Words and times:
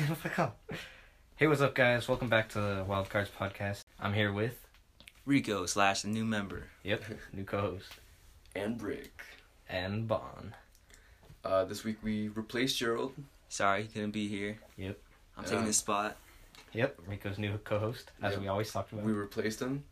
Fuck 0.22 0.38
off. 0.38 0.52
Hey, 1.36 1.46
what's 1.46 1.60
up, 1.60 1.74
guys? 1.74 2.08
Welcome 2.08 2.28
back 2.28 2.48
to 2.50 2.60
the 2.60 2.84
Wild 2.86 3.08
Cards 3.10 3.30
podcast. 3.38 3.82
I'm 3.98 4.12
here 4.14 4.32
with, 4.32 4.64
Rico 5.26 5.66
slash 5.66 6.04
new 6.04 6.24
member. 6.24 6.64
yep, 6.82 7.02
new 7.32 7.44
co-host 7.44 7.88
and 8.54 8.76
Brick. 8.78 9.20
and 9.68 10.06
Bon. 10.08 10.54
Uh, 11.44 11.64
this 11.64 11.84
week 11.84 11.98
we 12.02 12.28
replaced 12.28 12.78
Gerald. 12.78 13.12
Sorry, 13.48 13.82
he 13.82 13.88
couldn't 13.88 14.10
be 14.12 14.28
here. 14.28 14.58
Yep. 14.76 14.98
I'm 15.36 15.44
taking 15.44 15.58
Um, 15.60 15.66
his 15.66 15.76
spot. 15.78 16.16
Yep, 16.72 17.00
Rico's 17.06 17.38
new 17.38 17.58
co-host, 17.64 18.10
as 18.22 18.32
Yep. 18.32 18.40
we 18.42 18.48
always 18.48 18.70
talked 18.72 18.92
about. 18.92 19.04
We 19.04 19.12
replaced 19.12 19.60
him. 19.60 19.84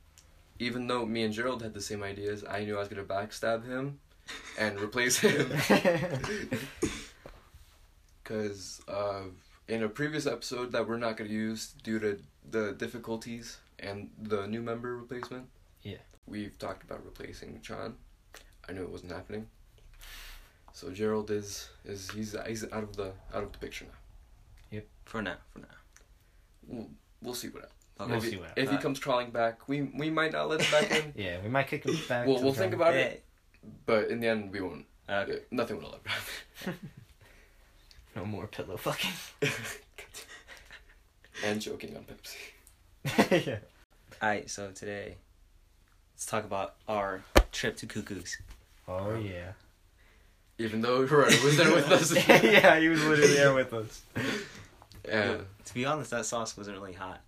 Even 0.58 0.86
though 0.86 1.04
me 1.06 1.22
and 1.22 1.32
Gerald 1.34 1.62
had 1.62 1.74
the 1.74 1.80
same 1.80 2.02
ideas, 2.02 2.44
I 2.48 2.64
knew 2.64 2.76
I 2.76 2.80
was 2.80 2.88
gonna 2.88 3.04
backstab 3.04 3.66
him 3.66 3.98
and 4.58 4.78
replace 4.80 5.18
him. 5.18 5.50
Cause 8.24 8.82
uh, 8.88 9.22
in 9.68 9.82
a 9.82 9.88
previous 9.88 10.26
episode 10.26 10.72
that 10.72 10.88
we're 10.88 10.96
not 10.96 11.16
gonna 11.16 11.30
use 11.30 11.74
due 11.82 11.98
to 11.98 12.18
the 12.50 12.72
difficulties 12.72 13.58
and 13.78 14.10
the 14.20 14.46
new 14.46 14.62
member 14.62 14.96
replacement. 14.96 15.46
Yeah. 15.82 15.98
We've 16.26 16.58
talked 16.58 16.82
about 16.82 17.04
replacing 17.04 17.60
John. 17.62 17.96
I 18.68 18.72
knew 18.72 18.82
it 18.82 18.90
wasn't 18.90 19.12
happening. 19.12 19.46
So 20.72 20.90
Gerald 20.90 21.30
is 21.30 21.68
is 21.84 22.10
he's 22.10 22.36
he's 22.46 22.64
out 22.72 22.82
of 22.82 22.96
the 22.96 23.12
out 23.34 23.42
of 23.42 23.52
the 23.52 23.58
picture 23.58 23.84
now. 23.84 23.98
Yep. 24.70 24.86
For 25.04 25.22
now, 25.22 25.36
for 25.52 25.60
now. 25.60 25.66
We'll, 26.66 26.90
we'll 27.22 27.34
see 27.34 27.48
what 27.48 27.70
Okay. 28.00 28.10
We'll 28.10 28.18
if, 28.18 28.24
see 28.24 28.30
he, 28.30 28.36
what 28.36 28.52
if 28.56 28.70
he 28.70 28.76
comes 28.76 29.00
crawling 29.00 29.30
back, 29.30 29.68
we 29.68 29.82
we 29.82 30.08
might 30.08 30.32
not 30.32 30.48
let 30.48 30.60
him 30.60 30.70
back 30.70 30.90
in. 30.90 31.12
yeah, 31.16 31.38
we 31.42 31.48
might 31.48 31.66
kick 31.66 31.84
him 31.84 31.98
back. 32.08 32.26
We'll 32.26 32.42
we'll 32.42 32.52
think 32.52 32.76
ground. 32.76 32.94
about 32.94 32.94
it, 32.94 33.24
but 33.86 34.08
in 34.08 34.20
the 34.20 34.28
end 34.28 34.52
we 34.52 34.60
won't. 34.60 34.86
Okay. 35.10 35.40
Nothing 35.50 35.78
will 35.78 35.94
ever 35.94 36.08
happen. 36.08 36.90
No 38.18 38.24
more 38.24 38.48
pillow 38.48 38.76
fucking. 38.76 39.12
and 41.44 41.60
joking 41.60 41.96
on 41.96 42.04
Pepsi. 42.04 43.46
yeah. 43.46 43.58
Alright, 44.20 44.50
so 44.50 44.72
today, 44.72 45.14
let's 46.14 46.26
talk 46.26 46.44
about 46.44 46.74
our 46.88 47.22
trip 47.52 47.76
to 47.76 47.86
Cuckoo's. 47.86 48.38
Oh 48.88 49.14
yeah. 49.14 49.52
Even 50.58 50.80
though 50.80 51.06
Gerardo 51.06 51.40
was 51.44 51.56
there 51.56 51.72
with 51.72 51.88
us. 51.92 52.12
yeah, 52.28 52.80
he 52.80 52.88
was 52.88 53.04
literally 53.04 53.34
there 53.34 53.54
with 53.54 53.72
us. 53.72 54.02
Yeah. 55.06 55.36
To 55.66 55.74
be 55.74 55.84
honest, 55.86 56.10
that 56.10 56.26
sauce 56.26 56.56
wasn't 56.56 56.76
really 56.78 56.94
hot. 56.94 57.20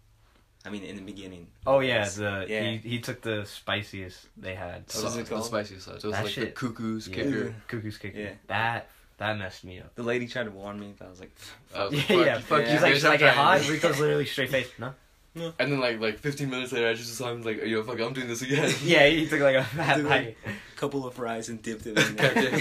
I 0.67 0.71
mean, 0.71 0.83
in 0.83 0.97
the 0.97 1.03
beginning. 1.03 1.47
Oh 1.65 1.79
yeah, 1.79 1.99
Yes. 2.01 2.17
the 2.17 2.47
Yeah. 2.49 2.65
he 2.69 2.77
he 2.79 2.99
took 2.99 3.21
the 3.23 3.45
spiciest 3.45 4.27
they 4.37 4.57
had. 4.57 4.87
What 4.87 4.89
is 4.89 4.97
it 4.97 5.03
Sauce, 5.03 5.29
called? 5.29 5.41
The 5.43 5.47
spiciest 5.47 5.87
sauce. 5.87 6.03
It 6.03 6.09
was 6.09 6.13
That 6.17 6.25
like 6.25 6.35
the 6.35 6.41
shit- 6.47 6.55
cuckoo's 6.57 7.07
Yeah. 7.07 7.15
kicker. 7.15 7.55
Cuckoo's 7.69 7.97
kicker. 7.99 8.19
Yeah. 8.19 8.33
That 8.49 8.89
that 9.21 9.39
messed 9.39 9.65
me 9.65 9.79
up. 9.81 9.95
The 9.95 10.03
lady 10.03 10.27
tried 10.27 10.45
to 10.45 10.51
warn 10.51 10.79
me, 10.81 10.93
but 10.99 11.07
I 11.07 11.11
was 11.11 11.21
like, 11.21 11.31
I 11.75 11.85
was 11.85 11.93
yeah, 12.11 12.17
like, 12.17 12.17
fuck 12.17 12.27
yeah. 12.27 12.35
you, 12.37 12.41
fuck 12.43 12.59
Yeah. 12.61 12.65
you, 12.67 12.73
He's 12.73 12.83
like, 12.83 12.93
bitch, 12.93 12.97
should 12.97 13.05
I'm 13.07 13.13
I 13.13 13.17
get 13.17 13.35
trying." 13.35 13.61
hot? 13.63 13.69
Rico's 13.71 14.01
literally 14.01 14.27
straight 14.27 14.51
face. 14.51 14.69
No. 14.79 14.95
No. 15.37 15.53
And 15.61 15.71
then 15.71 15.79
like 15.79 16.01
like 16.01 16.19
15 16.19 16.51
minutes 16.51 16.73
later, 16.73 16.89
I 16.89 16.95
just 16.95 17.15
saw 17.15 17.31
him 17.31 17.43
like, 17.43 17.63
yo, 17.65 17.83
fuck, 17.85 18.01
I'm 18.01 18.13
doing 18.13 18.27
this 18.27 18.43
again. 18.43 18.75
Yeah, 18.83 19.07
he 19.07 19.29
took 19.29 19.41
like 19.41 19.55
a 19.57 19.63
fat 19.77 19.97
Dude. 19.99 20.09
bite. 20.09 20.37
couple 20.75 21.07
of 21.07 21.15
fries 21.15 21.49
and 21.49 21.63
dipped 21.63 21.87
it 21.87 21.97
in 21.97 22.17
there. 22.17 22.61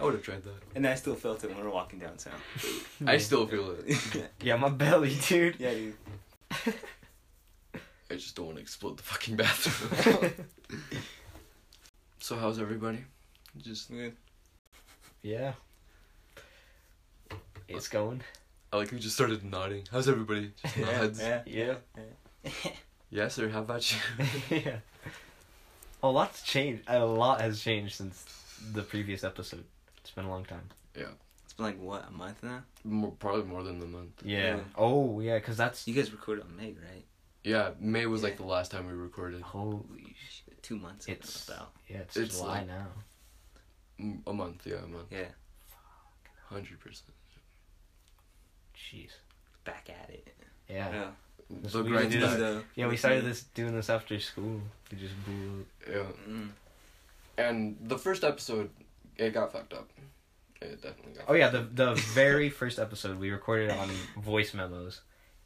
I 0.00 0.04
would 0.04 0.14
have 0.14 0.22
tried 0.24 0.42
that. 0.42 0.54
and 0.74 0.84
I 0.86 0.96
still 0.96 1.14
felt 1.14 1.44
it 1.44 1.48
when 1.50 1.58
we 1.58 1.62
were 1.62 1.70
walking 1.70 2.00
downtown. 2.00 2.34
I 3.06 3.18
still 3.18 3.46
feel 3.46 3.76
it. 3.86 4.30
Yeah, 4.40 4.56
my 4.56 4.70
belly, 4.70 5.16
dude. 5.28 5.56
yeah, 5.60 5.72
dude. 5.74 5.94
I 8.10 8.14
just 8.16 8.34
don't 8.34 8.46
want 8.46 8.56
to 8.58 8.62
explode 8.62 8.96
the 8.96 9.02
fucking 9.04 9.36
bathroom. 9.36 10.32
so 12.18 12.36
how's 12.36 12.58
everybody? 12.58 12.98
Just 13.58 13.90
Good. 13.90 14.16
Yeah. 15.22 15.52
It's 17.68 17.88
going. 17.88 18.22
I 18.72 18.76
like 18.78 18.90
we 18.90 18.98
just 18.98 19.14
started 19.14 19.44
nodding. 19.44 19.84
How's 19.90 20.08
everybody? 20.08 20.52
Just 20.62 20.76
nods. 20.78 21.20
Yeah. 21.20 21.42
Yeah. 21.46 21.74
Yes, 23.14 23.34
sir. 23.34 23.50
How 23.50 23.60
about 23.60 23.92
you? 23.92 23.98
yeah. 24.64 24.76
A 26.02 26.08
lot's 26.08 26.42
changed. 26.42 26.84
A 26.86 27.04
lot 27.04 27.42
has 27.42 27.60
changed 27.60 27.96
since 27.96 28.24
the 28.72 28.80
previous 28.80 29.22
episode. 29.22 29.64
It's 29.98 30.10
been 30.10 30.24
a 30.24 30.30
long 30.30 30.46
time. 30.46 30.66
Yeah. 30.96 31.08
It's 31.44 31.52
been 31.52 31.66
like, 31.66 31.78
what, 31.78 32.08
a 32.08 32.10
month 32.10 32.42
now? 32.42 32.62
More, 32.84 33.10
probably 33.18 33.44
more 33.44 33.62
than 33.64 33.82
a 33.82 33.84
month. 33.84 34.22
Yeah. 34.24 34.38
Yeah. 34.56 34.60
Oh, 34.78 35.20
yeah, 35.20 35.36
because 35.36 35.58
that's. 35.58 35.86
You 35.86 35.92
guys 35.92 36.10
recorded 36.10 36.44
on 36.44 36.56
May, 36.56 36.68
right? 36.68 37.04
Yeah, 37.44 37.72
May 37.78 38.06
was 38.06 38.22
like 38.22 38.38
the 38.38 38.46
last 38.46 38.70
time 38.70 38.86
we 38.86 38.94
recorded. 38.94 39.42
Holy 39.42 40.16
shit. 40.30 40.62
Two 40.62 40.78
months. 40.78 41.06
It's. 41.06 41.46
about. 41.46 41.72
Yeah, 41.88 41.98
it's, 41.98 42.16
It's 42.16 42.38
July 42.38 42.60
like- 42.60 42.68
now. 42.68 42.86
Mm, 44.02 44.18
A 44.26 44.32
month, 44.32 44.62
yeah, 44.66 44.76
a 44.76 44.86
month. 44.86 45.06
Yeah. 45.10 45.28
Hundred 46.48 46.80
percent. 46.80 47.10
Jeez. 48.76 49.10
Back 49.64 49.88
at 49.90 50.10
it. 50.10 50.34
Yeah. 50.68 50.90
Yeah. 50.92 51.10
The 51.70 51.82
we 51.82 51.90
grind's 51.90 52.12
did 52.14 52.22
the- 52.22 52.62
Yeah, 52.74 52.88
we 52.88 52.96
started 52.96 53.24
this 53.24 53.42
doing 53.54 53.74
this 53.74 53.90
after 53.90 54.18
school. 54.18 54.60
We 54.90 54.98
just 54.98 55.14
blew. 55.24 55.66
Yeah, 55.88 56.04
Mm. 56.28 56.48
and 57.38 57.76
the 57.82 57.98
first 57.98 58.24
episode, 58.24 58.70
it 59.16 59.30
got 59.34 59.52
fucked 59.52 59.74
up. 59.74 59.88
It 60.60 60.80
definitely 60.82 61.12
got. 61.12 61.24
Oh 61.28 61.34
yeah, 61.34 61.48
the 61.50 61.60
the 61.62 61.94
very 62.14 62.48
first 62.48 62.78
episode 62.78 63.18
we 63.18 63.30
recorded 63.30 63.70
on 63.70 63.90
voice 64.16 64.54
memos, 64.54 65.02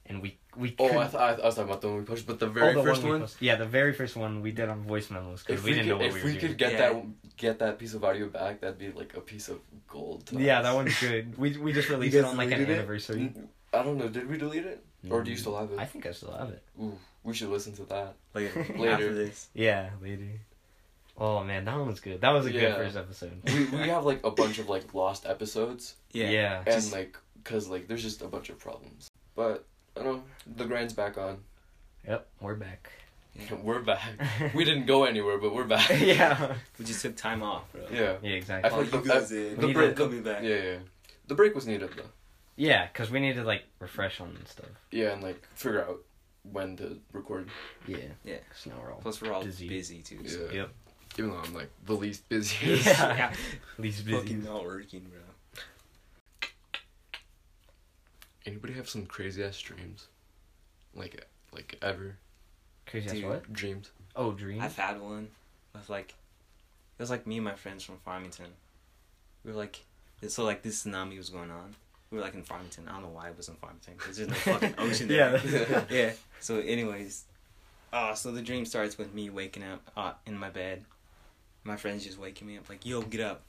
and 0.06 0.22
we 0.22 0.38
we. 0.56 0.76
Oh, 0.78 0.84
I, 0.84 0.88
couldn't- 0.88 1.10
th- 1.10 1.14
I, 1.22 1.32
I 1.42 1.46
was 1.46 1.54
talking 1.56 1.70
about 1.70 1.80
the 1.80 1.88
one 1.88 1.98
we 1.98 2.04
pushed, 2.04 2.26
but 2.26 2.38
the 2.38 2.46
oh, 2.46 2.50
very 2.50 2.74
the 2.74 2.82
first 2.84 3.02
we 3.02 3.10
one. 3.10 3.20
posted- 3.22 3.42
yeah, 3.42 3.56
the 3.56 3.66
very 3.66 3.92
first 3.92 4.14
one 4.16 4.42
we 4.42 4.52
did 4.52 4.68
on 4.68 4.82
voice 4.82 5.10
memos 5.10 5.42
because 5.42 5.62
we, 5.64 5.70
we, 5.70 5.74
didn't 5.76 5.86
could, 5.86 5.90
know 5.90 5.96
what 5.98 6.06
if 6.06 6.14
we 6.14 6.22
we 6.22 6.34
were 6.34 6.40
could 6.40 6.56
doing. 6.56 6.56
get 6.58 6.72
Yeah. 6.72 6.78
that 6.92 7.04
get 7.36 7.58
that 7.58 7.78
piece 7.78 7.94
of 7.94 8.04
audio 8.04 8.28
back, 8.28 8.60
that'd 8.60 8.78
be 8.78 8.90
like 8.92 9.16
a 9.16 9.20
piece 9.20 9.48
of 9.48 9.58
gold. 9.88 10.26
to 10.26 10.38
Yeah, 10.40 10.58
us. 10.58 10.64
that 10.64 10.74
one's 10.74 10.98
good. 11.00 11.36
We 11.38 11.56
we 11.58 11.72
just 11.72 11.88
released 11.88 12.16
it 12.16 12.24
on 12.24 12.36
like 12.36 12.50
an 12.52 12.60
it? 12.62 12.70
anniversary. 12.70 13.32
I 13.72 13.82
don't 13.82 13.98
know. 13.98 14.08
Did 14.08 14.28
we 14.28 14.38
delete 14.38 14.64
it, 14.64 14.84
or 15.10 15.22
do 15.22 15.30
you 15.30 15.36
mm, 15.36 15.40
still 15.40 15.56
have 15.58 15.70
it? 15.72 15.78
I 15.78 15.84
think 15.84 16.06
I 16.06 16.12
still 16.12 16.32
have 16.32 16.48
it. 16.50 16.62
Ooh, 16.80 16.96
we 17.24 17.34
should 17.34 17.48
listen 17.50 17.74
to 17.76 17.84
that. 17.86 18.14
Later. 18.34 18.66
Later. 18.76 18.90
After 18.92 19.14
this. 19.14 19.48
Yeah, 19.54 19.90
later. 20.02 20.24
Oh 21.18 21.42
man, 21.44 21.64
that 21.64 21.76
one 21.78 21.86
was 21.88 22.00
good. 22.00 22.20
That 22.20 22.30
was 22.30 22.46
a 22.46 22.50
good 22.50 22.74
first 22.74 22.96
episode. 22.96 23.40
we 23.46 23.64
we 23.66 23.88
have 23.88 24.04
like 24.04 24.24
a 24.24 24.30
bunch 24.30 24.58
of 24.58 24.68
like 24.68 24.92
lost 24.94 25.26
episodes, 25.26 25.94
Yeah. 26.12 26.28
yeah. 26.30 26.56
and 26.58 26.66
Just- 26.66 26.92
like 26.92 27.16
cause 27.44 27.68
like 27.68 27.86
there's 27.88 28.02
just 28.02 28.22
a 28.22 28.28
bunch 28.28 28.48
of 28.50 28.58
problems. 28.58 29.08
But 29.34 29.64
I 29.96 30.02
don't 30.02 30.16
know. 30.16 30.22
The 30.56 30.64
grind's 30.64 30.92
back 30.92 31.16
on. 31.18 31.38
Yep, 32.06 32.26
we're 32.40 32.54
back. 32.54 32.90
We're 33.62 33.80
back. 33.80 34.02
We 34.54 34.64
didn't 34.64 34.86
go 34.86 35.04
anywhere, 35.04 35.38
but 35.38 35.54
we're 35.54 35.64
back. 35.64 35.88
yeah. 36.00 36.54
We 36.78 36.84
just 36.84 37.02
took 37.02 37.16
time 37.16 37.42
off, 37.42 37.70
bro. 37.72 37.82
Yeah. 37.92 38.16
Yeah, 38.22 38.30
I 38.30 38.34
exactly. 38.34 38.70
feel 38.70 38.78
like 38.80 38.92
you 38.92 39.00
the, 39.02 39.08
guys 39.08 39.32
I- 39.32 39.34
did. 39.34 39.60
the 39.60 39.72
break, 39.72 39.88
did. 39.90 39.96
Coming 39.96 40.22
back. 40.22 40.42
Yeah, 40.42 40.62
yeah. 40.62 40.76
The 41.26 41.34
break 41.34 41.54
was 41.54 41.66
needed 41.66 41.90
though. 41.96 42.02
Yeah, 42.56 42.86
because 42.86 43.10
we 43.10 43.20
need 43.20 43.34
to 43.34 43.44
like 43.44 43.64
refresh 43.80 44.20
on 44.20 44.36
stuff. 44.46 44.66
Yeah, 44.90 45.12
and 45.12 45.22
like 45.22 45.46
figure 45.54 45.82
out 45.84 46.00
when 46.50 46.76
to 46.78 46.98
record. 47.12 47.48
Yeah. 47.86 47.98
Yeah. 48.24 48.36
'Cause 48.48 48.66
now 48.66 48.74
we're 48.80 48.92
all. 48.92 49.00
Plus, 49.00 49.20
we're 49.20 49.32
all 49.32 49.44
Busy. 49.44 49.68
busy, 49.68 50.02
too. 50.02 50.20
Yeah. 50.22 50.30
So. 50.30 50.48
Yep. 50.52 50.68
Even 51.18 51.30
though 51.30 51.38
I'm 51.38 51.54
like 51.54 51.70
the 51.84 51.94
least 51.94 52.28
busy. 52.28 52.56
Yeah. 52.86 53.32
Least 53.78 54.04
busy. 54.06 54.16
Fucking 54.18 54.44
not 54.44 54.64
working, 54.64 55.00
bro. 55.10 55.20
Anybody 58.44 58.74
have 58.74 58.88
some 58.88 59.06
crazy 59.06 59.42
ass 59.42 59.58
dreams? 59.60 60.06
Like 60.94 61.26
like 61.52 61.76
ever 61.82 62.16
Crazy 62.86 63.08
ass 63.08 63.14
Dude. 63.14 63.24
what? 63.24 63.52
dreams? 63.52 63.90
Oh, 64.14 64.32
dreams. 64.32 64.62
I've 64.62 64.76
had 64.76 65.00
one 65.00 65.28
with 65.74 65.88
like, 65.90 66.10
it 66.10 67.02
was 67.02 67.10
like 67.10 67.26
me 67.26 67.36
and 67.36 67.44
my 67.44 67.54
friends 67.54 67.84
from 67.84 67.98
Farmington. 67.98 68.46
We 69.44 69.52
were 69.52 69.58
like, 69.58 69.84
so 70.28 70.44
like 70.44 70.62
this 70.62 70.84
tsunami 70.84 71.18
was 71.18 71.30
going 71.30 71.50
on. 71.50 71.74
We 72.10 72.18
were 72.18 72.24
like 72.24 72.34
in 72.34 72.42
Farmington. 72.42 72.88
I 72.88 72.92
don't 72.92 73.02
know 73.02 73.08
why 73.08 73.28
it 73.28 73.36
was 73.36 73.48
in 73.48 73.56
Farmington 73.56 73.94
because 73.98 74.16
there's 74.16 74.28
no 74.28 74.34
fucking 74.34 74.74
ocean 74.78 75.08
there. 75.08 75.40
Yeah. 75.44 75.84
yeah. 75.90 76.12
So, 76.40 76.58
anyways, 76.60 77.24
uh, 77.92 78.14
so 78.14 78.30
the 78.30 78.42
dream 78.42 78.64
starts 78.64 78.96
with 78.96 79.12
me 79.12 79.28
waking 79.30 79.64
up 79.64 79.82
uh, 79.96 80.12
in 80.24 80.38
my 80.38 80.50
bed. 80.50 80.84
My 81.64 81.76
friends 81.76 82.04
just 82.04 82.18
waking 82.18 82.46
me 82.46 82.58
up 82.58 82.68
like, 82.68 82.86
"Yo, 82.86 83.02
get 83.02 83.20
up." 83.20 83.42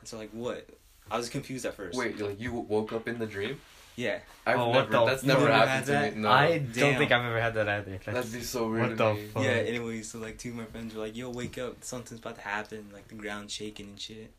And 0.00 0.08
so 0.08 0.18
like, 0.18 0.30
what? 0.32 0.68
I 1.10 1.16
was 1.16 1.28
confused 1.28 1.64
at 1.64 1.74
first. 1.74 1.96
Wait, 1.96 2.18
like 2.20 2.40
you 2.40 2.52
woke 2.52 2.92
up 2.92 3.08
in 3.08 3.18
the 3.18 3.26
dream? 3.26 3.58
Yeah. 3.96 4.18
I've 4.44 4.58
Oh, 4.58 4.68
what 4.68 4.74
never. 4.74 4.90
the 4.92 5.04
That's 5.06 5.20
fuck? 5.22 5.28
never 5.28 5.40
never 5.48 5.52
happened 5.52 5.86
to 5.86 5.96
had 5.96 6.16
me. 6.16 6.22
No. 6.22 6.28
I 6.30 6.58
don't 6.58 6.96
think 6.98 7.12
I've 7.12 7.24
ever 7.24 7.40
had 7.40 7.54
that 7.54 7.68
either. 7.68 7.90
That's, 8.04 8.04
That'd 8.04 8.32
be 8.32 8.40
so 8.42 8.68
weird. 8.70 8.88
what 8.90 8.96
the 8.98 9.14
me. 9.14 9.26
fuck? 9.28 9.42
Yeah. 9.42 9.50
anyway, 9.50 10.02
so 10.02 10.18
like 10.18 10.38
two 10.38 10.50
of 10.50 10.56
my 10.56 10.64
friends 10.66 10.94
were 10.94 11.00
like, 11.00 11.16
"Yo, 11.16 11.30
wake 11.30 11.56
up! 11.58 11.82
Something's 11.82 12.20
about 12.20 12.36
to 12.36 12.42
happen! 12.42 12.90
Like 12.92 13.08
the 13.08 13.14
ground 13.14 13.50
shaking 13.50 13.86
and 13.86 14.00
shit." 14.00 14.30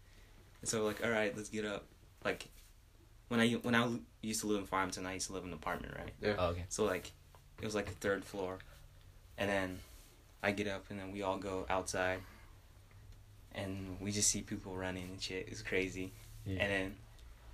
And 0.61 0.69
so 0.69 0.85
like, 0.85 1.03
all 1.03 1.09
right, 1.11 1.35
let's 1.35 1.49
get 1.49 1.65
up. 1.65 1.83
Like, 2.23 2.47
when 3.29 3.39
I 3.39 3.51
when 3.53 3.73
I 3.75 3.89
used 4.21 4.41
to 4.41 4.47
live 4.47 4.59
in 4.59 4.65
Farmington, 4.65 5.05
I 5.07 5.15
used 5.15 5.27
to 5.27 5.33
live 5.33 5.43
in 5.43 5.49
an 5.49 5.55
apartment, 5.55 5.95
right? 5.97 6.13
Yeah. 6.21 6.35
Oh, 6.37 6.47
okay. 6.49 6.65
So 6.69 6.85
like, 6.85 7.11
it 7.61 7.65
was 7.65 7.73
like 7.75 7.85
the 7.87 7.91
third 7.95 8.23
floor, 8.23 8.59
and 9.39 9.49
then 9.49 9.79
I 10.43 10.51
get 10.51 10.67
up 10.67 10.85
and 10.91 10.99
then 10.99 11.11
we 11.11 11.23
all 11.23 11.37
go 11.37 11.65
outside, 11.69 12.19
and 13.55 13.97
we 13.99 14.11
just 14.11 14.29
see 14.29 14.41
people 14.41 14.75
running 14.75 15.03
and 15.09 15.21
shit. 15.21 15.47
It's 15.49 15.61
crazy. 15.63 16.11
Yeah. 16.45 16.63
And 16.63 16.95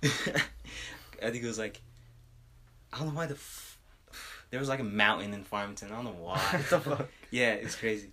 then 0.02 0.12
I 1.22 1.30
think 1.30 1.42
it 1.42 1.46
was 1.46 1.58
like 1.58 1.80
I 2.94 2.98
don't 2.98 3.08
know 3.08 3.14
why 3.14 3.26
the 3.26 3.34
f- 3.34 3.78
there 4.50 4.60
was 4.60 4.68
like 4.68 4.78
a 4.80 4.84
mountain 4.84 5.34
in 5.34 5.42
Farmington. 5.42 5.90
I 5.90 5.96
don't 5.96 6.04
know 6.04 6.10
why. 6.12 6.38
what 6.50 6.70
the 6.70 6.80
fuck? 6.80 7.08
yeah, 7.30 7.54
it's 7.54 7.74
crazy. 7.74 8.10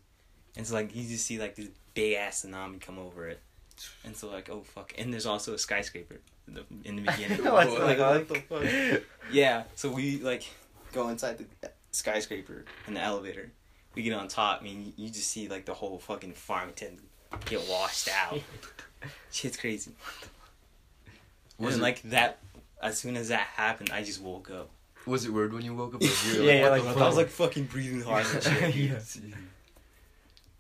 And 0.57 0.66
so 0.66 0.74
like 0.74 0.95
you 0.95 1.07
just 1.07 1.25
see 1.25 1.38
like 1.39 1.56
this 1.56 1.68
big 1.94 2.16
ass 2.16 2.44
tsunami 2.45 2.81
come 2.81 2.98
over 2.98 3.28
it, 3.28 3.39
and 4.04 4.16
so 4.18 4.30
like 4.30 4.50
oh 4.50 4.62
fuck. 4.62 4.94
And 4.98 5.13
there's 5.13 5.25
also 5.28 5.54
a 5.54 5.57
skyscraper 5.57 6.19
in 6.48 6.56
the, 6.56 6.63
in 6.83 6.95
the 6.95 7.04
beginning. 7.04 7.44
What 7.51 7.68
the 7.68 7.86
like 7.86 7.98
fuck? 8.00 8.30
what 8.50 8.60
the 8.60 8.95
fuck? 8.95 9.04
Yeah, 9.31 9.63
so 9.75 9.92
we 9.92 10.18
like 10.18 10.44
go 10.94 11.10
inside 11.10 11.38
the 11.38 11.69
skyscraper 11.92 12.66
in 12.88 12.95
the 12.95 13.01
elevator. 13.01 13.51
We 13.94 14.04
get 14.04 14.13
on 14.13 14.27
top, 14.30 14.62
I 14.62 14.63
mean, 14.63 14.94
you 14.95 15.10
just 15.10 15.30
see 15.30 15.48
like 15.50 15.66
the 15.66 15.74
whole 15.74 16.00
fucking 16.00 16.34
Farmington 16.34 16.98
get 17.45 17.62
washed 17.69 18.10
out. 18.10 18.39
Shit's 19.31 19.57
crazy. 19.57 19.92
Was 21.60 21.75
and 21.75 21.81
it- 21.81 21.84
like 21.84 22.01
that, 22.04 22.39
as 22.81 22.98
soon 22.98 23.16
as 23.16 23.30
that 23.30 23.42
happened, 23.56 23.92
I 23.94 24.04
just 24.04 24.22
woke 24.22 24.50
up. 24.50 24.69
Was 25.06 25.25
it 25.25 25.33
weird 25.33 25.54
when 25.54 25.63
you 25.63 25.75
woke 25.75 25.95
up? 25.95 26.01
Like, 26.04 26.25
you 26.25 26.39
were 26.39 26.45
Yeah, 26.45 26.54
yeah, 26.54 26.62
what 26.62 26.72
like, 26.72 26.81
the 26.81 26.88
what 26.88 26.94
fuck? 26.95 27.04
I 27.04 27.07
was 27.07 27.18
like 27.18 27.30
fucking 27.30 27.66
breathing 27.66 28.01
hard 28.01 28.25
and 28.25 28.44
shit. 28.44 28.75
yeah. 28.75 29.00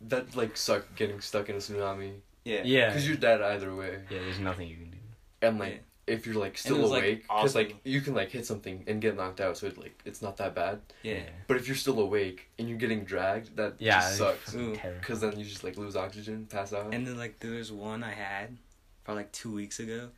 That 0.01 0.35
like 0.35 0.57
sucked 0.57 0.95
getting 0.95 1.21
stuck 1.21 1.49
in 1.49 1.55
a 1.55 1.59
tsunami. 1.59 2.13
Yeah. 2.43 2.61
Yeah. 2.63 2.93
Cause 2.93 3.07
you're 3.07 3.17
dead 3.17 3.41
either 3.41 3.75
way. 3.75 3.99
Yeah, 4.09 4.19
there's 4.19 4.39
nothing 4.39 4.67
you 4.67 4.75
can 4.75 4.89
do. 4.89 4.97
And 5.43 5.59
like 5.59 5.83
if 6.07 6.25
you're 6.25 6.35
like 6.35 6.57
still 6.57 6.79
was, 6.79 6.91
awake, 6.91 7.21
because 7.21 7.55
awesome. 7.55 7.67
like 7.67 7.75
you 7.83 8.01
can 8.01 8.15
like 8.15 8.31
hit 8.31 8.45
something 8.45 8.83
and 8.87 8.99
get 8.99 9.15
knocked 9.15 9.39
out, 9.39 9.57
so 9.57 9.67
it 9.67 9.77
like 9.77 9.99
it's 10.05 10.21
not 10.21 10.37
that 10.37 10.55
bad. 10.55 10.81
Yeah. 11.03 11.21
But 11.47 11.57
if 11.57 11.67
you're 11.67 11.77
still 11.77 11.99
awake 11.99 12.49
and 12.57 12.67
you're 12.67 12.79
getting 12.79 13.03
dragged, 13.03 13.55
that 13.57 13.75
Yeah, 13.77 13.99
just 14.01 14.17
sucks. 14.17 14.55
Cause 15.01 15.21
then 15.21 15.37
you 15.37 15.45
just 15.45 15.63
like 15.63 15.77
lose 15.77 15.95
oxygen, 15.95 16.47
pass 16.49 16.73
out. 16.73 16.93
And 16.93 17.05
then 17.05 17.17
like 17.17 17.39
there 17.39 17.51
was 17.51 17.71
one 17.71 18.03
I 18.03 18.11
had, 18.11 18.57
probably 19.03 19.23
like 19.23 19.31
two 19.31 19.51
weeks 19.53 19.79
ago. 19.79 20.09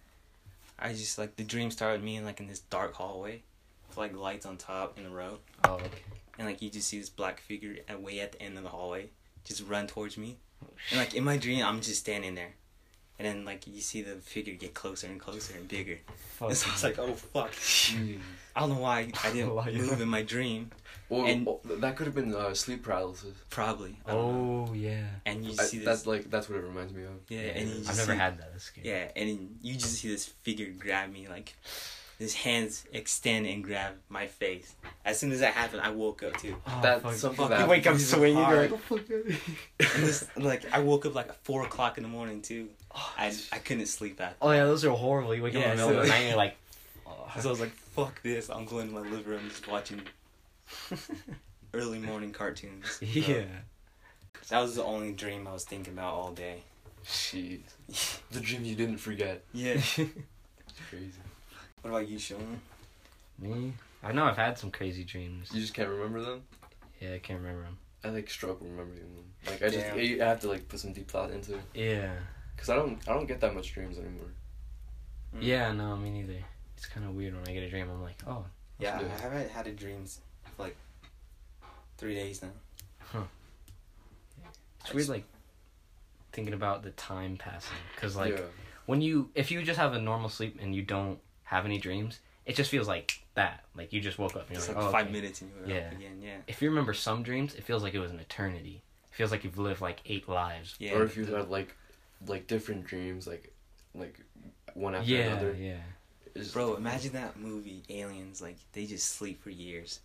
I 0.79 0.89
just 0.93 1.17
like 1.17 1.35
the 1.35 1.43
dream 1.43 1.71
started 1.71 2.03
me 2.03 2.15
in 2.17 2.25
like 2.25 2.39
in 2.39 2.47
this 2.47 2.59
dark 2.59 2.93
hallway, 2.93 3.41
with 3.87 3.97
like 3.97 4.15
lights 4.15 4.45
on 4.45 4.57
top 4.57 4.97
in 4.99 5.05
a 5.05 5.09
row, 5.09 5.39
Oh, 5.63 5.75
okay. 5.75 5.87
and 6.37 6.47
like 6.47 6.61
you 6.61 6.69
just 6.69 6.87
see 6.87 6.99
this 6.99 7.09
black 7.09 7.39
figure 7.41 7.75
way 7.99 8.19
at 8.19 8.33
the 8.33 8.41
end 8.41 8.57
of 8.57 8.63
the 8.63 8.69
hallway, 8.69 9.09
just 9.45 9.65
run 9.67 9.87
towards 9.87 10.17
me, 10.17 10.37
and 10.89 10.99
like 10.99 11.13
in 11.13 11.23
my 11.23 11.37
dream 11.37 11.63
I'm 11.63 11.81
just 11.81 11.99
standing 12.01 12.35
there, 12.35 12.53
and 13.23 13.37
then 13.39 13.45
like 13.45 13.65
you 13.67 13.79
see 13.81 14.01
the 14.01 14.15
figure 14.15 14.53
get 14.53 14.73
closer 14.73 15.07
and 15.07 15.19
closer 15.19 15.55
and 15.57 15.67
bigger. 15.67 15.97
Fuck. 16.37 16.49
And 16.49 16.57
so 16.57 16.69
it's 16.71 16.83
like 16.83 16.99
oh 16.99 17.13
fuck, 17.13 17.51
Mm. 17.51 18.19
I 18.55 18.59
don't 18.59 18.69
know 18.69 18.79
why 18.81 19.11
I 19.23 19.31
didn't 19.31 19.53
Why 19.55 19.69
you- 19.69 19.81
move 19.83 20.01
in 20.01 20.09
my 20.09 20.21
dream. 20.23 20.71
Or, 21.09 21.27
And- 21.27 21.47
or 21.47 21.59
that 21.65 21.95
could 21.95 22.07
have 22.07 22.15
been 22.15 22.33
uh, 22.33 22.53
sleep 22.53 22.83
paralysis. 22.83 23.35
Probably. 23.49 23.97
I 24.05 24.11
don't 24.11 24.33
know. 24.47 24.65
Oh 24.69 24.73
yeah. 24.73 25.05
And 25.25 25.43
you 25.45 25.51
I, 25.59 25.63
see 25.63 25.77
this. 25.77 25.85
that's 25.85 26.07
like 26.07 26.29
that's 26.29 26.49
what 26.49 26.57
it 26.59 26.63
reminds 26.63 26.93
me 26.93 27.03
of. 27.03 27.19
yeah, 27.29 27.39
and 27.57 27.69
you 27.69 27.75
I've 27.79 27.85
just 27.85 27.97
never 27.99 28.11
see- 28.13 28.17
had 28.17 28.37
that. 28.39 28.51
That's 28.51 28.63
scary. 28.65 28.87
Yeah, 28.89 29.11
and 29.15 29.57
you 29.61 29.73
just 29.75 29.95
see 29.99 30.09
this 30.09 30.25
figure 30.43 30.69
grab 30.77 31.11
me, 31.11 31.27
like 31.27 31.55
his 32.23 32.33
hands 32.33 32.85
extend 32.93 33.45
and 33.45 33.63
grab 33.63 33.93
my 34.09 34.27
face. 34.27 34.75
As 35.05 35.19
soon 35.19 35.31
as 35.31 35.41
that 35.41 35.53
happened, 35.53 35.81
I 35.81 35.89
woke 35.89 36.23
up 36.23 36.37
too. 36.37 36.55
Oh, 36.65 36.79
That's 36.81 37.03
fuck. 37.03 37.13
something 37.13 37.37
Fuck, 37.37 37.49
that 37.49 37.59
you 37.61 37.67
wake 37.67 37.79
up 37.81 37.93
happens 37.93 38.09
swinging, 38.09 38.37
you're 38.37 38.67
like, 38.67 38.71
oh, 38.91 38.95
And 38.97 40.03
this, 40.03 40.27
like 40.37 40.73
I 40.73 40.79
woke 40.79 41.05
up 41.05 41.13
like 41.15 41.29
at 41.29 41.35
four 41.43 41.63
o'clock 41.63 41.97
in 41.97 42.03
the 42.03 42.09
morning 42.09 42.41
too. 42.41 42.69
Oh, 42.95 43.13
I 43.17 43.33
I 43.51 43.59
couldn't 43.59 43.85
sleep 43.87 44.19
after. 44.21 44.35
Oh 44.41 44.51
yeah, 44.51 44.63
those 44.65 44.85
are 44.85 44.89
horrible. 44.91 45.35
You 45.35 45.43
wake 45.43 45.55
up 45.55 45.63
in 45.63 45.69
the 45.71 45.75
middle 45.75 45.99
of 45.99 46.03
the 46.03 46.07
night 46.09 46.17
and 46.19 46.27
you're 46.29 46.37
like, 46.37 46.55
oh. 47.05 47.31
So 47.39 47.49
I 47.49 47.51
was 47.51 47.59
like, 47.59 47.71
"Fuck 47.71 48.21
this! 48.23 48.49
I'm 48.49 48.65
going 48.65 48.87
to 48.87 48.93
my 48.93 49.01
living 49.01 49.25
room 49.25 49.49
just 49.49 49.67
watching 49.67 50.01
early 51.73 51.99
morning 51.99 52.31
cartoons." 52.31 52.97
yeah. 53.01 53.43
That 54.49 54.61
was 54.61 54.75
the 54.75 54.83
only 54.83 55.11
dream 55.11 55.47
I 55.47 55.53
was 55.53 55.65
thinking 55.65 55.93
about 55.93 56.13
all 56.13 56.31
day. 56.31 56.63
Jeez. 57.05 57.61
The 58.31 58.39
dream 58.39 58.63
you 58.65 58.75
didn't 58.75 58.97
forget. 58.97 59.43
Yeah. 59.53 59.73
It's 59.73 59.97
crazy. 60.89 61.11
What 61.83 61.89
about 61.89 62.09
you, 62.09 62.17
Sean? 62.17 62.61
Me? 63.39 63.73
I 64.01 64.11
know 64.13 64.23
I've 64.25 64.37
had 64.37 64.57
some 64.57 64.71
crazy 64.71 65.03
dreams. 65.03 65.49
You 65.53 65.61
just 65.61 65.73
can't 65.73 65.89
remember 65.89 66.21
them? 66.21 66.41
Yeah, 66.99 67.13
I 67.13 67.19
can't 67.19 67.39
remember 67.39 67.63
them. 67.63 67.77
I 68.03 68.09
like 68.09 68.29
struggle 68.29 68.65
remembering 68.67 68.99
them. 68.99 69.25
Like 69.45 69.63
I 69.63 69.69
just 69.69 69.85
Damn. 69.87 70.21
I 70.21 70.25
have 70.25 70.39
to 70.41 70.49
like 70.49 70.67
put 70.67 70.79
some 70.79 70.93
deep 70.93 71.11
thought 71.11 71.31
into 71.31 71.55
it. 71.55 71.61
Yeah. 71.73 72.13
Cause 72.57 72.69
I 72.69 72.75
don't 72.75 72.97
I 73.07 73.13
don't 73.13 73.25
get 73.25 73.41
that 73.41 73.53
much 73.53 73.73
dreams 73.73 73.97
anymore. 73.97 74.31
Mm. 75.35 75.39
Yeah, 75.41 75.71
no, 75.73 75.95
me 75.97 76.09
neither. 76.09 76.37
It's 76.77 76.85
kind 76.85 77.05
of 77.05 77.15
weird 77.15 77.33
when 77.35 77.47
I 77.47 77.53
get 77.53 77.63
a 77.63 77.69
dream. 77.69 77.89
I'm 77.89 78.01
like, 78.01 78.21
oh, 78.27 78.45
Yeah, 78.79 79.01
Yeah. 79.01 79.07
I 79.07 79.21
haven't 79.21 79.51
had 79.51 79.67
a 79.67 79.71
dreams 79.71 80.19
for 80.55 80.63
like 80.63 80.77
three 81.97 82.15
days 82.15 82.41
now. 82.41 82.49
Huh. 82.99 83.23
It's 84.81 84.93
weird. 84.93 85.09
Like 85.09 85.25
thinking 86.31 86.53
about 86.53 86.83
the 86.83 86.91
time 86.91 87.37
passing, 87.37 87.77
because 87.95 88.15
like 88.15 88.37
yeah. 88.37 88.43
when 88.85 89.01
you, 89.01 89.29
if 89.35 89.51
you 89.51 89.61
just 89.63 89.79
have 89.79 89.93
a 89.93 90.01
normal 90.01 90.29
sleep 90.29 90.57
and 90.61 90.75
you 90.75 90.81
don't 90.81 91.19
have 91.53 91.65
any 91.65 91.77
dreams, 91.77 92.19
it 92.45 92.55
just 92.55 92.69
feels 92.71 92.87
like 92.87 93.21
that. 93.35 93.63
Like 93.75 93.93
you 93.93 94.01
just 94.01 94.17
woke 94.19 94.35
up 94.35 94.47
and 94.47 94.51
you're 94.51 94.59
It's 94.59 94.67
like, 94.67 94.77
like 94.77 94.85
oh, 94.87 94.91
five 94.91 95.05
okay. 95.05 95.13
minutes 95.13 95.41
and 95.41 95.51
you're 95.67 95.77
Yeah. 95.77 95.85
up 95.87 95.91
again. 95.93 96.19
Yeah. 96.21 96.37
If 96.47 96.61
you 96.61 96.69
remember 96.69 96.93
some 96.93 97.23
dreams, 97.23 97.53
it 97.55 97.63
feels 97.63 97.83
like 97.83 97.93
it 97.93 97.99
was 97.99 98.11
an 98.11 98.19
eternity. 98.19 98.81
It 99.11 99.15
feels 99.15 99.31
like 99.31 99.43
you've 99.43 99.57
lived 99.59 99.81
like 99.81 100.01
eight 100.05 100.27
lives. 100.27 100.75
Yeah. 100.79 100.93
Or 100.95 101.03
if 101.03 101.15
you 101.17 101.25
had 101.25 101.49
like 101.49 101.75
like 102.27 102.47
different 102.47 102.85
dreams, 102.85 103.27
like 103.27 103.53
like 103.95 104.19
one 104.73 104.95
after 104.95 105.09
yeah, 105.11 105.19
another. 105.31 105.53
yeah. 105.59 105.77
It's- 106.35 106.51
Bro, 106.51 106.75
imagine 106.75 107.13
that 107.13 107.37
movie, 107.39 107.83
Aliens. 107.89 108.41
Like 108.41 108.57
they 108.73 108.85
just 108.87 109.07
sleep 109.15 109.41
for 109.43 109.51
years, 109.51 109.99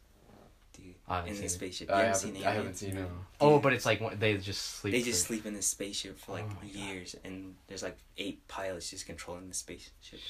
dude. 0.76 0.94
In 1.26 1.34
seen 1.34 1.42
the 1.42 1.48
spaceship. 1.48 1.88
You 1.88 1.94
I 1.94 1.98
haven't 2.02 2.14
haven't 2.20 2.34
seen 2.36 2.46
I 2.46 2.50
haven't 2.52 2.74
seen 2.76 2.94
No. 2.96 3.00
it. 3.02 3.08
Oh, 3.40 3.58
but 3.58 3.72
it's 3.72 3.86
like 3.86 4.20
they 4.20 4.36
just 4.36 4.62
sleep. 4.62 4.92
They 4.92 5.00
just 5.02 5.22
for- 5.22 5.28
sleep 5.32 5.46
in 5.46 5.54
the 5.54 5.62
spaceship 5.62 6.18
for 6.18 6.32
like 6.32 6.44
Oh 6.44 6.54
my 6.62 6.68
God. 6.68 6.74
years, 6.74 7.16
and 7.24 7.54
there's 7.68 7.82
like 7.82 7.96
eight 8.18 8.46
pilots 8.48 8.90
just 8.90 9.06
controlling 9.06 9.48
the 9.48 9.54
spaceship. 9.54 10.20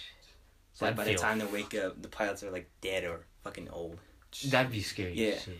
So 0.78 0.84
That'd 0.84 0.96
like, 0.98 1.06
by 1.06 1.10
the 1.12 1.18
feel- 1.18 1.20
time 1.28 1.38
they 1.40 1.46
wake 1.46 1.74
up, 1.74 2.00
the 2.00 2.06
pilots 2.08 2.44
are 2.44 2.52
like 2.52 2.70
dead 2.80 3.02
or 3.02 3.22
fucking 3.42 3.68
old. 3.70 3.98
That'd 4.46 4.70
be 4.70 4.80
scary. 4.80 5.12
Yeah. 5.14 5.30
Yeah. 5.30 5.38
Shit. 5.40 5.58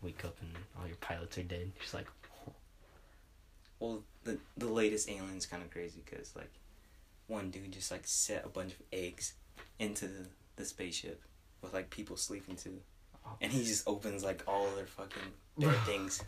Wake 0.00 0.24
up 0.24 0.34
and 0.40 0.50
all 0.80 0.86
your 0.86 0.96
pilots 0.96 1.36
are 1.36 1.42
dead. 1.42 1.72
Just 1.78 1.92
like, 1.92 2.06
Well, 3.78 4.02
the 4.24 4.38
the 4.56 4.66
latest 4.66 5.10
Aliens 5.10 5.44
kind 5.44 5.62
of 5.62 5.70
crazy 5.70 6.00
because 6.06 6.34
like 6.34 6.50
one 7.26 7.50
dude 7.50 7.70
just 7.72 7.90
like 7.90 8.02
set 8.06 8.46
a 8.46 8.48
bunch 8.48 8.72
of 8.72 8.78
eggs 8.94 9.34
into 9.78 10.06
the, 10.08 10.26
the 10.56 10.64
spaceship 10.64 11.20
with 11.60 11.74
like 11.74 11.90
people 11.90 12.16
sleeping 12.16 12.56
too, 12.56 12.78
Oh. 13.26 13.36
and 13.42 13.52
he 13.52 13.62
just 13.62 13.86
opens 13.86 14.24
like 14.24 14.42
all 14.48 14.70
their 14.74 14.86
fucking 14.86 15.32
dead 15.58 15.76
things. 15.84 16.22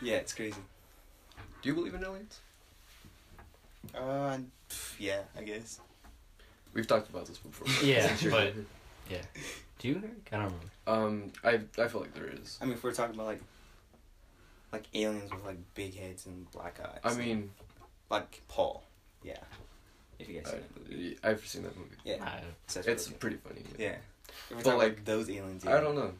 Yeah, 0.00 0.16
it's 0.18 0.32
crazy. 0.34 0.60
Do 1.62 1.68
you 1.68 1.74
believe 1.74 1.94
in 1.94 2.04
aliens? 2.04 2.38
Uh, 3.94 4.38
yeah, 4.98 5.22
I 5.36 5.42
guess. 5.42 5.80
We've 6.74 6.86
talked 6.86 7.08
about 7.10 7.26
this 7.26 7.38
before. 7.38 7.66
Yeah, 7.86 8.14
Sure. 8.16 8.30
but- 8.30 8.54
do 9.78 9.88
you? 9.88 9.94
Eric? 9.96 10.28
I 10.30 10.36
don't 10.36 10.44
remember. 10.44 10.66
um, 10.86 11.32
I 11.42 11.82
I 11.82 11.88
feel 11.88 12.00
like 12.02 12.12
there 12.14 12.28
is. 12.28 12.58
I 12.60 12.64
mean, 12.66 12.74
if 12.74 12.84
we're 12.84 12.92
talking 12.92 13.14
about 13.14 13.26
like 13.26 13.40
like 14.72 14.84
aliens 14.94 15.30
with 15.32 15.44
like 15.44 15.58
big 15.74 15.96
heads 15.96 16.26
and 16.26 16.48
black 16.52 16.78
eyes. 16.80 17.00
I 17.02 17.14
mean, 17.18 17.50
like 18.10 18.42
Paul. 18.46 18.84
Yeah. 19.24 19.38
If 20.18 20.28
you 20.28 20.40
guys 20.40 20.48
I, 20.48 20.50
seen 20.50 20.60
that 20.60 20.90
movie. 20.90 21.18
I've 21.24 21.46
seen 21.46 21.62
that 21.62 21.76
movie. 21.76 21.96
Yeah. 22.04 22.22
I, 22.22 22.40
So 22.66 22.80
It's 22.86 23.06
really 23.08 23.16
pretty 23.18 23.36
funny. 23.38 23.62
good. 23.72 23.80
yeah. 23.80 23.96
If 24.50 24.56
we're 24.58 24.62
But, 24.62 24.76
like, 24.78 24.88
like 24.96 25.04
those 25.06 25.30
aliens. 25.30 25.64
yeah. 25.64 25.76
I 25.76 25.80
don't 25.80 25.94
know. 25.96 26.12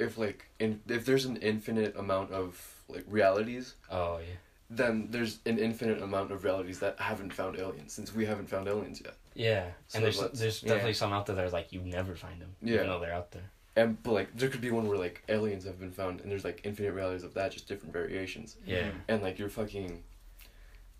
If 0.00 0.18
like 0.18 0.44
in 0.58 0.80
if 0.88 1.06
there's 1.06 1.24
an 1.26 1.36
infinite 1.36 1.96
amount 1.96 2.32
of 2.32 2.60
like 2.88 3.04
realities, 3.08 3.74
oh 3.90 4.18
yeah. 4.18 4.34
Then 4.70 5.08
there's 5.10 5.38
an 5.46 5.58
infinite 5.58 6.02
amount 6.02 6.32
of 6.32 6.42
realities 6.44 6.78
that 6.80 6.98
haven't 6.98 7.32
found 7.32 7.56
aliens 7.58 7.92
since 7.92 8.14
we 8.14 8.24
haven't 8.24 8.48
found 8.48 8.66
aliens 8.68 9.00
yet. 9.04 9.14
Yeah, 9.34 9.70
So 9.88 9.96
and 9.96 10.04
there's 10.04 10.20
let's- 10.20 10.38
there's 10.40 10.62
yeah. 10.62 10.68
definitely 10.70 10.94
some 10.94 11.12
out 11.12 11.26
there 11.26 11.36
that 11.36 11.44
are 11.44 11.50
like 11.50 11.72
you 11.72 11.80
never 11.80 12.14
find 12.16 12.40
them. 12.40 12.54
Yeah. 12.62 12.74
Even 12.76 12.86
though 12.88 13.00
they're 13.00 13.12
out 13.14 13.30
there. 13.32 13.50
And 13.76 14.00
but 14.02 14.12
like 14.12 14.36
there 14.36 14.48
could 14.48 14.60
be 14.60 14.70
one 14.70 14.86
where 14.86 14.96
like 14.96 15.22
aliens 15.28 15.64
have 15.64 15.78
been 15.80 15.90
found 15.90 16.20
and 16.20 16.30
there's 16.30 16.44
like 16.44 16.60
infinite 16.64 16.92
realities 16.92 17.24
of 17.24 17.34
that, 17.34 17.50
just 17.52 17.66
different 17.68 17.92
variations. 17.92 18.56
Yeah. 18.64 18.82
Mhm. 18.84 18.92
And 19.08 19.22
like 19.22 19.38
you're 19.38 19.48
fucking 19.48 20.02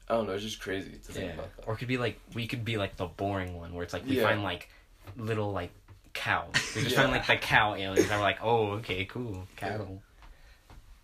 I 0.09 0.15
don't 0.17 0.27
know, 0.27 0.35
it's 0.35 0.43
just 0.43 0.61
crazy 0.61 0.91
to 0.91 0.99
think 1.13 1.27
Yeah. 1.29 1.35
about 1.35 1.57
that. 1.57 1.63
Or 1.67 1.75
it 1.75 1.79
could 1.79 1.89
be 1.89 1.97
like 1.97 2.19
we 2.35 2.47
could 2.47 2.65
be 2.65 2.77
like 2.77 2.97
the 2.97 3.07
boring 3.07 3.55
one 3.57 3.73
where 3.73 3.85
it's 3.85 3.93
like 3.95 4.05
we 4.07 4.17
Yeah. 4.19 4.25
find 4.25 4.43
like 4.43 4.69
little 5.17 5.53
like 5.53 5.71
cows. 6.13 6.53
We 6.77 6.83
just 6.83 6.95
Yeah. 6.97 7.03
find 7.03 7.13
like 7.13 7.27
the 7.27 7.37
cow 7.37 7.75
aliens 7.75 8.01
and 8.11 8.11
we're 8.11 8.21
like, 8.21 8.39
oh 8.43 8.73
okay, 8.73 9.05
cool. 9.07 9.47
Cattle. 9.57 10.03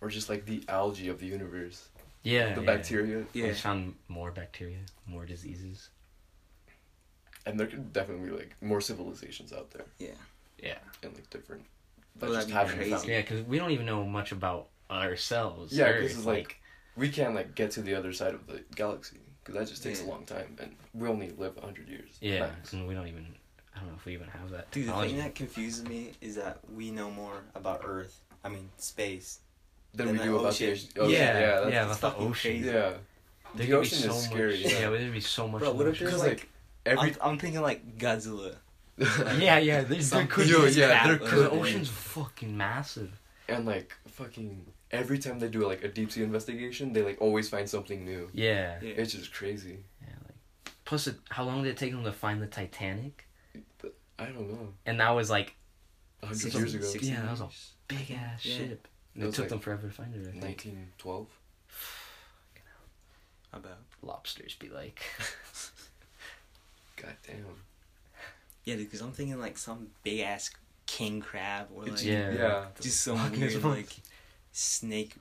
Or 0.01 0.09
just 0.09 0.29
like 0.29 0.45
the 0.45 0.63
algae 0.67 1.07
of 1.09 1.19
the 1.19 1.27
universe. 1.27 1.87
Yeah. 2.23 2.53
the 2.53 2.61
yeah. 2.61 2.65
bacteria. 2.67 3.25
We 3.33 3.41
Yeah. 3.41 3.47
just 3.49 3.61
found 3.61 3.95
more 4.07 4.31
bacteria, 4.31 4.79
more 5.05 5.25
diseases. 5.25 5.89
And 7.45 7.59
there 7.59 7.67
could 7.67 7.91
definitely 7.91 8.29
be 8.29 8.35
like 8.37 8.55
more 8.61 8.81
civilizations 8.81 9.51
out 9.51 9.71
there 9.71 9.85
Yeah. 9.97 10.11
Yeah. 10.61 10.77
and 11.03 11.13
like 11.15 11.29
different 11.29 11.65
Well, 12.19 12.31
that 12.31 12.33
that'd 12.33 12.35
just 12.35 12.47
be 12.47 12.53
haven't 12.53 12.75
crazy. 12.77 12.91
found. 12.91 13.07
Yeah, 13.07 13.21
because 13.21 13.41
we 13.45 13.57
don't 13.57 13.71
even 13.71 13.85
know 13.85 14.05
much 14.05 14.31
about 14.31 14.69
ourselves. 14.91 15.73
Yeah, 15.75 15.85
Earth, 15.85 16.01
'cause 16.09 16.17
it's 16.17 16.25
like- 16.25 16.57
We 16.95 17.09
can't 17.09 17.33
like 17.33 17.55
get 17.55 17.71
to 17.71 17.81
the 17.81 17.95
other 17.95 18.11
side 18.13 18.33
of 18.35 18.45
the 18.47 18.63
galaxy 18.75 19.19
because 19.39 19.55
that 19.55 19.67
just 19.69 19.81
takes 19.81 20.01
Yeah. 20.01 20.07
a 20.07 20.09
long 20.09 20.25
time, 20.25 20.57
and 20.59 20.75
we 20.93 21.07
only 21.07 21.31
live 21.31 21.57
hundred 21.57 21.87
years. 21.87 22.17
yeah, 22.19 22.41
max. 22.47 22.73
and 22.73 22.85
we 22.87 22.93
don't 22.93 23.07
even. 23.07 23.35
I 23.73 23.79
don't 23.79 23.87
know 23.89 23.95
if 23.95 24.03
we 24.03 24.13
even 24.13 24.27
have 24.27 24.49
that. 24.51 24.69
Dude, 24.71 24.89
the 24.89 24.93
thing 25.01 25.17
that 25.17 25.33
confuses 25.33 25.85
me 25.85 26.11
is 26.19 26.35
that 26.35 26.59
we 26.69 26.91
know 26.91 27.09
more 27.09 27.45
about 27.55 27.81
Earth. 27.85 28.21
I 28.43 28.49
mean, 28.49 28.69
space. 28.77 29.39
Then 29.93 30.07
And 30.07 30.17
we 30.17 30.23
the 30.25 30.29
do 30.31 30.35
about 30.37 30.47
ocean. 30.49 30.67
the 30.67 30.71
ocean. 30.73 30.89
ocean. 30.97 31.11
yeah, 31.11 31.19
yeah, 31.19 31.39
yeah, 31.39 31.39
that's- 31.41 31.61
about 31.73 31.87
that's 31.87 31.99
the 31.99 32.09
fucking 32.11 32.27
ocean. 32.27 32.51
crazy. 32.51 32.67
yeah. 32.67 32.93
There 33.53 33.65
The 33.67 33.73
ocean 33.73 33.97
so 33.97 34.09
is 34.15 34.23
scary. 34.23 34.51
Much, 34.63 34.71
yeah, 34.73 34.79
Yeah, 34.79 34.89
there'd 34.89 35.11
be 35.13 35.19
so 35.21 35.47
much. 35.47 35.59
Bro, 35.61 35.71
what 35.73 35.87
if 35.87 35.99
there's 35.99 36.11
because 36.11 36.19
like, 36.23 36.29
like 36.29 36.49
every 36.85 37.09
I'm, 37.21 37.31
I'm 37.31 37.37
thinking 37.39 37.61
like 37.61 37.97
Godzilla. 37.97 38.55
yeah, 39.39 39.57
yeah. 39.57 39.81
There's, 39.81 40.09
there 40.09 40.25
could 40.27 40.47
Yo, 40.47 40.65
be. 40.65 40.71
yeah, 40.71 40.93
cat 40.93 41.03
there 41.05 41.13
with 41.13 41.21
Because 41.23 41.43
the 41.43 41.49
could 41.49 41.57
a- 41.57 41.61
ocean's 41.61 41.89
fucking 41.89 42.55
massive. 42.55 43.11
and 43.49 43.65
like 43.65 43.93
fucking 44.07 44.65
every 44.91 45.17
time 45.19 45.39
they 45.39 45.49
do 45.49 45.65
like 45.67 45.83
a 45.83 45.89
deep 45.89 46.11
sea 46.11 46.23
investigation, 46.23 46.93
they 46.93 47.01
like 47.01 47.17
always 47.19 47.49
find 47.49 47.69
something 47.69 48.05
new. 48.05 48.29
Yeah. 48.33 48.77
Yeah. 48.81 48.89
It's 48.95 49.11
just 49.13 49.33
crazy. 49.33 49.79
Yeah, 50.01 50.13
like. 50.25 50.73
Plus, 50.85 51.07
it, 51.07 51.15
how 51.29 51.43
long 51.43 51.63
did 51.63 51.69
it 51.71 51.77
take 51.77 51.91
them 51.91 52.03
to 52.05 52.11
find 52.13 52.41
the 52.41 52.47
Titanic? 52.47 53.27
I 54.19 54.25
don't 54.25 54.49
know. 54.49 54.69
and 54.85 54.99
that 55.01 55.09
was 55.11 55.29
like 55.29 55.55
Hundred 56.23 56.53
years 56.53 56.73
ago. 56.75 56.87
Yeah, 57.01 57.21
that 57.23 57.31
was 57.31 57.41
a 57.41 57.47
big 57.87 58.11
ass 58.11 58.45
Yeah. 58.45 58.55
ship. 58.57 58.87
And 59.15 59.23
It 59.23 59.27
it 59.27 59.33
took 59.33 59.43
like 59.43 59.49
them 59.49 59.59
forever 59.59 59.87
to 59.87 59.93
find 59.93 60.15
it. 60.15 60.27
I 60.27 60.31
think. 60.31 60.43
Nineteen 60.43 60.87
twelve. 60.97 61.27
About 63.53 63.79
Lobsters 64.01 64.55
be 64.55 64.69
like, 64.69 65.01
God 66.95 67.15
damn. 67.27 67.45
yeah. 68.63 68.75
Because 68.75 69.01
I'm 69.01 69.11
thinking 69.11 69.39
like 69.39 69.57
some 69.57 69.87
big 70.03 70.21
ass 70.21 70.51
king 70.85 71.19
crab 71.21 71.67
or 71.73 71.83
like 71.85 72.03
yeah, 72.03 72.31
Yeah. 72.31 72.65
just 72.79 73.01
some 73.01 73.17
Fucking 73.17 73.39
weird 73.41 73.51
small. 73.59 73.71
like 73.73 73.89
snake 74.53 75.15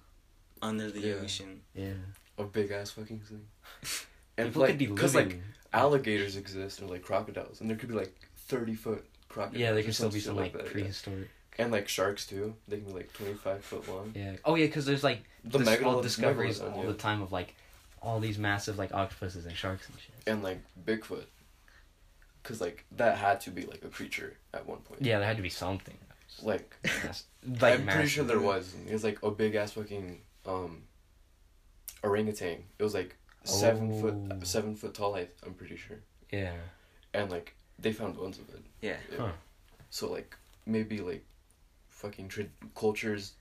under 0.62 0.90
the 0.90 1.00
Yeah. 1.00 1.14
ocean. 1.14 1.62
yeah. 1.74 1.92
A 2.38 2.44
big 2.44 2.70
ass 2.70 2.90
fucking 2.90 3.20
thing. 3.20 3.46
And 4.38 4.48
People 4.48 4.62
like, 4.62 4.70
could 4.70 4.78
be 4.78 4.86
cause 4.86 5.14
like 5.14 5.38
alligators 5.72 6.36
exist 6.36 6.80
or 6.80 6.86
like 6.86 7.02
crocodiles, 7.02 7.60
and 7.60 7.68
there 7.68 7.76
could 7.76 7.90
be 7.90 7.94
like 7.94 8.14
thirty 8.46 8.74
foot 8.74 9.04
crocodiles. 9.28 9.60
yeah, 9.60 9.72
there 9.72 9.80
or 9.80 9.82
can 9.82 9.92
still 9.92 10.08
be 10.08 10.20
some 10.20 10.36
like, 10.36 10.52
that, 10.54 10.64
yeah. 10.64 10.70
prehistoric. 10.72 11.28
And 11.60 11.72
like 11.72 11.88
sharks 11.88 12.26
too. 12.26 12.54
They 12.68 12.76
can 12.78 12.86
be 12.86 12.92
like 12.92 13.12
twenty 13.12 13.34
five 13.34 13.64
foot 13.64 13.88
long. 13.88 14.12
Yeah. 14.14 14.36
Oh 14.44 14.54
yeah, 14.54 14.66
because 14.66 14.86
there's 14.86 15.04
like 15.04 15.22
The 15.44 15.58
dis- 15.58 15.82
all 15.82 16.00
discoveries 16.02 16.60
megalodon, 16.60 16.72
all 16.76 16.82
yeah. 16.84 16.88
the 16.90 16.94
time 16.96 17.22
of 17.22 17.32
like 17.32 17.54
all 18.02 18.18
these 18.20 18.38
massive 18.38 18.78
like 18.78 18.94
octopuses 18.94 19.44
and 19.46 19.54
sharks 19.56 19.86
and 19.88 19.98
shit. 20.00 20.12
and 20.26 20.42
like 20.42 20.58
Bigfoot. 20.86 21.24
Cause 22.42 22.60
like 22.60 22.84
that 22.96 23.18
had 23.18 23.40
to 23.42 23.50
be 23.50 23.66
like 23.66 23.84
a 23.84 23.88
creature 23.88 24.34
at 24.54 24.66
one 24.66 24.78
point. 24.78 25.02
Yeah, 25.02 25.18
there 25.18 25.26
had 25.28 25.36
to 25.36 25.42
be 25.42 25.50
something. 25.50 25.96
Like 26.42 26.74
Mass- 27.04 27.24
like 27.60 27.80
I'm 27.80 27.86
pretty 27.86 28.08
sure 28.08 28.24
there 28.24 28.40
was. 28.40 28.74
It 28.88 28.92
was 28.92 29.04
like 29.04 29.22
a 29.22 29.30
big 29.30 29.54
ass 29.54 29.72
fucking 29.72 30.20
um 30.46 30.82
orangutan. 32.02 32.64
It 32.78 32.82
was 32.82 32.94
like 32.94 33.16
seven 33.44 33.92
Oh. 33.92 34.00
foot 34.00 34.46
seven 34.46 34.74
foot 34.76 34.94
tall. 34.94 35.14
I, 35.16 35.28
I'm 35.44 35.54
pretty 35.54 35.76
sure. 35.76 35.98
Yeah. 36.32 36.54
And 37.12 37.30
like 37.30 37.54
they 37.78 37.92
found 37.92 38.16
bones 38.16 38.38
of 38.38 38.48
it. 38.50 38.62
Yeah. 38.80 38.96
Yeah. 39.12 39.18
Huh. 39.18 39.32
So 39.90 40.10
like 40.10 40.34
maybe 40.66 41.00
like 41.00 41.24
fucking 42.00 42.28
tra- 42.28 42.46
cultures 42.74 43.32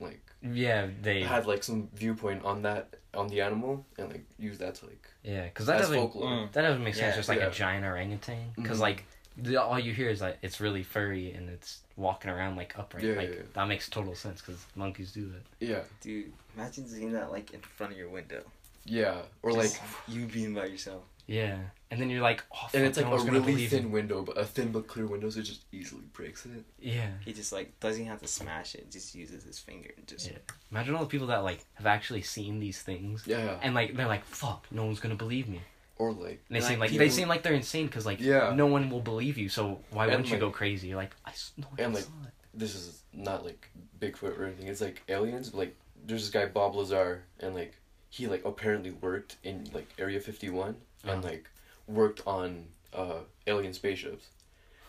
like 0.00 0.20
Yeah, 0.42 0.88
they. 1.02 1.22
had 1.22 1.46
like 1.46 1.62
some 1.64 1.88
viewpoint 1.94 2.44
on 2.44 2.62
that 2.62 2.96
on 3.14 3.28
the 3.28 3.40
animal 3.40 3.86
and 3.98 4.10
like 4.10 4.24
use 4.38 4.58
that 4.58 4.74
to 4.76 4.86
like 4.86 5.06
yeah, 5.22 5.44
because 5.44 5.66
that 5.66 5.78
doesn't 5.78 5.96
folklore. 5.96 6.28
Mm. 6.30 6.52
that 6.52 6.62
doesn't 6.62 6.84
make 6.84 6.94
sense. 6.94 7.12
Yeah, 7.14 7.16
just 7.16 7.28
like 7.28 7.38
yeah. 7.40 7.46
a 7.46 7.50
giant 7.50 7.84
orangutan, 7.84 8.50
because 8.56 8.78
Mhm. 8.78 8.88
like 8.88 9.04
the, 9.38 9.56
all 9.62 9.78
you 9.78 9.92
hear 9.92 10.08
is 10.08 10.20
that 10.20 10.38
it's 10.42 10.60
really 10.60 10.82
furry 10.82 11.32
and 11.32 11.48
it's 11.50 11.80
walking 11.96 12.30
around 12.30 12.56
like 12.56 12.78
upright. 12.78 13.04
Yeah, 13.04 13.14
like 13.16 13.28
yeah, 13.28 13.34
yeah. 13.36 13.42
that 13.54 13.68
makes 13.68 13.88
total 13.88 14.14
sense 14.14 14.40
because 14.40 14.64
monkeys 14.74 15.12
do 15.12 15.24
that. 15.32 15.42
Yeah. 15.60 15.82
Dude, 16.00 16.32
imagine 16.56 16.88
seeing 16.88 17.12
that 17.12 17.30
like 17.30 17.52
in 17.52 17.60
front 17.60 17.92
of 17.92 17.98
your 17.98 18.08
window. 18.08 18.42
Yeah. 18.86 19.22
Or 19.42 19.52
like 19.52 19.72
you 20.08 20.26
being 20.26 20.54
by 20.54 20.66
yourself. 20.66 21.02
Yeah, 21.26 21.58
and 21.90 22.00
then 22.00 22.08
you're 22.08 22.22
like, 22.22 22.44
oh, 22.54 22.68
and 22.72 22.84
it's 22.84 22.96
like 22.96 23.06
no 23.06 23.14
a 23.16 23.24
really 23.24 23.66
thin 23.66 23.84
me. 23.86 23.90
window, 23.90 24.22
but 24.22 24.38
a 24.38 24.44
thin 24.44 24.70
but 24.70 24.86
clear 24.86 25.06
window, 25.06 25.28
so 25.30 25.40
it 25.40 25.42
just 25.42 25.64
easily 25.72 26.04
breaks 26.12 26.46
it. 26.46 26.64
Yeah. 26.78 27.08
He 27.24 27.32
just 27.32 27.52
like 27.52 27.78
doesn't 27.80 28.06
have 28.06 28.20
to 28.22 28.28
smash 28.28 28.74
it. 28.76 28.90
Just 28.92 29.14
uses 29.14 29.42
his 29.42 29.58
finger 29.58 29.90
and 29.96 30.06
just. 30.06 30.30
Yeah. 30.30 30.38
Imagine 30.70 30.94
all 30.94 31.00
the 31.02 31.08
people 31.08 31.26
that 31.28 31.38
like 31.42 31.64
have 31.74 31.86
actually 31.86 32.22
seen 32.22 32.60
these 32.60 32.80
things, 32.80 33.24
Yeah. 33.26 33.58
and 33.60 33.74
like 33.74 33.96
they're 33.96 34.06
like, 34.06 34.24
"Fuck, 34.24 34.66
no 34.70 34.84
one's 34.84 35.00
gonna 35.00 35.16
believe 35.16 35.48
me." 35.48 35.60
Or 35.98 36.12
like 36.12 36.42
And 36.48 36.56
they 36.56 36.60
Like, 36.60 36.68
seem 36.68 36.78
like 36.78 36.90
they 36.92 37.08
seem 37.08 37.26
like 37.28 37.42
they're 37.42 37.54
insane 37.54 37.86
because 37.86 38.06
like 38.06 38.20
Yeah. 38.20 38.52
no 38.54 38.66
one 38.66 38.88
will 38.90 39.00
believe 39.00 39.36
you. 39.38 39.48
So 39.48 39.80
why 39.90 40.04
And, 40.04 40.12
wouldn't 40.12 40.30
you 40.30 40.38
go 40.38 40.50
crazy? 40.50 40.88
You're 40.88 40.96
like, 40.98 41.16
I 41.24 41.30
s- 41.30 41.52
no 41.56 41.66
one 41.68 41.80
and, 41.80 41.96
saw 41.96 42.00
like, 42.02 42.28
it. 42.28 42.34
this 42.54 42.74
is 42.76 43.02
not 43.12 43.44
like 43.44 43.68
Bigfoot 43.98 44.38
or 44.38 44.44
anything. 44.46 44.68
It's 44.68 44.80
like 44.80 45.02
aliens. 45.08 45.54
Like 45.54 45.74
there's 46.04 46.22
this 46.22 46.30
guy 46.30 46.46
Bob 46.46 46.76
Lazar, 46.76 47.24
and 47.40 47.54
like 47.54 47.74
he 48.10 48.26
like 48.28 48.44
apparently 48.44 48.90
worked 48.92 49.36
in 49.42 49.68
like 49.72 49.88
Area 49.98 50.20
Fifty 50.20 50.50
One, 50.50 50.76
and 51.06 51.24
like 51.24 51.48
worked 51.86 52.22
on 52.26 52.66
uh 52.92 53.20
alien 53.46 53.72
spaceships, 53.72 54.26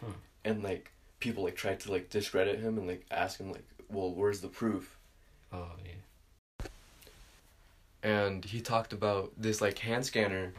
Huh. 0.02 0.14
and 0.46 0.64
like 0.64 0.92
people 1.20 1.44
like 1.44 1.56
tried 1.56 1.80
to 1.82 1.92
like 1.92 2.10
discredit 2.10 2.60
him 2.60 2.78
and 2.78 2.88
like 2.88 3.06
ask 3.12 3.40
him 3.40 3.52
like, 3.52 3.68
well, 3.90 4.12
where's 4.12 4.42
the 4.42 4.48
proof? 4.48 4.98
Oh 5.52 5.72
yeah. 5.86 6.68
And 8.04 8.46
he 8.46 8.62
talked 8.62 8.94
about 8.94 9.32
this 9.38 9.60
like 9.62 9.80
hand 9.80 10.06
scanner 10.06 10.54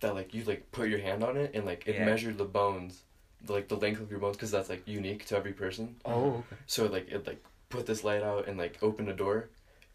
that 0.00 0.14
like 0.14 0.32
you 0.34 0.44
like 0.44 0.70
put 0.72 0.88
your 0.88 1.00
hand 1.00 1.22
on 1.24 1.36
it 1.36 1.52
and 1.54 1.64
like 1.64 1.86
it 1.86 1.96
Yeah. 1.96 2.04
measured 2.04 2.38
the 2.38 2.44
bones, 2.44 3.02
like 3.48 3.68
the 3.68 3.76
length 3.76 4.00
of 4.00 4.10
your 4.10 4.20
bones, 4.20 4.36
because 4.36 4.50
that's 4.50 4.68
like 4.68 4.86
unique 4.86 5.26
to 5.26 5.36
every 5.36 5.52
person. 5.52 5.96
Oh 6.04 6.26
okay. 6.36 6.56
So 6.66 6.86
like 6.86 7.08
it 7.10 7.26
like 7.26 7.42
put 7.68 7.86
this 7.86 8.04
light 8.04 8.22
out 8.22 8.46
and 8.48 8.56
like 8.56 8.78
opened 8.82 9.08
a 9.08 9.14
door, 9.14 9.48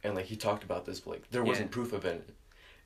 and 0.04 0.16
like 0.16 0.26
he 0.26 0.36
talked 0.36 0.64
about 0.64 0.86
this, 0.86 1.00
but 1.00 1.12
like 1.12 1.30
there 1.32 1.44
wasn't 1.44 1.70
Yeah. 1.72 1.74
proof 1.76 1.94
of 1.94 2.06
it, 2.06 2.30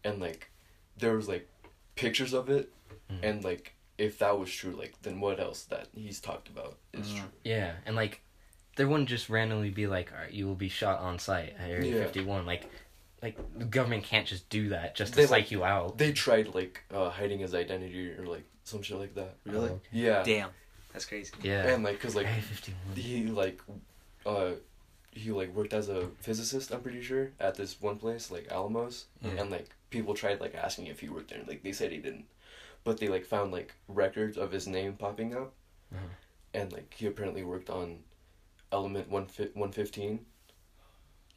and 0.03 0.19
like 0.21 0.49
there 0.97 1.15
was 1.15 1.27
like 1.27 1.49
pictures 1.95 2.33
of 2.33 2.49
it, 2.49 2.71
Mhm. 3.11 3.19
and 3.23 3.43
like 3.43 3.73
if 3.97 4.17
that 4.19 4.37
was 4.39 4.51
true, 4.51 4.71
like 4.71 4.93
then 5.03 5.19
what 5.19 5.39
else 5.39 5.63
that 5.65 5.87
he's 5.93 6.19
talked 6.19 6.47
about 6.49 6.77
is 6.93 7.07
Mhm. 7.09 7.19
true. 7.19 7.29
Yeah, 7.43 7.75
and 7.85 7.95
like, 7.95 8.21
there 8.75 8.87
wouldn't 8.87 9.07
just 9.09 9.29
randomly 9.29 9.69
be 9.69 9.85
like, 9.85 10.11
"All 10.11 10.17
right, 10.17 10.31
you 10.31 10.47
will 10.47 10.55
be 10.55 10.69
shot 10.69 10.99
on 10.99 11.19
site 11.19 11.53
at 11.59 11.69
Area 11.69 11.97
Yeah. 11.97 12.03
51." 12.05 12.45
Like, 12.45 12.65
like 13.21 13.37
the 13.57 13.65
government 13.65 14.03
can't 14.03 14.27
just 14.27 14.49
do 14.49 14.69
that 14.69 14.95
just 14.95 15.13
to 15.13 15.17
They, 15.17 15.23
psych 15.27 15.31
like- 15.43 15.51
you 15.51 15.63
out. 15.63 15.97
They 15.97 16.11
tried 16.11 16.47
like 16.55 16.81
uh, 16.91 17.09
hiding 17.11 17.39
his 17.39 17.53
identity 17.53 18.11
or 18.11 18.25
like 18.25 18.43
some 18.63 18.81
shit 18.81 18.97
like 18.97 19.13
that. 19.15 19.35
Really? 19.45 19.69
Oh, 19.69 19.73
okay. 19.75 19.87
Yeah. 19.91 20.23
Damn, 20.23 20.49
that's 20.91 21.05
crazy. 21.05 21.31
Yeah. 21.41 21.67
And 21.67 21.83
like, 21.83 21.99
cause 21.99 22.15
like 22.15 22.25
Area 22.27 22.41
51. 22.41 22.95
he 22.95 23.27
like, 23.27 23.61
uh, 24.25 24.53
he 25.11 25.31
like 25.31 25.53
worked 25.53 25.73
as 25.73 25.87
a 25.89 26.07
physicist. 26.21 26.71
I'm 26.71 26.81
pretty 26.81 27.01
sure 27.03 27.31
at 27.39 27.53
this 27.55 27.79
one 27.79 27.97
place 27.99 28.31
like 28.31 28.51
Alamos, 28.51 29.05
Yeah. 29.21 29.31
and 29.39 29.51
like 29.51 29.69
people 29.93 30.13
tried 30.13 30.41
like 30.41 30.55
asking 30.55 30.87
if 30.87 30.99
he 30.99 31.07
worked 31.09 31.29
there. 31.29 31.39
and, 31.39 31.47
Like 31.47 31.63
they 31.63 31.71
said 31.71 31.91
he 31.91 31.99
didn't, 31.99 32.25
but 32.83 32.97
they 32.97 33.07
like 33.07 33.25
found 33.25 33.51
like 33.53 33.73
records 33.87 34.37
of 34.37 34.51
his 34.51 34.67
name 34.67 34.93
popping 34.93 35.33
up, 35.35 35.53
Uh-huh. 35.93 36.05
and 36.53 36.73
like 36.73 36.93
he 36.93 37.05
apparently 37.07 37.43
worked 37.43 37.69
on 37.69 37.99
element 38.71 39.09
one 39.09 39.27
fi- 39.27 39.51
one 39.53 39.71
fifteen. 39.71 40.25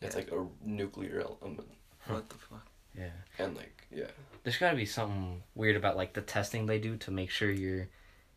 It's 0.01 0.15
Yeah. 0.15 0.23
like 0.23 0.33
a 0.33 0.47
nuclear 0.63 1.21
element, 1.21 1.69
Huh. 2.01 2.15
What 2.15 2.29
the 2.29 2.35
fuck? 2.37 2.67
Yeah. 2.97 3.11
and 3.39 3.57
like 3.57 3.87
yeah, 3.91 4.11
There's 4.43 4.57
got 4.59 4.71
to 4.71 4.77
be 4.77 4.87
something 4.87 5.43
weird 5.55 5.77
about 5.77 5.97
like 5.97 6.13
the 6.15 6.23
testing 6.23 6.67
they 6.67 6.79
do 6.79 6.97
to 6.99 7.11
make 7.11 7.31
sure 7.31 7.51
you're, 7.51 7.89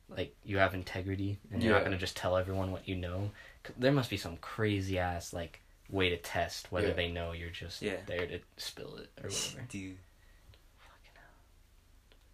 like, 0.10 0.36
you 0.44 0.58
have 0.58 0.74
integrity 0.74 1.40
and 1.52 1.64
you're 1.64 1.74
not 1.74 1.84
gonna 1.84 1.98
just 1.98 2.16
tell 2.18 2.36
everyone 2.38 2.72
what 2.72 2.88
you 2.88 2.96
know. 2.96 3.32
There 3.78 3.92
must 3.92 4.10
be 4.10 4.18
some 4.18 4.38
crazy 4.38 5.00
ass 5.00 5.34
like 5.34 5.62
way 5.90 6.10
to 6.10 6.18
test 6.18 6.72
whether 6.72 6.90
Yeah. 6.90 6.94
they 6.94 7.10
know 7.12 7.32
you're 7.32 7.50
just 7.50 7.82
Yeah. 7.82 7.98
there 8.06 8.28
to 8.28 8.40
spill 8.58 8.98
it 8.98 9.10
or 9.24 9.30
whatever. 9.30 9.66
Dude. 9.70 9.98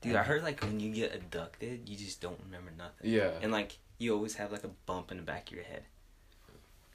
Fucking 0.05 0.13
hell. 0.13 0.24
Dude, 0.24 0.25
I 0.25 0.33
heard 0.33 0.43
like 0.43 0.62
when 0.63 0.79
you 0.79 0.93
get 0.93 1.13
abducted, 1.15 1.88
you 1.89 1.95
just 1.97 2.21
don't 2.21 2.39
remember 2.45 2.71
nothing. 2.77 3.12
yeah. 3.12 3.31
And 3.41 3.51
like 3.51 3.77
you 3.97 4.13
always 4.13 4.35
have 4.35 4.51
like 4.51 4.63
a 4.63 4.69
bump 4.85 5.12
in 5.12 5.17
the 5.17 5.24
back 5.24 5.47
of 5.50 5.55
your 5.55 5.63
head. 5.65 5.83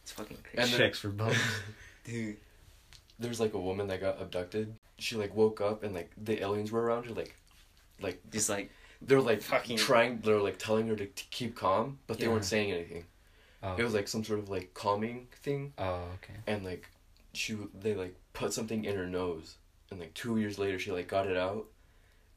It's 0.03 0.13
fucking 0.13 0.39
crazy. 0.43 0.59
And 0.63 0.71
then- 0.71 0.79
Checks 0.79 0.99
for 0.99 1.09
bumps. 1.09 1.39
Dude. 2.05 2.37
There's 3.19 3.39
like 3.41 3.53
a 3.55 3.59
woman 3.61 3.89
that 3.89 4.01
got 4.01 4.21
abducted. 4.21 4.75
She 4.99 5.17
like 5.17 5.35
woke 5.37 5.61
up 5.61 5.83
and 5.83 5.95
like 5.95 6.11
the 6.17 6.41
aliens 6.43 6.73
were 6.73 6.81
around 6.83 7.05
her, 7.07 7.13
like, 7.15 7.35
like 8.01 8.21
Just 8.31 8.49
like 8.49 8.71
they're 9.03 9.21
like 9.21 9.43
Fucking- 9.43 9.77
trying 9.77 10.21
they're 10.21 10.41
like 10.41 10.59
telling 10.59 10.89
her 10.89 10.97
to 10.97 11.07
t- 11.07 11.27
keep 11.31 11.55
calm 11.57 11.99
but 12.07 12.19
they 12.19 12.25
Yeah. 12.27 12.33
weren't 12.33 12.45
saying 12.45 12.71
anything 12.73 13.05
Oh. 13.63 13.75
it 13.77 13.83
was 13.85 13.93
like 13.95 14.09
some 14.09 14.25
sort 14.25 14.39
of 14.41 14.49
like 14.51 14.73
calming 14.75 15.27
thing 15.43 15.73
oh, 15.79 16.05
okay. 16.15 16.35
and 16.47 16.65
like 16.65 16.89
she 17.35 17.57
they 17.79 17.95
like 17.95 18.15
put 18.33 18.53
something 18.55 18.85
in 18.87 18.97
her 18.97 19.07
nose 19.07 19.57
and 19.91 20.01
like 20.01 20.13
two 20.15 20.39
years 20.39 20.59
later 20.59 20.79
she 20.79 20.93
like 20.93 21.09
got 21.09 21.27
it 21.27 21.37
out 21.37 21.67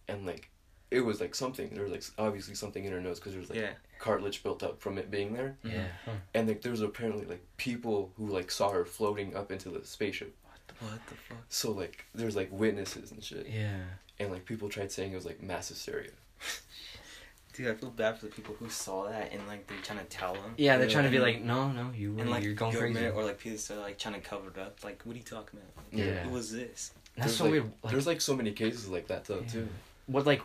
and 0.10 0.26
like 0.26 0.50
it 0.94 1.02
was 1.02 1.20
like 1.20 1.34
something 1.36 1.70
there 1.74 1.84
was 1.84 1.92
like 1.92 2.04
obviously 2.18 2.56
something 2.56 2.86
in 2.86 2.92
her 2.92 3.02
nose 3.02 3.20
because 3.20 3.34
there 3.34 3.42
was 3.42 3.50
like 3.50 3.60
yeah. 3.60 3.72
cartilage 4.00 4.44
built 4.44 4.62
up 4.64 4.80
from 4.80 4.98
it 4.98 5.10
being 5.12 5.34
there 5.34 5.56
Yeah. 5.64 5.88
Huh. 6.06 6.12
and 6.34 6.48
like 6.48 6.62
there 6.62 6.72
was 6.72 6.82
apparently 6.82 7.26
like 7.26 7.44
people 7.58 8.12
who 8.18 8.28
like 8.28 8.50
saw 8.52 8.70
her 8.72 8.86
floating 8.86 9.36
up 9.36 9.52
into 9.52 9.70
the 9.70 9.84
spaceship 9.86 10.36
What 10.80 11.00
the 11.08 11.16
fuck? 11.16 11.38
so 11.50 11.72
like 11.72 12.06
there's 12.14 12.36
like 12.36 12.50
witnesses 12.52 13.12
and 13.12 13.24
shit 13.24 13.48
Yeah. 13.50 13.80
and 14.20 14.32
like 14.32 14.46
people 14.46 14.70
tried 14.70 14.92
saying 14.92 15.12
it 15.12 15.16
was 15.16 15.26
like 15.26 15.42
mass 15.42 15.70
hysteria 15.70 16.12
Dude, 17.54 17.68
I 17.68 17.76
feel 17.76 17.92
bad 17.92 18.18
for 18.18 18.26
the 18.26 18.32
people 18.32 18.56
who 18.58 18.68
saw 18.68 19.08
that 19.10 19.32
and 19.32 19.48
like 19.48 19.68
they're 19.68 19.78
trying 19.84 20.00
to 20.00 20.06
tell 20.06 20.34
them. 20.34 20.56
Yeah, 20.58 20.78
they're 20.78 20.88
Yeah. 20.88 20.94
trying 20.94 21.06
to 21.06 21.12
be 21.12 21.20
like, 21.20 21.44
no, 21.44 21.72
no, 21.72 21.92
you, 21.96 22.18
And 22.18 22.32
like 22.32 22.44
you're 22.44 22.56
going 22.56 22.76
crazy. 22.76 22.94
government 22.96 23.16
or 23.16 23.24
like 23.24 23.38
people 23.38 23.60
are 23.78 23.80
like 23.80 24.00
trying 24.00 24.16
to 24.16 24.22
cover 24.22 24.50
it 24.50 24.58
up. 24.58 24.84
Like, 24.84 25.04
what 25.04 25.14
are 25.16 25.20
you 25.20 25.24
talking 25.24 25.60
about? 25.60 25.86
Yeah. 25.92 26.24
Who 26.24 26.32
was 26.32 26.52
this? 26.52 26.94
That's 27.16 27.28
There's, 27.28 27.38
so 27.38 27.44
like, 27.44 27.52
weird. 27.52 27.64
Like, 27.84 27.92
there's 27.92 28.08
like 28.08 28.22
so 28.22 28.36
many 28.36 28.54
cases 28.54 28.90
like 28.90 29.06
that 29.10 29.26
though 29.26 29.42
Yeah. 29.42 29.48
too 29.52 29.68
what 30.08 30.26
like, 30.26 30.42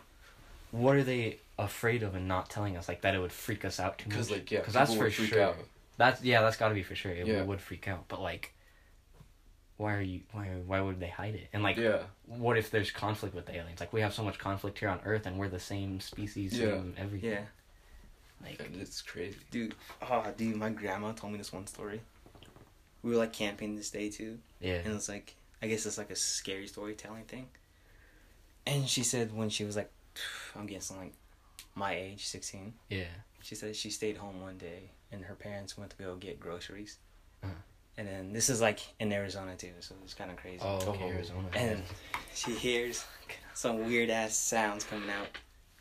what 0.71 0.95
are 0.95 1.03
they 1.03 1.39
afraid 1.57 2.03
of 2.03 2.15
and 2.15 2.27
not 2.27 2.49
telling 2.49 2.77
us? 2.77 2.87
Like 2.87 3.01
that 3.01 3.15
it 3.15 3.19
would 3.19 3.31
freak 3.31 3.65
us 3.65 3.79
out 3.79 3.97
too 3.97 4.09
much. 4.09 4.17
because 4.17 4.31
like 4.31 4.51
yeah 4.51 4.59
because 4.59 4.73
that's 4.73 4.93
for 4.93 5.09
freak 5.09 5.29
sure. 5.29 5.41
out. 5.41 5.55
That's 5.97 6.23
yeah, 6.23 6.41
that's 6.41 6.57
got 6.57 6.69
to 6.69 6.75
be 6.75 6.83
for 6.83 6.95
sure. 6.95 7.11
It 7.11 7.27
Yeah. 7.27 7.43
would 7.43 7.59
freak 7.61 7.87
out, 7.87 8.05
but 8.07 8.21
like, 8.21 8.53
why 9.77 9.95
are 9.95 10.01
you? 10.01 10.21
Why 10.31 10.45
why 10.65 10.79
would 10.81 10.99
they 10.99 11.09
hide 11.09 11.35
it? 11.35 11.47
And 11.53 11.63
like, 11.63 11.77
yeah 11.77 12.03
what 12.25 12.57
if 12.57 12.69
there's 12.71 12.91
conflict 12.91 13.33
with 13.35 13.45
the 13.47 13.55
aliens? 13.55 13.79
Like 13.79 13.91
we 13.91 14.01
have 14.01 14.13
so 14.13 14.23
much 14.23 14.37
conflict 14.37 14.79
here 14.79 14.89
on 14.89 14.99
Earth, 15.05 15.25
and 15.25 15.37
we're 15.37 15.49
the 15.49 15.59
same 15.59 15.99
species, 15.99 16.57
Yeah. 16.57 16.67
same 16.67 16.93
everything. 16.97 17.31
Yeah. 17.31 17.41
Like, 18.41 18.61
and 18.61 18.79
it's 18.81 19.01
crazy 19.01 19.35
Dude, 19.51 19.75
oh, 20.01 20.23
dude, 20.37 20.55
my 20.55 20.69
grandma 20.69 21.11
told 21.11 21.33
me 21.33 21.37
this 21.37 21.51
one 21.51 21.67
story. 21.67 21.99
We 23.03 23.11
were 23.11 23.17
like 23.17 23.33
camping 23.33 23.75
this 23.75 23.89
day 23.89 24.09
too, 24.09 24.39
yeah. 24.61 24.75
and 24.85 24.93
it's 24.95 25.09
like 25.09 25.35
I 25.61 25.67
guess 25.67 25.85
it's 25.85 25.97
like 25.97 26.09
a 26.11 26.15
scary 26.15 26.67
storytelling 26.67 27.23
thing. 27.25 27.47
And 28.65 28.87
she 28.87 29.03
said 29.03 29.35
when 29.35 29.49
she 29.49 29.63
was 29.65 29.75
like, 29.75 29.89
I'm 30.55 30.65
guessing 30.65 30.97
like 30.97 31.13
my 31.75 31.93
age, 31.95 32.25
sixteen. 32.27 32.73
Yeah. 32.89 33.05
She 33.41 33.55
said 33.55 33.75
she 33.75 33.89
stayed 33.89 34.17
home 34.17 34.41
one 34.41 34.57
day 34.57 34.91
and 35.11 35.23
her 35.25 35.35
parents 35.35 35.77
went 35.77 35.91
to 35.91 35.97
go 35.97 36.15
get 36.15 36.39
groceries. 36.39 36.97
Uh-huh. 37.43 37.53
And 37.97 38.07
then 38.07 38.33
this 38.33 38.49
is 38.49 38.61
like 38.61 38.79
in 38.99 39.11
Arizona 39.11 39.55
too, 39.55 39.71
so 39.79 39.95
it's 40.03 40.13
kind 40.13 40.31
of 40.31 40.37
crazy. 40.37 40.59
Oh, 40.61 40.75
okay, 40.87 41.03
Oh. 41.05 41.07
Arizona. 41.09 41.47
And 41.53 41.83
she 42.33 42.51
hears 42.51 43.05
some 43.53 43.85
weird 43.85 44.09
ass 44.09 44.35
sounds 44.37 44.83
coming 44.85 45.09
out 45.09 45.27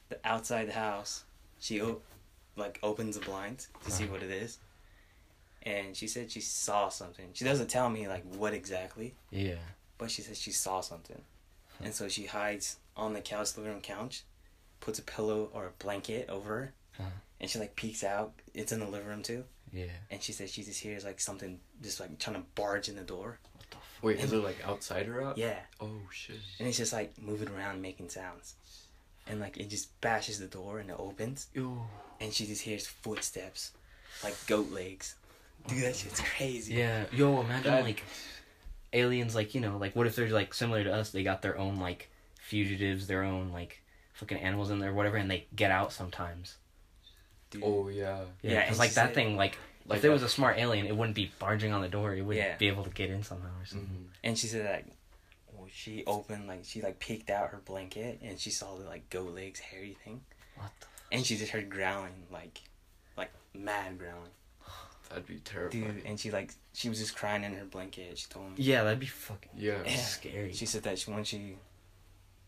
the 0.09 0.18
outside 0.25 0.68
the 0.68 0.73
house. 0.73 1.25
She 1.61 1.80
o- 1.83 2.00
like 2.57 2.78
opens 2.83 3.18
the 3.18 3.25
blinds 3.25 3.68
to 3.85 3.90
see 3.90 4.04
Uh-huh. 4.04 4.14
what 4.14 4.23
it 4.23 4.30
is. 4.30 4.59
And 5.62 5.97
she 5.97 6.07
said 6.07 6.30
she 6.30 6.40
saw 6.40 6.88
something. 6.88 7.30
She 7.35 7.45
doesn't 7.45 7.68
tell 7.68 7.90
me 7.90 8.09
like 8.09 8.25
what 8.35 8.54
exactly, 8.54 9.14
yeah. 9.30 9.57
but 9.99 10.11
she 10.11 10.23
said 10.23 10.37
she 10.37 10.52
saw 10.52 10.80
something. 10.80 11.21
And 11.80 11.92
so 11.95 12.09
she 12.09 12.26
hides 12.26 12.76
on 12.97 13.12
the 13.12 13.21
couch, 13.21 13.57
living 13.57 13.73
room 13.73 13.80
couch, 13.80 14.23
puts 14.80 14.99
a 14.99 15.02
pillow 15.02 15.50
or 15.52 15.66
a 15.66 15.82
blanket 15.82 16.28
over 16.28 16.49
her, 16.49 16.75
Uh-huh. 16.99 17.08
and 17.40 17.50
she 17.50 17.58
like 17.58 17.76
peeks 17.76 18.02
out. 18.04 18.32
It's 18.54 18.73
in 18.73 18.80
the 18.80 18.87
living 18.87 19.08
room 19.08 19.23
too. 19.23 19.44
Yeah. 19.73 19.85
And 20.11 20.23
she 20.23 20.32
says 20.32 20.50
she 20.50 20.62
just 20.62 20.80
hears 20.80 21.04
like 21.04 21.20
something 21.20 21.61
just 21.82 22.00
like 22.00 22.18
trying 22.18 22.37
to 22.37 22.42
barge 22.54 22.88
in 22.88 22.97
the 22.97 23.02
door. 23.02 23.38
What 23.54 23.70
the 23.70 23.76
fuck? 23.76 24.02
Wait, 24.02 24.18
is 24.20 24.32
it 24.32 24.42
like 24.42 24.66
outside 24.66 25.08
or 25.08 25.23
out? 25.23 25.37
Yeah. 25.38 25.58
Oh 25.80 26.00
shit. 26.11 26.37
And 26.58 26.66
it's 26.66 26.78
just 26.78 26.92
like 26.92 27.20
moving 27.20 27.49
around 27.49 27.82
making 27.82 28.08
sounds. 28.08 28.54
And 29.26 29.40
like 29.40 29.58
it 29.58 29.68
just 29.68 30.00
bashes 30.00 30.38
the 30.40 30.47
door 30.47 30.78
and 30.78 30.88
it 30.88 30.97
opens 30.99 31.49
Ew. 31.54 31.82
and 32.18 32.32
she 32.32 32.47
just 32.47 32.62
hears 32.62 32.87
footsteps. 32.87 33.73
Like 34.25 34.35
goat 34.47 34.70
legs. 34.70 35.16
Dude, 35.66 35.82
that 35.85 35.97
shit's 35.97 36.20
crazy. 36.23 36.75
Yeah. 36.75 37.04
Yo, 37.12 37.40
imagine 37.42 37.73
That- 37.73 37.85
like 37.85 38.02
aliens 38.94 39.35
like, 39.35 39.54
you 39.54 39.61
know, 39.61 39.76
like 39.76 39.94
what 39.94 40.06
if 40.06 40.16
they're 40.16 40.30
like 40.30 40.54
similar 40.54 40.82
to 40.85 40.92
us, 40.94 41.11
they 41.11 41.23
got 41.23 41.42
their 41.42 41.58
own 41.58 41.76
like 41.76 42.08
fugitives, 42.40 43.06
their 43.06 43.23
own 43.23 43.50
like 43.52 43.82
fucking 44.18 44.38
animals 44.38 44.70
in 44.70 44.78
there, 44.80 44.92
whatever, 44.92 45.16
and 45.16 45.30
they 45.30 45.46
get 45.54 45.70
out 45.70 45.92
sometimes. 45.92 46.56
Dude. 47.50 47.62
Oh 47.64 47.88
yeah. 47.88 48.25
Yeah, 48.42 48.52
Yeah, 48.52 48.60
because 48.60 48.68
and 48.70 48.78
like 48.78 48.92
that 48.94 49.14
thing, 49.14 49.37
like, 49.37 49.56
Like 49.87 49.96
if 49.96 50.02
there 50.02 50.10
was 50.10 50.22
a 50.22 50.28
smart 50.28 50.58
alien, 50.58 50.87
it 50.87 50.96
wouldn't 50.96 51.14
be 51.16 51.32
barging 51.38 51.72
on 51.72 51.80
the 51.80 51.88
door. 51.88 52.14
It 52.14 52.22
would 52.22 52.37
Yeah. 52.37 52.56
be 52.56 52.68
able 52.68 52.84
to 52.84 52.90
get 52.90 53.08
in 53.10 53.22
somehow 53.22 53.48
or 53.60 53.64
something. 53.64 53.88
Mhm. 53.88 54.16
And 54.22 54.38
she 54.38 54.46
said 54.48 54.70
like 54.70 54.87
well, 55.54 55.66
she 55.72 56.04
opened 56.06 56.46
like 56.46 56.64
she 56.64 56.82
like 56.82 56.98
peeked 56.98 57.30
out 57.30 57.50
her 57.50 57.58
blanket 57.58 58.20
and 58.22 58.38
she 58.38 58.50
saw 58.50 58.76
the 58.76 58.84
like 58.84 59.08
goat 59.08 59.34
legs 59.34 59.60
hairy 59.60 59.96
thing. 60.04 60.20
What 60.56 60.70
the? 60.80 60.87
And 61.16 61.25
she 61.25 61.37
just 61.38 61.52
heard 61.52 61.70
growling 61.70 62.26
like 62.30 62.60
like 63.16 63.30
mad 63.54 63.98
growling. 63.98 64.32
That'd 65.08 65.26
be 65.26 65.37
terrifying. 65.38 65.84
Dude, 65.94 66.04
and 66.04 66.20
she 66.20 66.30
like 66.30 66.52
she 66.75 66.90
was 66.90 66.98
just 66.98 67.16
crying 67.16 67.42
in 67.44 67.54
her 67.54 67.64
blanket. 67.64 68.18
She 68.18 68.26
told 68.28 68.50
me. 68.50 68.54
Yeah, 68.58 68.82
that'd 68.84 69.00
be 69.00 69.06
fucking 69.06 69.52
Yeah. 69.56 69.78
Yeah. 69.87 69.96
scary. 69.96 70.52
She 70.52 70.66
said 70.66 70.82
that 70.82 70.98
she, 70.98 71.10
when 71.10 71.25
she 71.25 71.56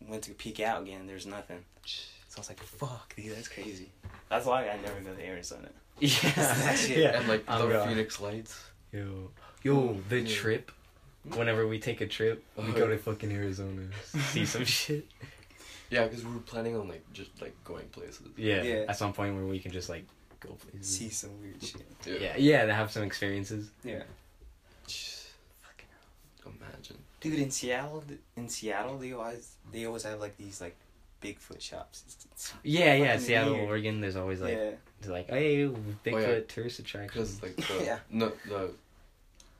went 0.07 0.23
to 0.23 0.31
peek 0.31 0.59
out 0.59 0.81
again, 0.83 1.07
there's 1.07 1.25
nothing. 1.25 1.63
So 1.85 2.37
I 2.37 2.39
was 2.39 2.49
like, 2.49 2.61
"Fuck, 2.63 3.15
dude, 3.15 3.35
that's 3.35 3.47
crazy." 3.49 3.89
That's 4.29 4.45
why 4.45 4.69
I 4.69 4.77
never 4.77 4.99
go 5.01 5.13
to 5.13 5.25
Arizona. 5.25 5.69
yeah, 5.99 6.75
yeah. 6.87 7.19
And 7.19 7.27
like 7.27 7.43
Oh, 7.47 7.67
the 7.67 7.73
God. 7.73 7.87
Phoenix 7.89 8.19
Lights. 8.21 8.63
Yo, 8.91 9.31
yo, 9.63 9.97
the 10.09 10.21
Yeah. 10.21 10.35
trip. 10.35 10.71
Whenever 11.35 11.67
we 11.67 11.77
take 11.79 12.01
a 12.01 12.07
trip, 12.07 12.43
we 12.57 12.71
go 12.71 12.87
to 12.87 12.97
fucking 12.97 13.31
Arizona, 13.31 13.83
see 14.31 14.43
some 14.45 14.65
shit. 14.65 15.05
Yeah, 15.91 16.05
because 16.07 16.25
we 16.25 16.33
were 16.33 16.39
planning 16.39 16.75
on 16.75 16.87
like 16.87 17.03
just 17.13 17.39
like 17.41 17.53
going 17.63 17.85
places. 17.89 18.27
Yeah, 18.37 18.63
Yeah. 18.63 18.85
at 18.87 18.97
some 18.97 19.13
point 19.13 19.35
where 19.35 19.45
we 19.45 19.59
can 19.59 19.71
just 19.71 19.87
like 19.89 20.05
go 20.39 20.49
places. 20.53 20.97
See 20.97 21.09
some 21.09 21.29
weird 21.41 21.61
shit. 21.61 21.85
Yeah, 22.21 22.35
yeah, 22.37 22.65
to 22.65 22.73
have 22.73 22.91
some 22.91 23.03
experiences. 23.03 23.69
Yeah. 23.83 24.01
Fucking 24.87 25.89
Imagine. 26.59 26.97
Dude, 27.21 27.39
in 27.39 27.51
Seattle, 27.51 28.03
in 28.35 28.49
Seattle, 28.49 28.97
they 28.97 29.13
always 29.13 29.55
they 29.71 29.85
always 29.85 30.03
have 30.03 30.19
like 30.19 30.35
these 30.37 30.59
like 30.59 30.75
Bigfoot 31.23 31.61
shops. 31.61 32.03
It's- 32.07 32.27
it's 32.31 32.53
Yeah, 32.63 32.95
yeah, 32.95 33.17
Seattle, 33.17 33.53
weird. 33.53 33.69
Oregon. 33.69 34.01
There's 34.01 34.15
always 34.15 34.41
like, 34.41 34.53
yeah. 34.57 34.71
it's 34.99 35.07
like, 35.07 35.29
hey, 35.29 35.67
Bigfoot 36.03 36.13
Oh, 36.13 36.17
yeah. 36.17 36.39
tourist 36.47 36.79
attraction. 36.79 37.07
Because 37.21 37.41
like 37.43 37.55
the 37.67 37.83
Yeah. 37.85 37.99
no 38.09 38.31
the 38.47 38.71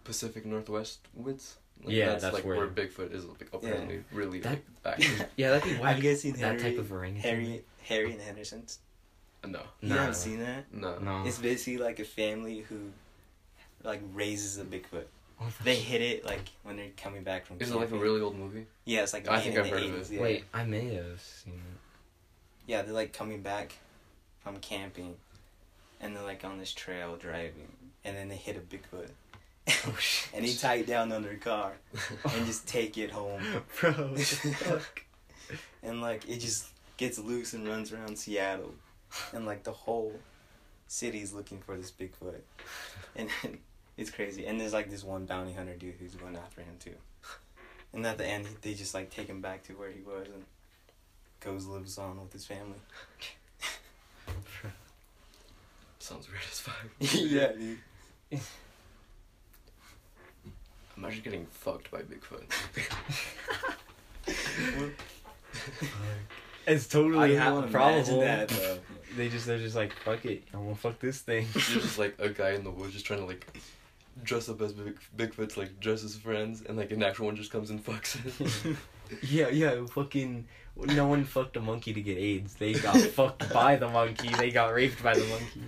Pacific 0.03 0.45
Northwest 0.45 0.99
woods. 1.13 1.57
Like, 1.83 1.93
Yeah, 1.95 2.05
that's, 2.09 2.23
that's 2.23 2.33
like 2.35 2.45
where- 2.45 2.57
where, 2.57 2.67
Bigfoot 2.67 3.13
is 3.13 3.25
like 3.25 3.47
apparently 3.53 4.03
really 4.11 4.39
That- 4.39 4.49
like 4.83 4.83
back. 4.83 4.99
yeah, 5.37 5.51
that'd 5.51 5.63
be 5.63 5.75
Have 5.75 5.97
you 6.03 6.09
guys 6.09 6.21
seen 6.21 6.33
that 6.33 6.59
Harry, 6.59 6.71
type 6.71 6.79
of 6.79 6.91
orangutan. 6.91 7.21
Harry, 7.43 7.63
Harry 7.83 8.11
and 8.13 8.21
Henderson's? 8.21 8.79
no, 9.45 9.61
You 9.81 9.89
Nah. 9.89 9.95
haven't 9.97 10.15
seen 10.15 10.39
that? 10.39 10.71
no, 10.73 10.97
No. 10.99 11.23
It's 11.25 11.37
basically 11.39 11.77
like 11.77 11.99
a 11.99 12.05
family 12.05 12.59
who 12.69 12.91
like 13.83 14.01
raises 14.13 14.57
a 14.59 14.63
Bigfoot. 14.63 15.05
Oh, 15.41 15.45
what 15.45 15.57
the 15.57 15.63
They 15.63 15.75
hit 15.75 16.01
it 16.01 16.25
like 16.25 16.49
when 16.63 16.77
they're 16.77 16.87
coming 16.97 17.23
back 17.23 17.45
from. 17.45 17.57
Is 17.59 17.71
it 17.71 17.75
like 17.75 17.91
a 17.91 17.97
really 17.97 18.21
old 18.21 18.37
movie? 18.37 18.67
Yeah, 18.85 19.01
it's 19.01 19.13
like. 19.13 19.27
I 19.27 19.39
think 19.39 19.57
I've 19.57 19.63
the 19.65 19.69
heard 19.71 19.83
of 19.83 19.89
80s, 19.91 20.11
it. 20.11 20.15
Yeah. 20.15 20.21
Wait, 20.21 20.43
I 20.53 20.63
may 20.63 20.93
have 20.93 21.19
seen 21.19 21.53
it. 21.55 21.79
Yeah, 22.67 22.83
they're 22.83 22.93
like 22.93 23.11
coming 23.11 23.41
back 23.41 23.73
from 24.43 24.57
camping, 24.57 25.15
and 25.99 26.15
they're 26.15 26.23
like 26.23 26.45
on 26.45 26.59
this 26.59 26.71
trail 26.71 27.15
driving, 27.15 27.71
and 28.05 28.15
then 28.15 28.29
they 28.29 28.35
hit 28.35 28.55
a 28.55 28.59
Bigfoot, 28.59 29.09
Oh 29.87 29.95
shit. 29.99 30.31
and 30.33 30.45
he 30.45 30.55
tied 30.55 30.85
down 30.85 31.11
on 31.11 31.23
their 31.23 31.35
car 31.37 31.73
and 32.33 32.45
just 32.45 32.67
take 32.67 32.97
it 32.97 33.11
home, 33.11 33.41
Bro, 33.79 33.93
fuck? 34.15 35.03
and 35.83 36.01
like 36.01 36.27
it 36.29 36.37
just 36.39 36.67
gets 36.97 37.17
loose 37.17 37.53
and 37.53 37.67
runs 37.67 37.91
around 37.91 38.17
Seattle, 38.17 38.75
and 39.33 39.45
like 39.45 39.63
the 39.63 39.71
whole 39.71 40.13
city's 40.87 41.33
looking 41.33 41.59
for 41.59 41.75
this 41.75 41.91
Bigfoot, 41.91 42.41
and 43.15 43.29
it's 44.01 44.11
crazy. 44.11 44.45
And 44.45 44.59
there's 44.59 44.73
like 44.73 44.89
this 44.89 45.03
one 45.03 45.25
bounty 45.25 45.53
hunter 45.53 45.75
dude 45.75 45.95
who's 45.99 46.15
going 46.15 46.35
after 46.35 46.61
him 46.61 46.75
too, 46.79 46.95
and 47.93 48.05
at 48.05 48.17
the 48.17 48.25
end 48.25 48.47
they 48.61 48.73
just 48.73 48.93
like 48.93 49.09
take 49.09 49.27
him 49.27 49.41
back 49.41 49.63
to 49.63 49.73
where 49.73 49.91
he 49.91 50.01
was 50.01 50.27
and 50.27 50.43
goes 51.39 51.65
lives 51.65 51.97
on 51.97 52.19
with 52.19 52.33
his 52.33 52.45
family. 52.45 52.79
Sounds 55.99 56.27
weird 56.27 56.41
as 56.51 56.59
fuck. 56.59 56.75
yeah, 56.99 57.51
dude. 57.51 57.77
Imagine 60.97 61.21
getting 61.23 61.45
fucked 61.45 61.89
by 61.91 62.01
Bigfoot. 62.01 62.43
It's 66.67 66.87
totally 66.87 67.37
I 67.37 67.39
not 67.39 67.63
have 67.63 67.71
probable. 67.71 68.21
that 68.21 68.49
though. 68.49 68.77
They 69.17 69.29
just 69.29 69.45
they're 69.45 69.57
just 69.57 69.75
like 69.75 69.93
fuck 69.93 70.25
it, 70.25 70.43
I'm 70.53 70.63
gonna 70.63 70.75
fuck 70.75 70.99
this 70.99 71.19
thing. 71.19 71.47
You're 71.53 71.81
just 71.81 71.97
like 71.99 72.15
a 72.19 72.29
guy 72.29 72.51
in 72.51 72.63
the 72.63 72.71
woods 72.71 72.93
just 72.93 73.05
trying 73.05 73.19
to 73.19 73.25
like 73.25 73.45
dress 74.23 74.49
up 74.49 74.61
as 74.61 74.73
Big, 74.73 74.97
Bigfoot 75.17 75.53
to 75.53 75.59
like 75.61 75.79
dress 75.79 76.01
his 76.01 76.15
friends, 76.15 76.61
and 76.67 76.77
like 76.77 76.91
an 76.91 77.03
actual 77.03 77.27
one 77.27 77.35
just 77.35 77.51
comes 77.51 77.69
and 77.69 77.83
fucks 77.83 78.17
it. 78.65 78.77
yeah, 79.29 79.49
yeah, 79.49 79.85
fucking. 79.85 80.47
No 80.77 81.05
one 81.07 81.25
fucked 81.25 81.57
a 81.57 81.59
monkey 81.59 81.93
to 81.93 82.01
get 82.01 82.17
AIDS. 82.17 82.55
They 82.55 82.73
got 82.73 82.95
fucked 83.15 83.51
by 83.53 83.75
the 83.75 83.89
monkey. 83.89 84.29
They 84.29 84.51
got 84.51 84.73
raped 84.73 85.03
by 85.03 85.13
the 85.13 85.25
monkey. 85.25 85.63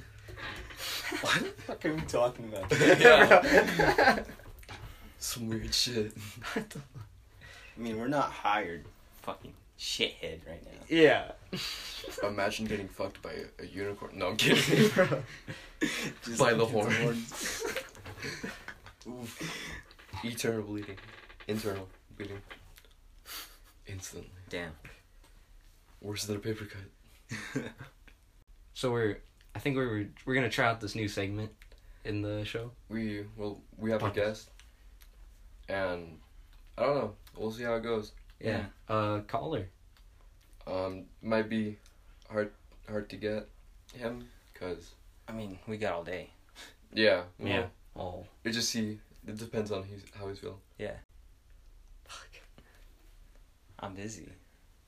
What 1.21 1.33
the 1.39 1.61
fuck 1.61 1.85
are 1.85 1.93
we 1.93 2.01
talking 2.01 2.45
about? 2.53 2.71
Yeah. 2.99 4.23
Some 5.19 5.47
weird 5.49 5.73
shit. 5.73 6.13
I 6.55 6.63
mean, 7.77 7.97
we're 7.97 8.07
not 8.07 8.29
hired 8.31 8.85
fucking 9.21 9.53
shithead 9.79 10.39
right 10.47 10.63
now. 10.65 10.71
yeah. 10.89 11.31
Imagine 12.23 12.65
getting 12.65 12.87
fucked 12.89 13.21
by 13.21 13.31
a, 13.31 13.63
a 13.63 13.65
unicorn. 13.65 14.11
No, 14.17 14.29
I'm 14.29 14.35
kidding. 14.37 14.89
Just 16.23 16.39
By 16.39 16.53
the 16.53 16.63
like 16.63 16.71
horn. 16.71 16.91
horns. 16.91 17.63
Oof. 19.07 19.39
Eternal 20.23 20.63
bleeding. 20.63 20.97
Internal 21.47 21.87
bleeding. 22.17 22.41
Instantly. 23.87 24.29
Damn. 24.49 24.71
Worse 26.01 26.25
than 26.25 26.37
a 26.37 26.39
paper 26.39 26.65
cut. 26.65 27.63
So 28.75 28.91
we're, 28.91 29.17
I 29.55 29.59
think 29.59 29.75
we're 29.77 30.09
we're 30.25 30.33
gonna 30.33 30.49
try 30.49 30.65
out 30.67 30.81
this 30.81 30.95
new 30.95 31.07
segment 31.07 31.51
in 32.03 32.21
the 32.23 32.43
show. 32.43 32.71
We 32.89 33.23
well, 33.37 33.61
we 33.77 33.91
have 33.91 34.01
a 34.03 34.09
guest, 34.09 34.49
and 35.69 36.17
I 36.77 36.81
don't 36.83 36.95
know. 36.95 37.13
We'll 37.37 37.51
see 37.51 37.63
how 37.63 37.75
it 37.75 37.83
goes. 37.83 38.13
Yeah. 38.39 38.65
Uh, 38.89 39.19
caller. 39.27 39.67
Um, 40.65 41.05
might 41.21 41.49
be 41.49 41.77
hard 42.29 42.51
hard 42.89 43.09
to 43.11 43.15
get 43.15 43.47
him, 43.93 44.27
cause 44.55 44.95
I 45.27 45.33
mean, 45.33 45.59
we 45.67 45.77
got 45.77 45.93
all 45.93 46.03
day. 46.03 46.31
yeah, 46.91 47.23
well, 47.37 47.47
Yeah. 47.49 47.65
Oh. 47.95 48.25
It 48.43 48.51
just 48.51 48.69
see. 48.69 48.99
It 49.27 49.37
depends 49.37 49.71
on 49.71 49.83
he's, 49.83 50.03
how 50.17 50.27
he's 50.27 50.39
feeling. 50.39 50.57
Yeah. 50.77 50.95
Fuck. 52.07 52.29
I'm 53.79 53.93
busy. 53.93 54.29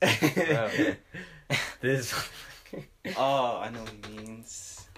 this. 1.80 2.14
Oh, 3.16 3.60
I 3.62 3.70
know 3.70 3.80
what 3.80 3.92
he 4.04 4.16
means. 4.16 4.88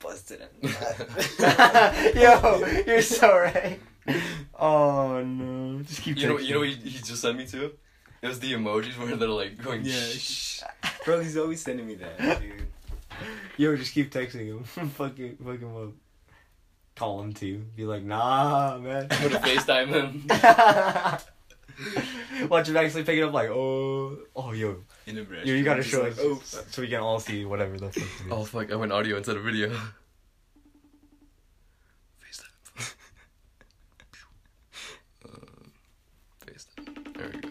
Busted 0.00 0.40
it. 0.40 2.14
Yo, 2.16 2.66
you're 2.84 3.00
so 3.00 3.38
right. 3.38 3.78
Oh 4.58 5.22
no! 5.22 5.80
Just 5.82 6.02
keep. 6.02 6.18
You 6.18 6.28
know, 6.28 6.38
you 6.38 6.54
know, 6.54 6.58
what 6.60 6.68
he, 6.68 6.74
he 6.74 6.98
just 6.98 7.22
sent 7.22 7.38
me 7.38 7.46
to. 7.46 7.72
It 8.20 8.28
was 8.28 8.40
the 8.40 8.52
emojis 8.52 8.98
where 8.98 9.16
they're 9.16 9.28
like 9.28 9.62
going. 9.62 9.84
Yeah, 9.84 9.94
Shh. 9.94 10.62
Bro, 11.04 11.20
he's 11.20 11.36
always 11.36 11.62
sending 11.62 11.86
me 11.86 11.94
that, 11.94 12.40
dude. 12.40 12.66
Yo, 13.56 13.76
just 13.76 13.94
keep 13.94 14.12
texting 14.12 14.46
him. 14.46 14.64
fucking, 14.64 15.36
fuck 15.36 15.60
him 15.60 15.76
up. 15.76 15.92
Call 17.02 17.18
him 17.20 17.32
too. 17.32 17.64
Be 17.74 17.84
like, 17.84 18.04
nah, 18.04 18.78
man. 18.78 19.08
I'm 19.10 19.28
gonna 19.28 19.40
Facetime 19.40 19.88
him. 19.88 20.24
Watch 22.48 22.68
him 22.68 22.76
actually 22.76 23.02
pick 23.02 23.18
it 23.18 23.24
up 23.24 23.32
like, 23.32 23.48
oh, 23.48 24.18
oh, 24.36 24.52
yo, 24.52 24.76
In 25.08 25.18
a 25.18 25.24
brush. 25.24 25.44
yo, 25.44 25.52
you 25.52 25.64
gotta 25.64 25.82
Just 25.82 25.92
show 25.92 26.02
like, 26.04 26.12
us 26.12 26.20
Oh, 26.22 26.40
so 26.70 26.80
we 26.80 26.86
can 26.86 27.00
all 27.00 27.18
see 27.18 27.44
whatever 27.44 27.76
the 27.76 27.90
fuck. 27.90 27.96
it 27.96 28.02
is. 28.02 28.08
Oh 28.30 28.44
fuck! 28.44 28.70
I 28.70 28.76
went 28.76 28.92
audio 28.92 29.16
instead 29.16 29.36
of 29.36 29.42
video. 29.42 29.70
FaceTime. 32.22 32.94
uh, 35.24 35.28
FaceTime. 36.46 37.14
There 37.16 37.30
we 37.34 37.40
go. 37.40 37.48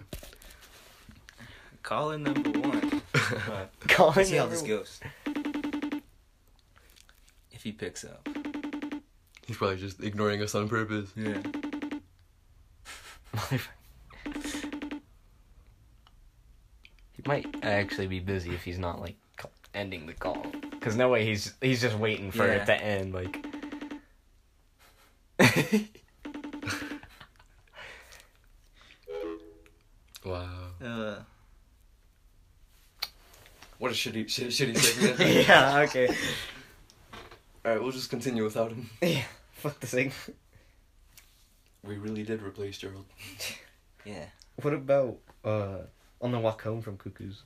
caller 1.84 2.18
number 2.18 2.58
one. 2.58 3.02
But 3.12 3.70
Calling 3.90 4.16
let's 4.16 4.30
see 4.30 4.38
how 4.38 4.46
this 4.46 4.62
goes. 4.62 5.02
If 7.52 7.64
he 7.64 7.74
picks 7.74 8.06
up. 8.06 8.30
He's 9.48 9.58
probably 9.58 9.78
just 9.78 10.02
ignoring 10.04 10.42
us 10.42 10.56
on 10.56 10.70
purpose. 10.70 11.12
Yeah. 11.16 11.42
he 17.14 17.22
might 17.26 17.46
actually 17.64 18.08
be 18.08 18.20
busy 18.20 18.54
if 18.54 18.64
he's 18.64 18.80
not 18.80 19.00
like 19.02 19.16
ending 19.74 20.06
the 20.06 20.14
call. 20.14 20.46
Cause 20.82 20.96
no 20.96 21.10
way 21.10 21.26
he's 21.26 21.54
he's 21.62 21.82
just 21.82 21.98
waiting 21.98 22.32
for 22.32 22.46
Yeah. 22.48 22.54
it 22.64 22.66
to 22.66 22.76
end. 22.84 23.14
Like, 23.14 23.46
Wow. 30.26 30.48
Uh, 30.84 31.16
What 33.80 33.92
a 33.92 33.94
shitty, 33.96 34.26
shitty, 34.26 34.48
shitty 34.50 34.78
segment. 34.78 35.20
yeah, 35.48 35.80
okay, 35.88 36.16
All 37.66 37.72
right, 37.72 37.82
we'll 37.82 37.92
just 37.92 38.10
continue 38.10 38.44
without 38.44 38.72
him. 38.72 38.90
yeah. 39.02 39.24
Fuck 39.54 39.80
the 39.80 39.88
thing. 39.88 40.12
We 41.84 41.98
really 41.98 42.24
did 42.24 42.42
replace 42.42 42.78
Gerald. 42.78 43.06
yeah. 44.06 44.26
What 44.62 44.74
about 44.74 45.18
uh 45.44 45.78
on 46.22 46.32
the 46.32 46.40
walk 46.40 46.62
home 46.64 46.82
from 46.82 46.98
Cuckoo's? 46.98 47.44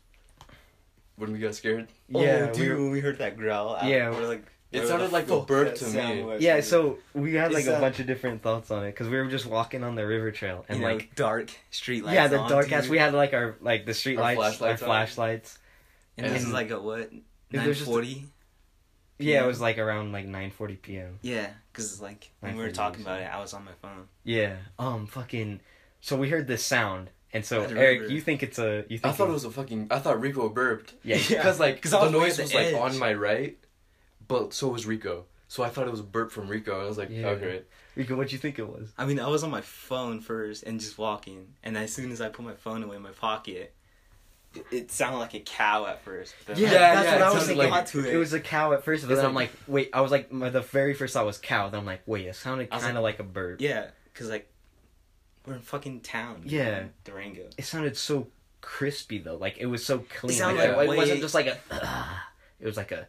When 1.17 1.32
we 1.32 1.39
got 1.39 1.56
scared, 1.56 1.88
Yeah, 2.10 2.47
oh, 2.49 2.54
dude, 2.54 2.78
we 2.78 2.84
were- 2.84 2.89
we 2.91 2.99
heard 2.99 3.19
that 3.19 3.38
growl, 3.38 3.78
I- 3.80 3.88
Yeah. 3.88 4.10
we're 4.12 4.28
like, 4.28 4.43
It 4.73 4.80
where 4.80 4.88
sounded 4.88 5.08
the 5.10 5.13
like 5.13 5.30
a 5.30 5.39
bird 5.41 5.73
to 5.78 5.86
me. 5.88 6.38
Yeah, 6.39 6.60
so 6.60 6.97
we 7.13 7.36
had 7.36 7.54
like 7.54 7.62
Is 7.63 7.67
a 7.69 7.80
bunch 7.80 7.99
of 8.01 8.08
different 8.08 8.41
thoughts 8.41 8.69
on 8.71 8.84
it 8.84 8.91
because 8.91 9.08
we 9.08 9.15
were 9.17 9.28
just 9.28 9.45
walking 9.45 9.84
on 9.84 9.95
the 9.95 10.06
river 10.06 10.32
trail 10.32 10.65
and 10.67 10.80
you 10.80 10.86
know, 10.86 10.93
like 10.93 11.15
dark 11.15 11.51
street 11.71 12.04
lights. 12.04 12.15
yeah, 12.15 12.28
the 12.28 12.39
on, 12.39 12.49
dark 12.49 12.69
ass. 12.73 12.89
We 12.89 12.97
had 12.97 13.13
like 13.13 13.34
our 13.34 13.56
like 13.62 13.86
the 13.86 13.93
street 13.93 14.17
Our 14.17 14.23
lights, 14.23 14.38
flashlights 14.58 14.82
our 14.82 14.88
flashlights. 14.88 15.60
and 16.17 16.25
this 16.28 16.43
is 16.43 16.51
like 16.51 16.71
a 16.71 16.82
what? 16.82 16.99
It 17.01 17.23
Nine 17.51 17.67
was 17.67 17.78
just 17.78 17.88
a- 17.89 17.91
forty. 17.91 18.25
Yeah, 19.17 19.34
Yeah. 19.36 19.43
it 19.43 19.47
was 19.47 19.62
like 19.62 19.78
around 19.78 20.12
like 20.12 20.25
nine 20.25 20.51
forty 20.51 20.75
p.m. 20.75 21.19
Yeah, 21.21 21.49
because 21.71 22.01
like 22.01 22.32
when 22.41 22.56
we 22.58 22.63
were 22.63 22.71
talking 22.71 23.01
about 23.01 23.21
it, 23.21 23.25
I 23.34 23.39
was 23.39 23.54
on 23.54 23.63
my 23.65 23.71
phone. 23.82 24.08
Yeah. 24.23 24.56
Um. 24.80 25.08
Fucking. 25.08 25.60
So 26.01 26.15
we 26.17 26.30
heard 26.30 26.47
this 26.47 26.63
sound, 26.63 27.10
and 27.34 27.43
so 27.45 27.60
I 27.60 27.62
had 27.62 27.69
to 27.71 27.80
Eric, 27.80 28.10
you 28.12 28.21
think 28.21 28.43
it's 28.43 28.60
a 28.60 28.86
you 28.89 28.97
think 28.99 29.06
I 29.06 29.12
thought 29.12 29.30
it 29.30 29.34
was 29.34 29.45
a 29.45 29.51
fucking. 29.51 29.88
I 29.91 29.99
thought 29.99 30.19
Rico 30.21 30.49
burped. 30.49 30.93
yeah. 31.04 31.15
Yeah. 31.30 31.38
Because 31.38 31.60
like 31.60 31.82
'Cause 31.82 31.93
I 31.93 32.06
the 32.06 32.12
noise 32.12 32.38
at 32.39 32.43
was 32.43 32.51
the 32.51 32.58
like 32.73 32.75
on 32.75 32.99
my 32.99 33.13
right, 33.13 33.58
but 34.28 34.54
so 34.54 34.67
was 34.67 34.86
Rico. 34.86 35.25
So 35.47 35.63
I 35.63 35.69
thought 35.69 35.88
it 35.88 35.91
was 35.91 35.99
a 35.99 36.04
burp 36.04 36.32
from 36.32 36.47
Rico. 36.47 36.82
I 36.84 36.86
was 36.88 36.97
like, 36.97 37.10
Yeah. 37.10 37.28
okay. 37.28 37.62
Rico, 37.95 38.15
what'd 38.15 38.32
you 38.34 38.39
think 38.39 38.60
it 38.60 38.67
was? 38.67 38.91
I 38.97 39.06
mean, 39.06 39.19
I 39.19 39.28
was 39.28 39.43
on 39.43 39.51
my 39.51 39.62
phone 39.62 40.19
first 40.19 40.63
and 40.63 40.80
just 40.80 40.97
walking, 40.97 41.54
and 41.63 41.78
as 41.78 41.93
soon 41.93 42.12
as 42.12 42.19
I 42.19 42.28
put 42.30 42.43
my 42.43 42.56
phone 42.56 42.84
away 42.84 42.97
in 42.97 43.01
my 43.04 43.12
pocket, 43.12 43.73
it, 44.55 44.65
it 44.71 44.91
sounded 44.91 45.17
like 45.19 45.33
a 45.33 45.39
cow 45.39 45.85
at 45.85 46.01
first. 46.03 46.33
but 46.47 46.57
Yeah, 46.57 46.71
Yeah, 46.71 46.95
that's 46.95 47.05
yeah, 47.07 47.13
what 47.13 47.21
I 47.21 47.33
was 47.33 47.47
thinking. 47.47 47.69
like- 47.69 47.85
to 47.87 48.09
it. 48.11 48.17
was 48.17 48.33
a 48.33 48.39
cow 48.39 48.73
at 48.73 48.83
first, 48.83 49.03
but 49.03 49.11
It's 49.11 49.19
then 49.21 49.29
I'm 49.29 49.35
like- 49.35 49.51
like, 49.51 49.59
wait. 49.67 49.89
I 49.93 50.01
was 50.01 50.11
like, 50.11 50.31
my, 50.31 50.49
the 50.49 50.61
very 50.61 50.93
first 50.93 51.13
thought 51.13 51.25
was 51.25 51.37
cow. 51.37 51.69
Then 51.69 51.79
I'm 51.81 51.85
like, 51.85 52.01
wait, 52.05 52.25
it 52.27 52.35
sounded 52.35 52.69
kind 52.69 52.97
of 52.97 53.03
like, 53.03 53.19
a 53.19 53.23
bird. 53.23 53.61
Yeah, 53.61 53.87
because 54.13 54.29
like 54.29 54.49
we're 55.45 55.53
in 55.55 55.59
fucking 55.61 56.01
town. 56.01 56.43
Yeah. 56.45 56.69
know, 56.71 56.89
Durango. 57.03 57.43
It 57.57 57.65
sounded 57.65 57.95
so 57.97 58.27
crispy 58.61 59.19
though. 59.19 59.37
Like 59.37 59.57
it 59.59 59.67
was 59.67 59.85
so 59.85 59.99
clean. 60.17 60.33
sounded 60.37 60.59
like, 60.59 60.77
like 60.77 60.85
it 60.85 60.89
way- 60.89 60.97
wasn't 60.97 61.21
just 61.21 61.33
like 61.35 61.47
a. 61.47 61.57
it 62.59 62.65
was 62.65 62.77
like 62.77 62.91
a 62.91 63.07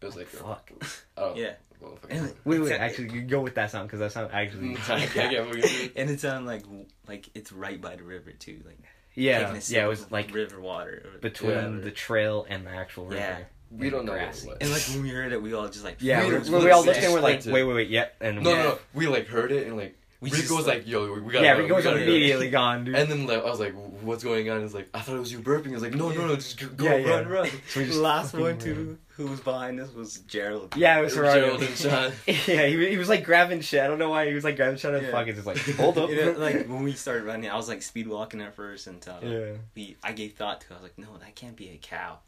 It 0.00 0.06
was 0.06 0.16
like, 0.16 0.26
fuck. 0.26 0.70
oh, 1.16 1.34
Yeah. 1.34 1.52
Well, 1.80 1.96
fucking- 1.96 2.16
And, 2.18 2.34
Wait, 2.44 2.60
wait. 2.60 2.72
A- 2.72 2.80
Actually, 2.80 3.12
you 3.12 3.22
go 3.22 3.40
with 3.40 3.54
that 3.56 3.70
sound 3.72 3.88
because 3.88 3.98
that 4.00 4.12
sound 4.12 4.30
actually. 4.32 4.72
I 4.88 5.06
can't 5.06 5.30
get 5.30 5.46
what 5.46 5.56
you're 5.56 5.66
saying. 5.66 5.90
and 5.96 6.10
it 6.10 6.20
sounded 6.20 6.46
like 6.46 6.62
like 7.08 7.28
it's 7.34 7.50
right 7.52 7.80
by 7.80 7.96
the 7.96 8.04
river 8.04 8.30
too, 8.32 8.60
like 8.66 8.78
Yeah, 9.14 9.40
taking 9.40 9.56
a 9.56 9.60
sip 9.60 9.76
yeah. 9.76 9.84
It 9.84 9.88
was 9.88 10.10
like 10.10 10.32
river 10.34 10.60
water 10.60 11.06
between 11.20 11.50
whatever. 11.54 11.80
the 11.80 11.90
trail 11.90 12.46
and 12.48 12.66
the 12.66 12.70
actual 12.70 13.04
river. 13.06 13.16
Yeah. 13.16 13.38
We 13.74 13.88
don't 13.88 14.04
know 14.04 14.12
what 14.12 14.20
it 14.20 14.24
Grassy. 14.24 14.48
was. 14.48 14.58
And 14.60 14.70
like 14.70 14.82
when 14.82 15.02
we 15.02 15.08
heard 15.08 15.32
it, 15.32 15.42
we 15.42 15.54
all 15.54 15.66
just 15.66 15.82
like 15.84 15.96
Yeah, 16.00 16.26
We 16.26 16.32
we, 16.32 16.38
just 16.40 16.50
we, 16.50 16.58
we 16.58 16.70
all 16.70 16.80
looked 16.84 16.88
looked 16.88 16.98
and 17.04 17.12
we're 17.14 17.20
like, 17.20 17.36
expected. 17.36 17.54
wait, 17.54 17.64
wait, 17.64 17.74
wait, 17.74 17.88
yep, 17.88 18.14
and 18.20 18.42
No, 18.42 18.50
we, 18.50 18.56
no, 18.56 18.62
no. 18.64 18.78
We 18.92 19.06
like 19.06 19.26
heard 19.28 19.50
it 19.50 19.66
and 19.66 19.76
like 19.78 19.96
We 20.22 20.30
Rico 20.30 20.40
just, 20.42 20.56
was 20.56 20.66
like, 20.68 20.86
"Yo, 20.86 21.12
we 21.20 21.32
gotta." 21.32 21.44
yeah, 21.44 21.54
go, 21.56 21.62
Rico 21.62 21.74
was 21.74 21.84
we 21.84 21.90
gotta 21.90 22.04
go." 22.04 22.10
immediately 22.10 22.48
gone, 22.48 22.84
dude. 22.84 22.94
And 22.94 23.10
then 23.10 23.26
like 23.26 23.40
I 23.42 23.50
was 23.50 23.58
like, 23.58 23.74
"What's 24.02 24.22
going 24.22 24.48
on?" 24.48 24.62
He's 24.62 24.72
like, 24.72 24.88
"I 24.94 25.00
thought 25.00 25.16
it 25.16 25.18
was 25.18 25.32
you 25.32 25.40
burping." 25.40 25.70
I 25.70 25.72
was 25.72 25.82
like, 25.82 25.94
"No, 25.94 26.10
no, 26.10 26.28
no, 26.28 26.36
just 26.36 26.60
go, 26.60 26.68
go 26.68 26.84
Yeah, 26.84 26.94
yeah. 26.96 27.10
run, 27.10 27.28
run." 27.28 27.50
So 27.68 27.80
we 27.80 27.86
just 27.86 27.98
last 27.98 28.32
one 28.32 28.42
ran. 28.44 28.58
too, 28.58 28.98
who 29.16 29.26
was 29.26 29.40
behind 29.40 29.80
us 29.80 29.92
was 29.92 30.18
Gerald. 30.20 30.74
Yeah, 30.76 31.00
it 31.00 31.02
was 31.02 31.14
Gerardo. 31.14 31.40
Gerald 31.40 31.62
and 31.64 31.76
Sean. 31.76 32.12
yeah, 32.26 32.66
he, 32.66 32.88
he 32.90 32.96
was 32.96 33.08
like 33.08 33.24
grabbing 33.24 33.62
shit. 33.62 33.80
I 33.82 33.88
don't 33.88 33.98
know 33.98 34.10
why 34.10 34.28
he 34.28 34.32
was 34.34 34.44
like 34.44 34.54
grabbing 34.54 34.76
shit 34.78 34.90
out 34.92 34.96
of 34.98 35.02
Yeah. 35.02 35.10
pockets. 35.10 35.38
It's 35.38 35.46
like, 35.46 35.58
hold 35.76 35.98
up. 35.98 36.08
You 36.12 36.24
know, 36.24 36.32
like 36.32 36.66
when 36.68 36.84
we 36.84 36.92
started 36.92 37.24
running, 37.24 37.50
I 37.50 37.56
was 37.56 37.68
like 37.68 37.82
speed 37.82 38.06
walking 38.06 38.40
at 38.42 38.54
first 38.54 38.86
until 38.86 39.18
yeah. 39.22 39.52
we 39.74 39.96
I 40.04 40.12
gave 40.12 40.34
thought 40.34 40.60
to. 40.60 40.66
it. 40.68 40.70
I 40.70 40.74
was 40.74 40.82
like, 40.84 40.98
no, 40.98 41.16
that 41.18 41.34
can't 41.34 41.56
be 41.56 41.70
a 41.70 41.78
cow. 41.78 42.18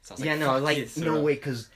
So 0.00 0.14
I 0.14 0.16
was 0.16 0.24
Yeah, 0.24 0.32
like, 0.32 0.40
no, 0.40 0.58
like 0.58 0.78
it, 0.78 0.96
no 0.96 1.20
way, 1.20 1.36
cause 1.36 1.68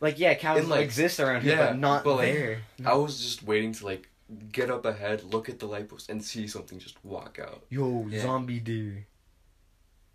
like 0.00 0.18
yeah, 0.18 0.34
cows 0.34 0.60
And, 0.60 0.68
like, 0.70 0.80
exist 0.80 1.20
around 1.20 1.42
here, 1.42 1.56
yeah, 1.56 1.66
but 1.66 1.78
not 1.78 2.04
but, 2.04 2.16
like, 2.16 2.32
there. 2.32 2.62
I 2.86 2.94
was 2.94 3.20
just 3.20 3.42
waiting 3.42 3.72
to 3.74 3.84
like 3.84 4.08
get 4.52 4.70
up 4.70 4.84
ahead, 4.84 5.22
look 5.24 5.48
at 5.48 5.58
the 5.58 5.66
light 5.66 5.88
post, 5.88 6.08
and 6.10 6.22
see 6.24 6.46
something 6.46 6.78
just 6.78 7.02
walk 7.04 7.38
out. 7.42 7.62
Yo, 7.70 8.06
Yeah. 8.08 8.22
zombie 8.22 8.60
deer. 8.60 9.06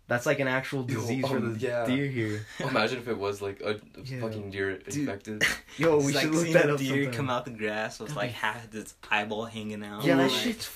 That's 0.08 0.24
like 0.24 0.38
an 0.38 0.46
actual 0.46 0.80
Yo, 0.88 1.00
disease 1.00 1.26
for 1.26 1.36
um, 1.38 1.54
the 1.54 1.58
yeah. 1.66 1.84
deer 1.84 2.06
here. 2.06 2.46
Imagine 2.60 2.98
if 2.98 3.08
it 3.08 3.18
was 3.18 3.42
like 3.42 3.60
a, 3.60 3.70
a 3.70 4.02
Yeah. 4.04 4.20
fucking 4.20 4.50
deer 4.52 4.70
infected. 4.86 5.42
Yo, 5.78 5.96
It's 5.96 6.06
we 6.06 6.12
like 6.12 6.22
should 6.22 6.32
look 6.34 6.42
seeing 6.42 6.54
that 6.54 6.70
up. 6.70 6.78
deer 6.78 7.04
sometime. 7.04 7.12
come 7.12 7.30
out 7.30 7.44
the 7.44 7.50
grass 7.50 7.98
with 7.98 8.14
like 8.14 8.28
be- 8.30 8.34
half 8.34 8.72
its 8.74 8.94
eyeball 9.10 9.46
hanging 9.46 9.82
out. 9.84 10.04
Yeah, 10.04 10.16
that 10.16 10.30
like, 10.30 10.40
shit's. 10.40 10.70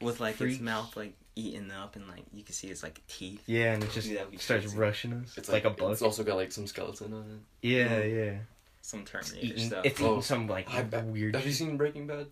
with 0.00 0.20
like 0.20 0.36
freak. 0.36 0.52
its 0.52 0.60
mouth 0.60 0.96
like 0.96 1.14
eaten 1.34 1.70
up 1.72 1.96
and 1.96 2.06
like 2.06 2.22
you 2.32 2.44
can 2.44 2.54
see 2.54 2.68
its 2.68 2.84
like 2.84 3.04
teeth. 3.08 3.42
Yeah, 3.46 3.72
and 3.74 3.82
it 3.82 3.90
just 3.90 4.06
Dude, 4.08 4.18
starts 4.40 4.66
crazy. 4.66 4.78
rushing 4.78 5.12
us. 5.14 5.28
It's 5.30 5.38
It's 5.38 5.48
like, 5.48 5.64
a 5.64 5.70
bug. 5.70 5.90
It's 5.92 6.02
also 6.02 6.22
got 6.22 6.36
like 6.36 6.52
some 6.52 6.68
skeleton 6.68 7.12
on 7.12 7.22
it. 7.62 7.66
Yeah, 7.68 7.88
Mm. 7.88 8.14
yeah. 8.34 8.38
Some 8.82 9.00
It's 9.00 9.10
Terminator 9.10 9.46
eating, 9.46 9.66
stuff. 9.66 9.84
it's 9.84 10.00
Oh. 10.00 10.10
eating 10.12 10.22
some 10.22 10.46
like 10.46 10.70
I- 10.70 10.86
I- 10.92 11.02
weird. 11.02 11.34
Have 11.34 11.44
you 11.44 11.52
seen 11.52 11.76
Breaking 11.76 12.06
Bad? 12.06 12.28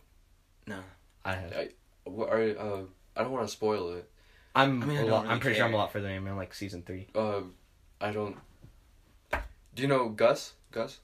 No. 0.68 0.80
I 1.24 1.34
have. 1.34 1.68
What 2.04 2.30
are 2.30 2.40
uh? 2.40 2.80
I 3.16 3.22
don't 3.22 3.32
want 3.32 3.46
to 3.46 3.52
spoil 3.52 3.94
it. 3.94 4.08
I'm. 4.54 4.82
I 4.82 4.86
mean, 4.86 4.96
I 4.96 5.00
a 5.00 5.02
don't 5.02 5.10
lot, 5.10 5.22
really 5.22 5.34
I'm 5.34 5.40
pretty 5.40 5.56
sure 5.56 5.66
I'm 5.66 5.74
a 5.74 5.76
lot 5.76 5.92
further. 5.92 6.08
I'm 6.08 6.26
in 6.26 6.36
like 6.36 6.54
season 6.54 6.82
three. 6.82 7.08
Uh, 7.14 7.42
I 8.00 8.12
don't. 8.12 8.36
Do 9.30 9.82
you 9.82 9.88
know 9.88 10.08
Gus? 10.08 10.54
Gus? 10.72 10.98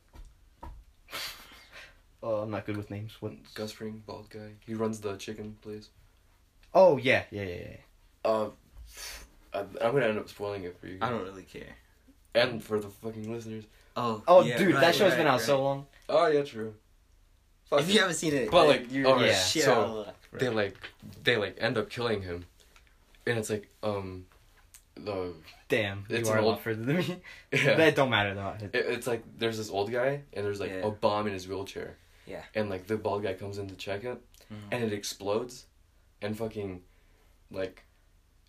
Oh, 2.22 2.36
I'm 2.42 2.50
not 2.50 2.66
good 2.66 2.76
with 2.76 2.90
names. 2.90 3.16
What? 3.20 3.32
Gus 3.54 3.72
Fring, 3.72 4.02
bald 4.06 4.30
guy. 4.30 4.52
He 4.66 4.74
runs 4.74 5.00
the 5.00 5.16
chicken 5.16 5.56
place. 5.62 5.88
Oh 6.72 6.96
yeah, 6.96 7.24
yeah, 7.30 7.42
yeah. 7.42 7.56
yeah. 7.56 7.76
Uh, 8.24 8.50
I, 9.52 9.60
I'm 9.60 9.92
gonna 9.92 10.06
end 10.06 10.18
up 10.18 10.28
spoiling 10.28 10.64
it 10.64 10.78
for 10.78 10.86
you. 10.86 10.98
I 11.00 11.10
don't 11.10 11.22
really 11.22 11.44
care. 11.44 11.76
And 12.34 12.62
for 12.62 12.80
the 12.80 12.88
fucking 12.88 13.32
listeners. 13.32 13.64
Oh. 13.96 14.22
Oh, 14.26 14.42
yeah, 14.42 14.58
dude, 14.58 14.74
right, 14.74 14.80
that 14.80 14.94
show's 14.94 15.10
right, 15.10 15.18
been 15.18 15.26
out 15.28 15.34
right. 15.34 15.42
so 15.42 15.62
long. 15.62 15.86
Oh 16.08 16.26
yeah, 16.26 16.42
true. 16.42 16.74
Fuck 17.70 17.80
If 17.80 17.90
you 17.92 18.00
haven't 18.00 18.14
seen 18.16 18.34
it, 18.34 18.50
But, 18.50 18.64
uh, 18.64 18.68
like, 18.68 18.92
you're 18.92 19.06
alright, 19.06 19.26
yeah. 19.28 19.38
shit 19.42 19.64
so, 19.64 19.72
out 19.72 19.78
of 19.88 19.90
luck, 20.06 20.16
bro. 20.30 20.40
they 20.40 20.48
like 20.48 20.76
they 21.22 21.36
like 21.36 21.56
end 21.58 21.78
up 21.78 21.88
killing 21.90 22.22
him, 22.22 22.44
and 23.26 23.38
it's 23.38 23.50
like 23.50 23.68
um, 23.82 24.26
the 24.96 25.32
Damn, 25.68 26.04
It's 26.08 26.28
you 26.28 26.34
are 26.34 26.38
an 26.38 26.44
a 26.44 26.46
lot 26.46 26.52
old- 26.54 26.60
further 26.60 26.82
than 26.84 26.96
me. 26.98 27.16
yeah. 27.52 27.74
That 27.76 27.96
don't 27.96 28.10
matter 28.10 28.34
though. 28.34 28.54
It- 28.60 28.74
It, 28.74 28.86
it's 28.90 29.06
like 29.06 29.22
there's 29.38 29.56
this 29.56 29.70
old 29.70 29.90
guy 29.90 30.22
and 30.32 30.44
there's 30.46 30.60
like 30.60 30.70
Yeah. 30.70 30.86
a 30.86 30.90
bomb 30.90 31.26
in 31.26 31.32
his 31.32 31.48
wheelchair. 31.48 31.96
Yeah. 32.26 32.42
And 32.54 32.68
like 32.70 32.86
the 32.86 32.96
bald 32.96 33.22
guy 33.22 33.32
comes 33.34 33.58
in 33.58 33.66
to 33.68 33.74
check 33.74 34.04
it, 34.04 34.18
Mhm. 34.52 34.56
and 34.72 34.84
it 34.84 34.92
explodes, 34.92 35.66
and 36.22 36.36
fucking, 36.36 36.82
like, 37.50 37.82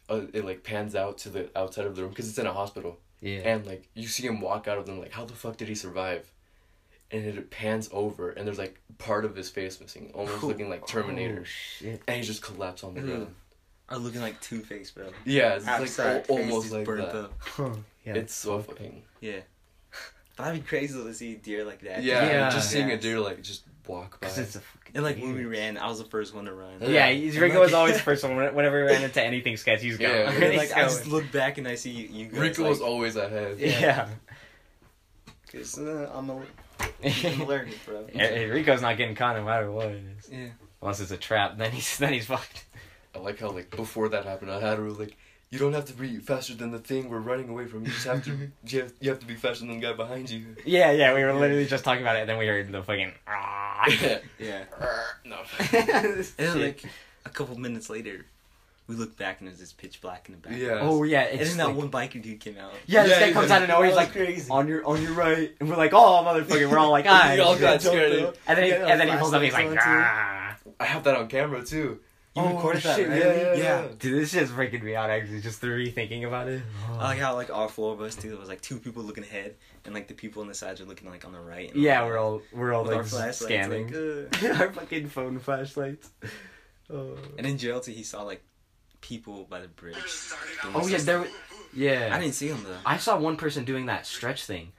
uh, 0.10 0.22
it 0.34 0.46
like 0.46 0.64
pans 0.64 0.94
out 0.96 1.18
to 1.20 1.30
the 1.30 1.50
outside 1.58 1.86
of 1.86 1.96
the 1.96 2.02
room 2.02 2.12
because 2.12 2.30
it's 2.30 2.38
in 2.38 2.46
a 2.46 2.54
hospital, 2.54 3.00
yeah. 3.22 3.40
and 3.40 3.66
like 3.66 3.88
you 3.96 4.08
see 4.08 4.26
him 4.28 4.40
walk 4.42 4.68
out 4.68 4.78
of 4.78 4.86
them 4.86 5.00
like 5.00 5.12
how 5.14 5.26
the 5.26 5.34
fuck 5.34 5.58
did 5.58 5.68
he 5.68 5.76
survive, 5.76 6.32
and 7.12 7.24
it 7.26 7.50
pans 7.52 7.90
over 7.92 8.30
and 8.32 8.48
there's 8.48 8.58
like 8.58 8.80
part 8.98 9.26
of 9.26 9.36
his 9.36 9.50
face 9.50 9.80
missing, 9.80 10.12
almost 10.14 10.44
Ooh. 10.44 10.48
looking 10.48 10.70
like 10.70 10.88
Terminator, 10.88 11.40
Oh, 11.42 11.44
shit. 11.44 12.02
and 12.08 12.18
he 12.18 12.24
just 12.24 12.42
collapsed 12.42 12.84
on 12.84 12.94
the 12.96 13.02
Ew. 13.02 13.08
ground. 13.08 13.36
Are 13.90 13.98
looking 14.00 14.22
like 14.22 14.42
Two 14.42 14.62
Face, 14.62 14.90
bro. 14.90 15.12
Yeah, 15.26 15.56
it's 15.58 15.68
Outside, 15.68 16.14
like 16.16 16.30
al- 16.32 16.38
almost 16.40 16.72
like 16.72 16.86
burnt 16.86 17.12
that. 17.12 17.30
Huh. 17.40 17.70
Yeah. 18.04 18.16
it's 18.16 18.34
so 18.34 18.58
fucked 18.60 18.72
up. 18.72 18.78
fucking 18.78 19.04
Yeah. 19.22 19.40
That'd 20.38 20.62
be 20.64 20.68
crazy 20.68 20.94
to 21.02 21.14
see 21.14 21.34
a 21.34 21.38
deer 21.38 21.64
like 21.64 21.82
that. 21.82 22.02
yeah, 22.04 22.26
Yeah. 22.26 22.50
Just 22.50 22.72
seeing 22.72 22.90
a 22.92 22.98
deer 22.98 23.20
like 23.20 23.42
just 23.44 23.64
walk 23.88 24.20
by. 24.22 24.28
It's 24.28 24.56
a. 24.56 24.62
And 24.96 25.04
like 25.04 25.18
when 25.18 25.36
we 25.36 25.46
ran, 25.46 25.78
I 25.78 25.88
was 25.88 26.00
the 26.00 26.06
first 26.06 26.34
one 26.34 26.46
to 26.46 26.54
run. 26.54 26.78
Yeah. 26.82 26.88
Yeah, 26.88 27.10
he's, 27.12 27.34
And, 27.36 27.44
Rico 27.44 27.56
like- 27.56 27.64
was 27.66 27.74
always 27.74 27.94
the 27.96 28.00
first 28.10 28.24
one. 28.24 28.36
Whenever 28.36 28.78
we 28.84 28.90
ran 28.92 29.04
into 29.04 29.22
anything 29.22 29.56
sketchy, 29.58 29.88
he's 29.88 29.98
going. 29.98 30.12
Yeah. 30.14 30.32
And, 30.32 30.44
He's 30.44 30.58
like 30.58 30.74
I 30.76 30.82
just 30.84 31.06
look 31.06 31.32
back 31.32 31.58
and 31.60 31.68
I 31.68 31.76
see 31.76 31.92
you, 31.92 32.08
you 32.08 32.26
guys. 32.30 32.40
Rico 32.40 32.62
like, 32.64 32.70
was 32.72 32.82
always 32.82 33.16
ahead. 33.18 33.60
Yeah. 33.60 34.08
Cause, 35.52 35.78
uh, 35.78 36.12
I'm, 36.14 36.30
a, 36.30 36.42
I'm 37.04 37.42
allergic, 37.42 37.86
bro. 37.86 38.08
Yeah, 38.14 38.30
Rico's 38.46 38.82
not 38.82 38.98
getting 38.98 39.16
caught 39.16 39.36
no 39.36 39.44
matter 39.44 39.72
what 39.72 39.88
it 39.88 40.04
is. 40.18 40.30
Yeah. 40.32 40.48
Unless 40.82 41.00
it's 41.02 41.12
a 41.12 41.18
trap, 41.18 41.58
then 41.58 41.72
he's 41.72 41.98
then 41.98 42.14
he's 42.14 42.26
fucked. 42.26 42.66
I 43.16 43.20
like 43.20 43.40
how 43.40 43.50
like 43.50 43.76
before 43.76 44.10
that 44.10 44.26
happened, 44.26 44.52
I 44.52 44.60
had 44.60 44.78
a 44.78 44.82
rule 44.82 44.96
like 44.96 45.18
you 45.52 45.60
don't 45.60 45.74
have 45.74 45.86
to 45.86 45.94
be 45.94 46.18
faster 46.18 46.54
than 46.54 46.72
the 46.72 46.80
thing 46.80 47.10
we're 47.10 47.20
running 47.20 47.50
away 47.50 47.66
from. 47.66 47.86
You 47.86 47.92
just 47.92 48.06
have 48.06 48.24
to 48.26 48.32
you 48.68 48.82
have, 48.82 48.94
you 49.00 49.10
have 49.10 49.20
to 49.20 49.26
be 49.26 49.36
faster 49.36 49.66
than 49.66 49.80
the 49.80 49.82
guy 49.82 49.94
behind 49.94 50.30
you. 50.30 50.56
Yeah, 50.66 50.92
yeah, 50.92 51.14
we 51.14 51.24
were 51.24 51.34
literally 51.34 51.66
just 51.66 51.84
talking 51.84 52.02
about 52.02 52.18
it, 52.18 52.22
and 52.22 52.30
then 52.30 52.38
we 52.38 52.48
heard 52.48 52.72
the 52.72 52.84
fucking. 52.84 53.14
Yeah. 54.40 54.64
no. 55.26 55.38
And 55.72 56.26
then 56.38 56.62
like 56.62 56.84
a 57.26 57.30
couple 57.30 57.56
minutes 57.60 57.90
later, 57.90 58.26
we 58.88 58.96
look 58.96 59.18
back 59.18 59.40
and 59.40 59.48
there's 59.48 59.60
this 59.60 59.74
pitch 59.74 60.00
black 60.02 60.28
in 60.30 60.34
the 60.36 60.40
back. 60.48 60.58
Yeah. 60.58 60.80
oh 60.82 61.04
yeah, 61.04 61.22
And 61.22 61.42
it's 61.42 61.50
then 61.52 61.58
that 61.58 61.68
like- 61.68 61.76
one 61.78 61.90
biker 61.90 62.22
dude 62.22 62.40
came 62.40 62.58
out. 62.58 62.72
Yeah, 62.86 63.04
this 63.04 63.12
Yeah, 63.20 63.28
guy 63.28 63.34
comes 63.34 63.50
like, 63.50 63.58
out 63.58 63.64
of 63.64 63.70
nowhere. 63.70 63.86
He's 63.88 63.94
"Oh, 63.94 63.98
like, 63.98 64.12
crazy." 64.12 64.50
on 64.52 64.68
your 64.68 64.86
on 64.86 65.02
your 65.02 65.14
right, 65.14 65.56
and 65.60 65.70
we're 65.70 65.76
like, 65.78 65.94
oh 65.94 66.24
motherfucker, 66.26 66.70
we're 66.70 66.78
all 66.78 66.92
like, 66.92 67.06
ah. 67.10 67.32
We 67.34 67.40
all 67.40 67.58
got 67.58 67.82
shit. 67.82 67.92
scared. 67.92 68.38
And 68.48 68.58
then 68.58 68.64
he, 68.64 68.70
Yeah, 68.72 68.86
and 68.88 69.00
then 69.02 69.08
he 69.10 69.16
pulls 69.18 69.34
up. 69.34 69.42
He's 69.42 69.54
like, 69.54 69.68
flashlights 69.68 69.88
on, 69.88 69.94
too. 69.98 70.04
ah. 70.06 70.56
I 70.80 70.86
have 70.86 71.04
that 71.06 71.16
on 71.16 71.28
camera 71.28 71.64
too. 71.64 72.00
You 72.38 72.42
Oh, 72.42 72.54
recorded 72.56 72.82
that, 72.84 72.98
shit, 72.98 73.08
right? 73.08 73.18
yeah, 73.18 73.34
yeah, 73.34 73.54
yeah. 73.56 73.88
Dude, 73.98 74.22
this 74.22 74.32
shit's 74.34 74.52
freaking 74.52 74.84
me 74.84 74.94
out. 74.94 75.10
Actually, 75.10 75.40
just 75.40 75.62
the 75.62 75.68
rethinking 75.68 76.28
about 76.28 76.50
it. 76.50 76.62
I 76.92 77.06
like 77.06 77.18
how 77.20 77.34
like 77.34 77.50
all 77.50 77.70
four 77.70 77.94
of 77.94 78.02
us 78.02 78.14
too. 78.14 78.34
It 78.34 78.40
was 78.40 78.50
like 78.50 78.60
two 78.60 78.78
people 78.78 79.04
looking 79.04 79.24
ahead, 79.24 79.56
and 79.86 79.94
like 79.94 80.10
the 80.10 80.14
people 80.16 80.42
on 80.42 80.50
the 80.50 80.54
sides 80.54 80.82
are 80.82 80.86
looking 80.86 81.10
like 81.10 81.24
on 81.24 81.32
the 81.32 81.40
right. 81.40 81.72
and 81.74 81.82
Yeah, 81.82 82.02
on 82.02 82.08
the 82.10 82.14
we're 82.14 82.20
all 82.20 82.42
we're 82.52 82.74
all 82.74 82.84
with 82.84 82.94
our 83.14 83.20
like 83.22 83.34
scanning 83.34 83.88
like, 83.88 84.44
uh. 84.44 84.48
our 84.64 84.74
fucking 84.74 85.08
phone 85.08 85.40
flashlights. 85.40 86.10
Oh. 86.94 87.16
And 87.38 87.48
in 87.48 87.58
jail 87.58 87.80
too, 87.80 87.92
he 87.94 88.04
saw 88.04 88.24
like 88.24 88.44
people 89.06 89.46
by 89.50 89.60
the 89.62 89.68
bridge. 89.68 89.96
Oh 90.74 90.88
yeah, 90.88 90.98
there. 90.98 91.18
w- 91.20 91.34
Yeah, 91.74 92.10
I 92.12 92.20
didn't 92.20 92.34
see 92.34 92.48
him 92.48 92.64
though. 92.64 92.78
I 92.86 92.98
saw 92.98 93.18
one 93.20 93.38
person 93.38 93.64
doing 93.66 93.86
that 93.86 94.06
stretch 94.08 94.46
thing. 94.46 94.72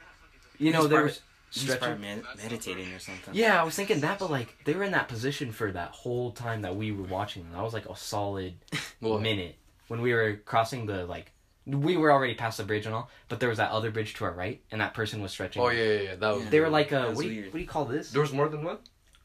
You 0.59 0.73
know, 0.73 0.81
He's 0.83 0.91
there 0.91 1.05
was 1.05 1.21
stretching. 1.51 2.01
med- 2.01 2.25
meditating 2.37 2.93
or 2.93 2.99
something. 2.99 3.35
Yeah, 3.35 3.61
I 3.61 3.65
was 3.65 3.75
thinking 3.77 4.01
that, 4.01 4.19
but 4.19 4.31
like 4.31 4.57
they 4.65 4.75
were 4.75 4.83
in 4.83 4.93
that 4.93 5.07
position 5.09 5.53
for 5.53 5.71
that 5.73 5.91
whole 5.91 6.33
time 6.33 6.63
that 6.63 6.75
we 6.75 6.91
were 6.91 7.05
watching. 7.05 7.45
them. 7.45 7.53
That 7.53 7.63
was 7.63 7.73
like 7.73 7.87
a 7.89 7.97
solid 7.97 8.55
Well, 9.01 9.19
minute 9.31 9.55
when 9.89 10.03
we 10.03 10.13
were 10.13 10.41
crossing 10.45 10.87
the 10.87 11.07
like. 11.07 11.31
We 11.69 11.97
were 11.97 12.13
already 12.13 12.35
past 12.35 12.59
the 12.59 12.65
bridge 12.65 12.87
and 12.87 12.95
all, 12.95 13.11
but 13.29 13.41
there 13.41 13.49
was 13.49 13.59
that 13.59 13.73
other 13.73 13.91
bridge 13.91 14.15
to 14.15 14.25
our 14.25 14.31
right, 14.33 14.61
and 14.71 14.81
that 14.81 14.95
person 14.95 15.21
was 15.21 15.33
stretching. 15.33 15.61
Oh 15.63 15.69
yeah, 15.69 15.83
yeah, 15.83 16.01
yeah. 16.01 16.15
That 16.15 16.35
was. 16.35 16.45
Yeah. 16.45 16.51
They 16.51 16.61
were 16.61 16.69
like, 16.69 16.93
uh, 16.93 17.07
That's 17.07 17.17
what 17.17 17.23
do, 17.25 17.29
you, 17.33 17.45
what 17.45 17.53
do 17.55 17.59
you 17.59 17.67
call 17.67 17.85
this? 17.87 18.11
There 18.11 18.23
was 18.23 18.33
more 18.33 18.49
than 18.49 18.63
one. 18.63 18.79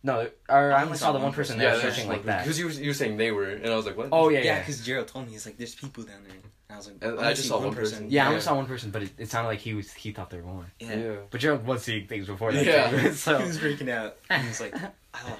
No, 0.03 0.27
or 0.49 0.71
I 0.73 0.81
I 0.81 0.83
only 0.83 0.97
saw 0.97 1.11
the 1.11 1.19
one 1.19 1.31
person 1.31 1.57
there 1.59 1.73
yeah, 1.73 1.79
stretching 1.79 2.07
like 2.09 2.25
that. 2.25 2.43
Because 2.43 2.57
you 2.57 2.65
were 2.65 2.71
you 2.71 2.89
were 2.89 2.93
saying 2.93 3.17
they 3.17 3.31
were, 3.31 3.49
and 3.49 3.67
I 3.67 3.75
was 3.75 3.85
like, 3.85 3.95
what? 3.97 4.09
Oh 4.11 4.29
yeah, 4.29 4.39
Yeah, 4.39 4.45
yeah. 4.45 4.59
because 4.59 4.83
Gerald 4.85 5.07
told 5.07 5.25
me 5.27 5.33
he's 5.33 5.45
like, 5.45 5.57
"There's 5.57 5.75
people 5.75 6.03
down 6.03 6.23
there." 6.27 6.37
And 6.69 6.73
I 6.73 6.77
was 6.77 6.87
like, 6.89 7.03
"I 7.03 7.29
I 7.29 7.33
just 7.33 7.47
saw 7.47 7.59
one 7.61 7.75
person. 7.75 8.09
Yeah, 8.09 8.25
I 8.25 8.29
only 8.29 8.41
saw 8.41 8.55
one 8.55 8.65
person, 8.65 8.89
but 8.91 9.03
it, 9.03 9.11
it 9.17 9.29
sounded 9.29 9.49
like 9.49 9.59
he 9.59 9.73
was 9.75 9.91
he 9.93 10.11
thought 10.11 10.29
there 10.31 10.41
were 10.41 10.51
more. 10.53 10.65
Yeah. 10.79 10.95
Yeah. 10.95 11.15
But 11.29 11.39
Gerald 11.41 11.65
was 11.67 11.83
seeing 11.83 12.07
things 12.07 12.25
before 12.27 12.51
that. 12.51 12.65
Yeah. 12.65 12.89
too, 12.89 13.13
so 13.25 13.37
He 13.37 13.45
was 13.47 13.59
freaking 13.59 13.89
out. 13.89 14.17
He 14.41 14.47
was 14.47 14.59
like, 14.59 14.73
"Oh, 14.75 14.87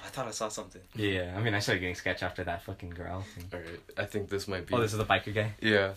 I 0.05 0.09
thought 0.09 0.27
I 0.27 0.31
saw 0.31 0.47
something." 0.49 0.81
yeah, 0.95 1.33
I 1.35 1.41
mean, 1.41 1.55
I 1.55 1.59
started 1.59 1.79
getting 1.79 1.95
sketch 1.95 2.21
after 2.21 2.43
that 2.43 2.61
fucking 2.63 2.91
girl. 2.91 3.25
thing. 3.33 3.45
All 3.53 3.59
right. 3.59 3.79
I 3.97 4.05
think 4.05 4.29
this 4.29 4.47
might 4.47 4.67
be. 4.67 4.75
Oh, 4.75 4.79
this 4.81 4.91
is 4.91 4.99
the 4.99 5.05
biker 5.05 5.33
guy. 5.33 5.53
Yeah. 5.59 5.93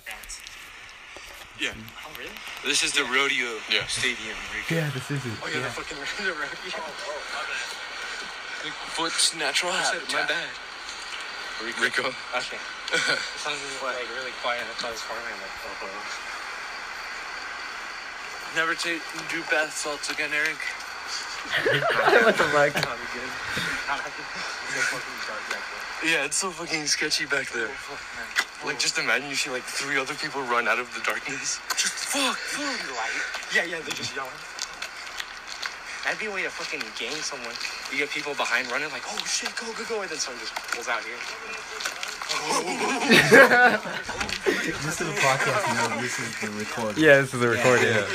Yeah. 1.60 1.70
Oh 2.04 2.10
really? 2.18 2.30
This 2.64 2.82
is 2.82 2.92
the 2.92 3.04
rodeo 3.04 3.58
Yeah. 3.70 3.86
stadium. 3.86 4.36
Yeah, 4.70 4.90
this 4.90 5.08
is 5.10 5.24
it. 5.24 5.32
Oh 5.42 5.48
yeah, 5.52 5.60
the 5.62 5.70
fucking 5.70 5.98
the 6.26 6.32
rodeo. 6.32 6.78
Oh, 6.78 7.73
Foot's 8.72 9.36
natural 9.36 9.72
habitat. 9.72 10.12
My 10.12 10.26
bad. 10.26 10.48
Rico. 11.80 12.08
Okay. 12.32 12.56
It 12.92 13.00
sounds 13.42 13.60
like 13.82 13.96
really 14.16 14.32
quiet. 14.40 14.62
I 14.62 14.72
thought 14.80 14.88
it 14.88 14.96
was 14.96 15.02
farming. 15.02 15.36
Like, 15.36 15.52
oh, 15.68 15.84
oh. 15.84 16.34
Never 18.56 18.74
take 18.74 19.02
do 19.30 19.42
bath 19.50 19.76
salts 19.76 20.10
again, 20.10 20.30
Eric. 20.32 20.56
what 22.24 22.36
the 22.36 22.44
fuck? 22.44 22.74
Not 22.74 22.96
good. 23.12 23.30
Not 23.88 24.00
happy. 24.00 24.22
It's 24.22 24.88
so 24.88 24.96
fucking 24.96 25.18
dark. 25.28 25.64
Yeah, 26.04 26.24
it's 26.24 26.36
so 26.36 26.50
fucking 26.50 26.86
sketchy 26.86 27.26
back 27.26 27.50
there. 27.52 27.68
Oh, 27.68 27.96
fuck. 27.96 28.64
Like, 28.64 28.78
just 28.78 28.98
imagine 28.98 29.28
you 29.28 29.34
see 29.34 29.50
like 29.50 29.62
three 29.62 29.98
other 29.98 30.14
people 30.14 30.40
run 30.42 30.68
out 30.68 30.78
of 30.78 30.92
the 30.94 31.00
darkness. 31.00 31.60
Just 31.76 31.92
fuck, 31.92 32.36
fuck. 32.36 32.96
Light. 32.96 33.54
Yeah, 33.54 33.64
yeah, 33.64 33.80
they're 33.84 33.94
just 33.94 34.14
yelling. 34.16 34.30
That'd 36.04 36.20
be 36.20 36.26
a 36.26 36.30
way 36.30 36.42
to 36.42 36.50
fucking 36.50 36.80
game 36.98 37.16
someone. 37.24 37.54
You 37.90 37.98
get 37.98 38.10
people 38.10 38.34
behind 38.34 38.70
running, 38.70 38.90
like, 38.90 39.02
oh 39.08 39.16
shit, 39.26 39.50
go, 39.56 39.72
go, 39.72 39.84
go, 39.88 40.00
and 40.02 40.10
then 40.10 40.18
someone 40.18 40.40
just 40.40 40.54
pulls 40.54 40.88
out 40.88 41.02
here. 41.02 41.16
Just 44.84 44.98
to 44.98 45.04
the 45.04 45.12
podcast, 45.12 45.68
you 45.68 45.74
know, 45.96 46.02
this 46.02 46.18
is 46.18 46.40
the 46.40 46.50
recording. 46.50 47.02
Yeah, 47.04 47.20
this 47.22 47.32
is 47.34 47.42
a 47.42 47.48
recording. 47.48 47.86
Yeah. 47.86 48.06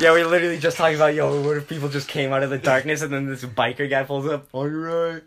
Yeah, 0.00 0.14
we 0.14 0.24
literally 0.24 0.58
just 0.58 0.76
talking 0.78 0.96
about 0.96 1.14
yo, 1.14 1.42
what 1.42 1.58
if 1.58 1.68
people 1.68 1.88
just 1.90 2.08
came 2.08 2.32
out 2.32 2.42
of 2.42 2.48
the 2.50 2.56
darkness 2.58 3.02
and 3.02 3.12
then 3.12 3.26
this 3.26 3.44
biker 3.44 3.88
guy 3.88 4.02
pulls 4.02 4.26
up 4.26 4.48
on 4.54 4.70
your 4.70 5.12
right, 5.12 5.22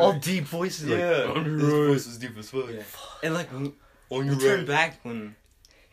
all 0.00 0.12
deep 0.14 0.44
voices 0.44 0.86
like 0.88 0.98
Yeah. 1.00 1.32
on 1.34 1.44
His 1.44 1.60
your 1.62 1.80
right. 1.86 1.92
voice 1.92 2.06
is 2.06 2.18
deep 2.18 2.38
as 2.38 2.48
fuck. 2.50 2.70
Yeah. 2.70 2.82
And 3.24 3.34
like, 3.34 3.50
we, 3.52 3.58
On 3.58 3.72
we 4.10 4.26
your 4.26 4.36
turned 4.40 4.68
right. 4.68 4.92
back 4.92 5.00
when. 5.02 5.34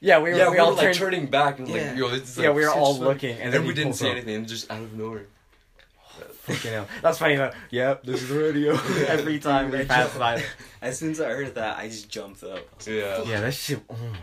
Yeah, 0.02 0.20
we 0.20 0.32
were, 0.32 0.38
Yeah, 0.38 0.46
we, 0.50 0.54
we, 0.54 0.58
all 0.60 0.70
were 0.70 0.74
like 0.76 0.84
turned. 0.84 0.96
turning 0.98 1.26
back 1.28 1.60
and 1.60 1.68
Yeah. 1.68 1.90
like, 1.90 1.98
yo, 1.98 2.10
this 2.10 2.30
is 2.30 2.38
yeah, 2.38 2.52
we 2.52 2.64
were 2.64 2.70
all 2.72 2.94
shit. 2.96 3.04
looking, 3.04 3.32
and 3.36 3.42
And, 3.44 3.54
then 3.54 3.66
we 3.66 3.74
didn't 3.74 3.90
pulls 3.92 4.00
say 4.00 4.10
up. 4.12 4.16
anything, 4.18 4.46
just 4.46 4.72
out 4.72 4.82
of 4.82 4.94
nowhere. 4.94 5.26
Fucking 6.44 6.72
hell, 6.72 6.88
that's 7.02 7.18
funny 7.20 7.36
though. 7.36 7.52
Yep, 7.70 8.04
this 8.04 8.22
is 8.24 8.30
the 8.30 8.40
radio. 8.40 8.72
Every 9.08 9.40
time 9.40 9.72
we 9.72 9.84
pass 9.86 10.14
Joe. 10.14 10.20
by. 10.20 10.44
As 10.82 10.98
soon 10.98 11.12
as 11.12 11.22
I 11.22 11.30
heard 11.30 11.54
that, 11.56 11.78
I 11.78 11.88
just 11.88 12.10
jumped 12.10 12.44
up. 12.44 12.60
Yeah. 12.88 13.24
Yeah, 13.24 13.42
that 13.42 13.54
shit. 13.54 13.80
Oh 13.90 13.96
my. 14.12 14.18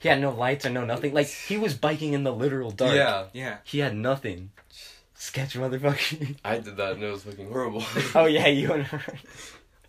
He 0.00 0.08
had 0.08 0.20
no 0.20 0.30
lights 0.30 0.64
or 0.64 0.70
no 0.70 0.84
nothing. 0.86 1.12
Like 1.12 1.26
he 1.26 1.58
was 1.58 1.74
biking 1.74 2.14
in 2.14 2.24
the 2.24 2.32
literal 2.32 2.70
dark. 2.70 2.94
Yeah. 2.94 3.24
Yeah. 3.34 3.56
He 3.64 3.80
had 3.80 3.94
nothing. 3.94 4.50
Sketch 5.14 5.54
motherfucker. 5.54 6.36
I 6.44 6.58
did 6.58 6.78
that 6.78 6.92
and 6.94 7.02
it 7.04 7.10
was 7.12 7.22
fucking 7.24 7.48
horrible. 7.48 7.84
oh 8.14 8.24
yeah, 8.24 8.46
you 8.48 8.72
and 8.72 8.84
her. 8.84 9.02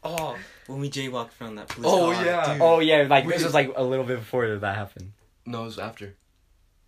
Oh, 0.04 0.36
when 0.72 0.82
we 0.82 0.90
jaywalked 0.90 1.32
from 1.32 1.56
that 1.56 1.68
police 1.70 1.90
Oh, 1.92 2.12
car, 2.14 2.26
yeah. 2.26 2.54
dude, 2.54 2.62
Oh 2.62 2.80
yeah, 2.80 3.06
like 3.10 3.26
We- 3.26 3.34
this 3.34 3.44
was 3.44 3.54
like 3.54 3.72
a 3.76 3.84
little 3.84 4.06
bit 4.06 4.20
before 4.20 4.56
that 4.58 4.76
happened. 4.76 5.14
no, 5.46 5.62
it 5.62 5.66
was 5.66 5.80
after. 5.80 6.16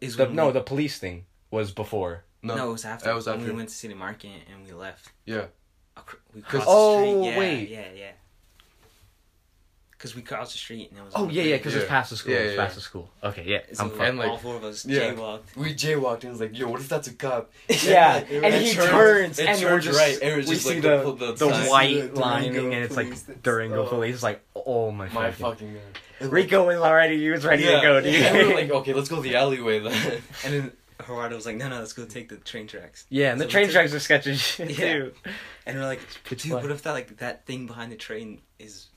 is 0.02 0.16
The, 0.18 0.26
when 0.26 0.36
no, 0.36 0.48
we- 0.48 0.54
the 0.54 0.62
police 0.62 0.98
thing 1.00 1.26
was 1.52 1.72
before. 1.72 2.24
No. 2.42 2.56
no, 2.56 2.70
it 2.70 2.72
was 2.74 2.86
after. 2.86 3.06
That 3.06 3.16
was 3.16 3.26
when 3.28 3.36
after. 3.40 3.50
we 3.52 3.56
went 3.56 3.70
to 3.70 3.76
City 3.76 3.94
Market 3.94 4.32
and 4.52 4.66
we 4.66 4.74
left. 4.74 5.12
Yeah. 5.26 5.46
Acro- 5.96 6.20
We 6.34 6.42
'Cause- 6.42 6.52
crossed 6.52 6.68
Oh, 6.70 7.00
the 7.00 7.06
street. 7.06 7.14
Oh, 7.16 7.24
yeah, 7.32 7.38
wait. 7.40 7.70
Yeah, 7.70 7.92
yeah. 7.96 8.12
Because 10.04 10.18
we 10.18 10.22
crossed 10.22 10.52
the 10.52 10.58
street 10.58 10.90
and 10.90 11.00
it 11.00 11.04
was. 11.06 11.14
Oh 11.16 11.24
on 11.24 11.30
yeah, 11.30 11.44
yeah, 11.44 11.50
bridge. 11.52 11.60
because 11.62 11.76
it's 11.76 11.84
Yeah. 11.86 11.90
past 11.90 12.10
the 12.10 12.18
school. 12.18 12.34
Yeah, 12.34 12.40
it's 12.40 12.56
yeah, 12.58 12.62
past 12.62 12.72
yeah. 12.74 12.76
the 12.76 12.82
school. 12.82 13.10
Okay, 13.24 13.44
yeah. 13.48 13.60
So 13.72 13.86
I'm 13.86 14.02
And, 14.02 14.18
like- 14.20 14.30
all 14.32 14.38
four 14.38 14.58
of 14.58 14.64
us 14.66 14.86
Yeah. 14.86 15.14
jaywalked. 15.14 15.56
We 15.56 15.74
jaywalked 15.74 16.24
and 16.24 16.32
was 16.34 16.42
like, 16.42 16.58
yo, 16.58 16.68
what 16.68 16.82
if 16.82 16.90
that's 16.90 17.08
a 17.08 17.14
cop? 17.14 17.54
Yeah, 17.70 18.18
And 18.18 18.44
and 18.46 18.54
he 18.56 18.74
turns- 18.74 18.90
turns, 18.90 19.40
it 19.40 19.48
and 19.48 19.62
we're 19.62 19.70
turns 19.70 19.86
just 19.86 19.98
right, 20.00 20.20
and 20.22 20.40
it's 20.42 20.50
we 20.50 20.56
just 20.56 20.68
see 20.68 20.74
like 20.74 20.82
the 20.84 20.98
the- 21.14 21.26
the, 21.34 21.48
the 21.48 21.48
white 21.70 22.14
The 22.14 22.20
lining, 22.20 22.74
and 22.74 22.84
it's 22.84 22.98
like 22.98 23.06
police, 23.08 23.22
that's- 23.22 23.42
Durango 23.44 23.86
oh. 23.86 23.88
police. 23.88 24.16
It's 24.16 24.24
like, 24.24 24.44
oh 24.58 24.92
my, 24.92 25.08
My 25.08 25.32
fucking. 25.32 25.46
fucking 25.46 25.74
god. 25.76 25.82
And, 26.20 26.32
like, 26.32 26.34
Rico 26.34 26.68
was 26.68 26.78
already. 26.80 27.18
He 27.20 27.30
was 27.30 27.46
ready 27.46 27.64
yeah, 27.64 27.78
to 27.78 27.82
go, 27.82 28.02
dude. 28.02 28.14
Yeah, 28.14 28.34
we 28.34 28.46
were 28.46 28.54
like, 28.56 28.72
okay, 28.72 28.92
let's 28.94 29.08
go 29.08 29.22
the 29.22 29.38
alleyway 29.38 29.80
then. 29.80 30.22
And 30.44 30.54
then 30.54 30.72
Gerardo 31.08 31.36
was 31.36 31.46
like, 31.46 31.56
"No, 31.56 31.70
no, 31.70 31.80
let's 31.80 31.94
go 31.94 32.06
take 32.06 32.28
the 32.30 32.38
train 32.38 32.68
tracks." 32.68 33.06
yeah, 33.10 33.32
and 33.32 33.40
the 33.40 33.46
So 33.46 33.48
we 33.48 33.52
train 33.54 33.70
tracks 33.70 33.94
are 33.94 34.00
sketchy 34.00 34.36
shit 34.36 34.70
Yeah. 34.78 34.94
too. 34.94 35.14
And 35.66 35.78
we're 35.80 35.86
like, 35.86 36.02
pitch 36.26 36.44
"Dude, 36.44 36.52
black. 36.52 36.64
what 36.64 36.72
if 36.72 36.82
that 36.84 36.92
like 36.92 37.18
that 37.18 37.46
thing 37.46 37.68
behind 37.68 37.92
the 37.92 37.96
train 37.96 38.42
is 38.60 38.88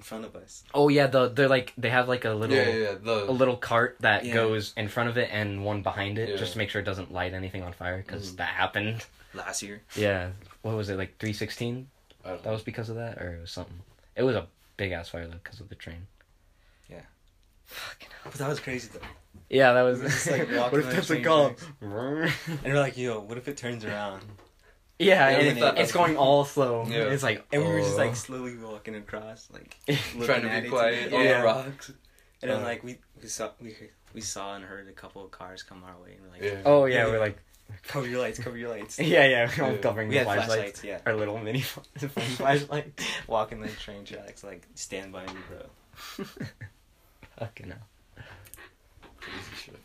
in 0.00 0.04
front 0.04 0.24
of 0.24 0.34
us?" 0.34 0.64
Oh 0.74 0.88
yeah, 0.88 1.06
the 1.06 1.28
they're 1.28 1.48
like 1.48 1.72
they 1.76 1.90
have 1.90 2.08
like 2.08 2.24
a 2.24 2.30
little 2.30 2.56
yeah, 2.56 2.68
yeah, 2.68 2.76
yeah. 2.90 2.94
The, 3.00 3.30
a 3.30 3.32
little 3.32 3.56
cart 3.56 3.96
that 4.00 4.24
Yeah. 4.24 4.34
goes 4.34 4.72
in 4.76 4.88
front 4.88 5.10
of 5.10 5.18
it 5.18 5.28
and 5.30 5.64
one 5.64 5.82
behind 5.82 6.18
it 6.18 6.30
Yeah. 6.30 6.36
just 6.36 6.52
to 6.52 6.58
make 6.58 6.70
sure 6.70 6.80
it 6.80 6.84
doesn't 6.84 7.12
light 7.12 7.34
anything 7.34 7.62
on 7.62 7.72
fire 7.72 7.98
because 7.98 8.32
Mhm. 8.32 8.36
that 8.38 8.48
happened. 8.54 9.04
Last 9.34 9.62
year, 9.62 9.82
Yeah, 9.94 10.30
what 10.62 10.74
was 10.74 10.88
it 10.88 10.96
like 10.98 11.18
three 11.18 11.32
sixteen? 11.34 11.88
I 12.24 12.30
don't 12.30 12.42
That 12.42 12.50
was 12.52 12.62
because 12.62 12.88
of 12.90 12.96
that, 12.96 13.18
or 13.22 13.34
it 13.36 13.40
was 13.40 13.50
something. 13.52 13.80
It 14.16 14.22
was 14.24 14.34
a 14.36 14.46
big 14.76 14.92
ass 14.92 15.08
fire 15.10 15.26
though 15.26 15.38
because 15.42 15.60
of 15.60 15.68
the 15.68 15.74
train. 15.76 16.06
Yeah. 16.88 17.02
Fucking 17.66 18.08
hell. 18.10 18.22
but 18.32 18.34
that 18.34 18.48
was 18.48 18.58
crazy 18.60 18.88
though. 18.92 19.06
Yeah, 19.48 19.72
that 19.74 19.82
was 19.82 19.98
We 19.98 20.04
were 20.04 20.10
just, 20.10 20.30
like, 20.30 20.48
what 20.50 20.74
if 20.80 20.86
on 20.86 20.92
that's 20.94 21.10
a 21.10 21.14
train? 21.22 21.24
And 21.80 22.72
we're 22.72 22.80
like, 22.80 22.96
"Yo, 22.96 23.20
what 23.20 23.38
if 23.38 23.46
it 23.48 23.56
turns 23.56 23.84
around?" 23.84 24.22
Yeah, 25.00 25.30
Yeah, 25.30 25.36
and 25.38 25.54
we 25.56 25.60
thought 25.60 25.78
it's 25.78 25.92
going 25.92 26.16
all 26.24 26.44
slow. 26.44 26.84
Yeah. 26.88 27.04
It's 27.10 27.22
like 27.22 27.44
And 27.52 27.62
we 27.62 27.68
were 27.68 27.80
just 27.80 27.94
Oh. 27.94 27.98
like 27.98 28.14
slowly 28.16 28.56
walking 28.56 28.94
across, 28.94 29.48
like 29.52 29.76
trying 30.24 30.42
to 30.42 30.60
be 30.62 30.68
quiet 30.68 31.10
to- 31.10 31.16
on 31.16 31.24
yeah. 31.24 31.38
the 31.38 31.44
rocks. 31.44 31.92
And 32.42 32.50
then 32.50 32.60
Uh. 32.60 32.64
like 32.64 32.84
we 32.84 32.98
we 33.22 33.28
saw 33.28 33.50
we 33.60 33.74
we 34.14 34.20
saw 34.20 34.54
and 34.54 34.64
heard 34.64 34.88
a 34.88 34.92
couple 34.92 35.24
of 35.24 35.30
cars 35.30 35.62
come 35.62 35.82
our 35.84 35.96
way, 36.02 36.12
and 36.14 36.22
we're 36.22 36.30
like, 36.32 36.42
Yeah. 36.42 36.62
oh 36.64 36.84
yeah, 36.86 37.06
Yeah. 37.06 37.12
we're 37.12 37.20
like 37.20 37.38
"Cover 37.86 38.06
your 38.08 38.20
lights, 38.20 38.38
cover 38.38 38.56
your 38.56 38.70
lights." 38.70 38.98
yeah 38.98 39.24
yeah 39.26 39.50
we're 39.58 39.64
all 39.64 39.72
Yeah. 39.72 39.78
covering 39.78 40.08
We 40.08 40.14
the 40.14 40.18
had 40.20 40.26
flashlights. 40.26 40.80
flashlights, 40.80 40.84
yeah. 40.84 41.00
Our 41.06 41.14
little 41.16 41.38
mini 41.38 41.60
flashlight. 41.62 43.00
Walking 43.26 43.60
the 43.60 43.68
train 43.68 44.04
tracks, 44.04 44.42
like 44.44 44.66
stand 44.74 45.12
by 45.12 45.24
me, 45.26 45.32
bro. 45.48 46.24
Fucking 47.38 47.68
hell. 47.68 48.24
Crazy 49.20 49.54
shit. 49.64 49.76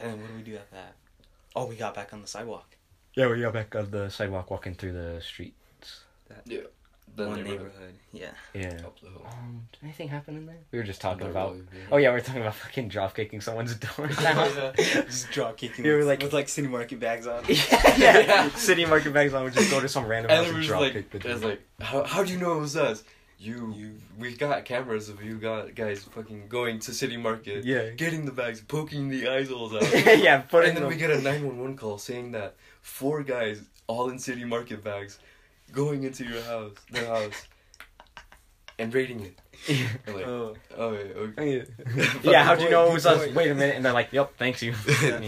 And 0.00 0.12
then 0.12 0.20
what 0.20 0.28
do 0.30 0.34
we 0.36 0.42
do 0.42 0.56
after 0.56 0.74
that? 0.76 0.94
Oh, 1.56 1.66
we 1.66 1.76
got 1.76 1.94
back 1.94 2.12
on 2.12 2.22
the 2.22 2.26
sidewalk. 2.28 2.76
Yeah, 3.18 3.28
we 3.28 3.40
got 3.40 3.52
back 3.52 3.74
on 3.74 3.90
the 3.90 4.08
sidewalk 4.10 4.48
walking 4.50 4.74
through 4.74 4.92
the 4.92 5.20
streets. 5.20 6.02
Yeah. 6.46 6.60
Then 7.16 7.26
One 7.30 7.36
they 7.38 7.42
were 7.42 7.48
neighborhood, 7.48 7.94
yeah. 8.12 8.30
Yeah. 8.54 8.68
Up 8.86 9.00
the 9.00 9.08
hill. 9.08 9.26
Um, 9.26 9.66
did 9.72 9.80
anything 9.82 10.06
happen 10.06 10.36
in 10.36 10.46
there? 10.46 10.54
We 10.70 10.78
were 10.78 10.84
just 10.84 11.00
talking 11.00 11.24
Not 11.24 11.30
about. 11.30 11.50
really, 11.54 11.64
yeah. 11.74 11.80
Oh 11.90 11.96
yeah, 11.96 12.10
we 12.12 12.18
are 12.18 12.20
talking 12.20 12.42
about 12.42 12.54
fucking 12.54 12.86
drop 12.90 13.16
kicking 13.16 13.40
someone's 13.40 13.74
door 13.74 14.06
down. 14.06 14.50
Yeah. 14.78 15.02
Just 15.02 15.30
drop 15.32 15.56
kicking 15.56 15.84
You 15.84 15.92
were 15.92 15.98
with, 15.98 16.06
like- 16.06 16.22
with 16.22 16.32
like 16.32 16.48
city 16.48 16.68
market 16.68 17.00
bags 17.00 17.26
on. 17.26 17.42
yeah, 17.48 18.20
yeah. 18.20 18.48
City 18.50 18.84
market 18.86 19.12
bags 19.12 19.34
on. 19.34 19.42
We 19.44 19.50
just 19.50 19.68
go 19.68 19.80
to 19.80 19.88
some 19.88 20.06
random 20.06 20.30
And 20.30 20.38
house 20.38 20.46
then 20.46 20.54
and 20.56 20.64
drop 20.64 20.80
like, 20.82 20.92
kick 20.92 21.10
the 21.10 21.18
door. 21.18 21.36
like, 21.38 21.62
how 21.80 22.04
how 22.04 22.22
do 22.22 22.32
you 22.32 22.38
know 22.38 22.52
it 22.58 22.60
was 22.60 22.76
us? 22.76 23.02
You, 23.40 23.72
You. 23.76 23.94
we 24.18 24.34
got 24.34 24.64
cameras 24.64 25.08
of 25.08 25.22
you 25.22 25.36
got 25.38 25.74
guys 25.76 26.02
fucking 26.02 26.48
going 26.48 26.80
to 26.80 26.92
City 26.92 27.16
Market, 27.16 27.64
Yeah. 27.64 27.90
getting 27.90 28.24
the 28.24 28.32
bags, 28.32 28.60
poking 28.60 29.08
the 29.08 29.28
eye 29.28 29.44
holes 29.44 29.72
out. 29.74 29.82
yeah, 30.18 30.42
and 30.52 30.64
then 30.76 30.82
the 30.82 30.86
we 30.88 30.96
get 30.96 31.10
a 31.10 31.20
911 31.20 31.76
call 31.76 31.98
saying 31.98 32.32
that 32.32 32.56
four 32.82 33.22
guys, 33.22 33.62
all 33.86 34.10
in 34.10 34.18
City 34.18 34.44
Market 34.44 34.82
bags, 34.82 35.20
going 35.70 36.02
into 36.02 36.24
your 36.24 36.42
house, 36.42 36.72
their 36.90 37.06
house, 37.06 37.46
and 38.76 38.92
raiding 38.92 39.20
it. 39.20 39.38
And 40.06 40.16
like, 40.16 40.26
Oh. 40.26 40.56
oh, 40.76 40.92
yeah, 40.92 40.98
okay. 40.98 41.62
Oh, 41.86 42.20
yeah, 42.30 42.42
how'd 42.44 42.60
you 42.60 42.70
know 42.70 42.88
it 42.90 42.94
was 42.94 43.06
us? 43.06 43.32
Wait 43.34 43.50
a 43.50 43.54
minute, 43.54 43.76
and 43.76 43.84
they're 43.84 43.92
like, 43.92 44.12
"Yep, 44.12 44.34
thanks 44.36 44.62
you." 44.62 44.74
yeah. 45.02 45.20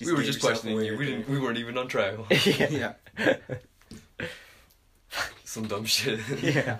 we 0.00 0.12
were 0.12 0.22
just 0.22 0.40
questioning 0.40 0.80
you. 0.80 0.96
We 0.96 1.06
didn't. 1.06 1.28
We 1.28 1.40
weren't 1.40 1.58
even 1.58 1.76
on 1.78 1.88
trial. 1.88 2.26
yeah. 2.46 2.94
Some 5.48 5.66
dumb 5.66 5.86
shit. 5.86 6.20
yeah. 6.42 6.76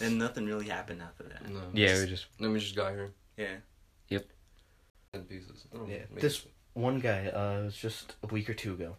Then 0.00 0.18
nothing 0.18 0.44
really 0.44 0.66
happened 0.66 1.00
after 1.00 1.22
that. 1.22 1.48
No. 1.48 1.60
Yeah, 1.72 2.00
we 2.00 2.06
just 2.08 2.26
Then 2.40 2.52
we 2.52 2.58
just 2.58 2.74
got 2.74 2.90
here. 2.90 3.12
Yeah. 3.36 4.18
Ten 5.12 5.22
pieces. 5.22 5.64
Yeah, 5.86 5.98
this- 6.16 6.40
it. 6.40 6.50
one 6.72 6.98
guy. 6.98 7.28
Uh, 7.28 7.60
it 7.60 7.64
was 7.66 7.76
just 7.76 8.16
a 8.24 8.26
week 8.26 8.50
or 8.50 8.54
two 8.54 8.72
ago. 8.74 8.96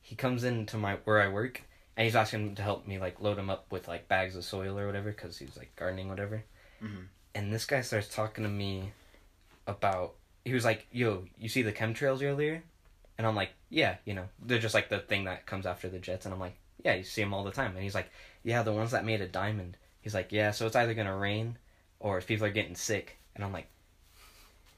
He 0.00 0.16
comes 0.16 0.44
into 0.44 0.78
my 0.78 0.94
where 1.04 1.20
I 1.20 1.28
work, 1.28 1.60
and 1.94 2.06
he's 2.06 2.16
asking 2.16 2.54
to 2.54 2.62
help 2.62 2.86
me 2.86 2.98
like 2.98 3.20
load 3.20 3.38
him 3.38 3.50
up 3.50 3.66
with 3.70 3.86
like 3.86 4.08
bags 4.08 4.34
of 4.34 4.42
soil 4.42 4.78
or 4.78 4.86
whatever, 4.86 5.10
because 5.10 5.36
he's 5.36 5.58
like 5.58 5.76
gardening 5.76 6.08
whatever. 6.08 6.42
Mhm. 6.82 7.08
And 7.34 7.52
this 7.52 7.66
guy 7.66 7.82
starts 7.82 8.08
talking 8.08 8.44
to 8.44 8.50
me 8.50 8.92
about. 9.66 10.14
He 10.46 10.54
was 10.54 10.64
like, 10.64 10.86
"Yo, 10.90 11.26
you 11.36 11.50
see 11.50 11.60
the 11.60 11.72
chemtrails 11.74 12.22
earlier?" 12.22 12.62
And 13.18 13.26
I'm 13.26 13.36
like, 13.36 13.50
"Yeah, 13.68 13.96
you 14.06 14.14
know, 14.14 14.28
they're 14.42 14.58
just 14.58 14.74
like 14.74 14.88
the 14.88 15.00
thing 15.00 15.24
that 15.24 15.44
comes 15.44 15.66
after 15.66 15.90
the 15.90 15.98
jets." 15.98 16.24
And 16.24 16.32
I'm 16.32 16.40
like, 16.40 16.56
"Yeah, 16.86 16.94
you 16.94 17.02
see 17.04 17.20
them 17.22 17.34
all 17.34 17.44
the 17.44 17.50
time." 17.50 17.72
And 17.74 17.82
he's 17.82 17.94
like, 17.94 18.10
"Yeah, 18.44 18.62
the 18.62 18.72
ones 18.72 18.92
that 18.92 19.04
made 19.04 19.20
a 19.20 19.26
diamond." 19.26 19.76
He's 20.00 20.14
like, 20.14 20.30
"Yeah, 20.30 20.52
so 20.52 20.66
it's 20.66 20.76
either 20.76 20.94
gonna 20.94 21.16
rain, 21.16 21.58
or 21.98 22.16
if 22.18 22.26
people 22.26 22.46
are 22.46 22.50
getting 22.50 22.76
sick." 22.76 23.16
And 23.34 23.44
I'm 23.44 23.52
like, 23.52 23.66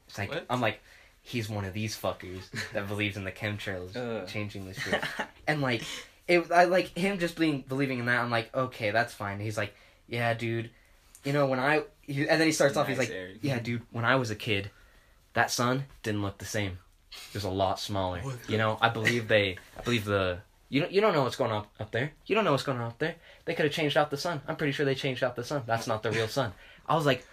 "It's 0.07 0.17
like 0.17 0.29
What? 0.29 0.45
I'm 0.49 0.61
like." 0.61 0.81
He's 1.21 1.49
one 1.49 1.65
of 1.65 1.73
these 1.73 1.95
fuckers 1.95 2.49
that 2.73 2.87
believes 2.87 3.15
in 3.15 3.23
the 3.23 3.31
chemtrails 3.31 3.95
Uh. 3.95 4.25
changing 4.25 4.65
the 4.65 4.73
shit, 4.73 5.03
and 5.47 5.61
like 5.61 5.83
it. 6.27 6.49
I 6.51 6.63
like 6.63 6.97
him 6.97 7.19
just 7.19 7.35
being 7.37 7.63
believing 7.67 7.99
in 7.99 8.05
that. 8.05 8.23
I'm 8.23 8.31
like, 8.31 8.55
okay, 8.55 8.89
that's 8.91 9.13
fine. 9.13 9.39
He's 9.39 9.57
like, 9.57 9.75
yeah, 10.07 10.33
dude, 10.33 10.71
you 11.23 11.33
know 11.33 11.45
when 11.45 11.59
I, 11.59 11.83
he, 12.01 12.21
and 12.27 12.39
then 12.39 12.47
he 12.47 12.51
starts 12.53 12.77
off. 12.77 12.87
He's 12.87 12.97
Nice 12.97 13.09
like, 13.09 13.37
yeah, 13.41 13.59
dude, 13.59 13.83
when 13.91 14.05
I 14.05 14.15
was 14.15 14.31
a 14.31 14.35
kid, 14.35 14.71
that 15.33 15.51
sun 15.51 15.85
didn't 16.01 16.23
look 16.23 16.37
the 16.39 16.45
same. 16.45 16.79
It 17.11 17.35
was 17.35 17.43
a 17.43 17.49
lot 17.49 17.79
smaller. 17.79 18.21
You 18.47 18.57
know, 18.57 18.77
I 18.81 18.89
believe 18.89 19.27
they. 19.27 19.57
I 19.77 19.81
believe 19.81 20.05
the. 20.05 20.39
You 20.69 20.81
don't. 20.81 20.91
You 20.91 21.01
don't 21.01 21.13
know 21.13 21.23
what's 21.23 21.35
going 21.35 21.51
on 21.51 21.65
up 21.79 21.91
there. 21.91 22.11
You 22.27 22.35
don't 22.35 22.45
know 22.45 22.51
what's 22.51 22.63
going 22.63 22.77
on 22.79 22.87
up 22.87 22.99
there. 22.99 23.15
They 23.45 23.55
could 23.55 23.65
have 23.65 23.73
changed 23.73 23.97
out 23.97 24.11
the 24.11 24.17
sun. 24.17 24.41
I'm 24.47 24.55
pretty 24.55 24.71
sure 24.73 24.85
they 24.85 24.95
changed 24.95 25.23
out 25.23 25.35
the 25.35 25.43
sun. 25.43 25.63
That's 25.65 25.87
not 25.87 26.03
the 26.03 26.11
real 26.11 26.27
sun. 26.27 26.53
I 26.87 26.95
was 26.95 27.05
like, 27.05 27.25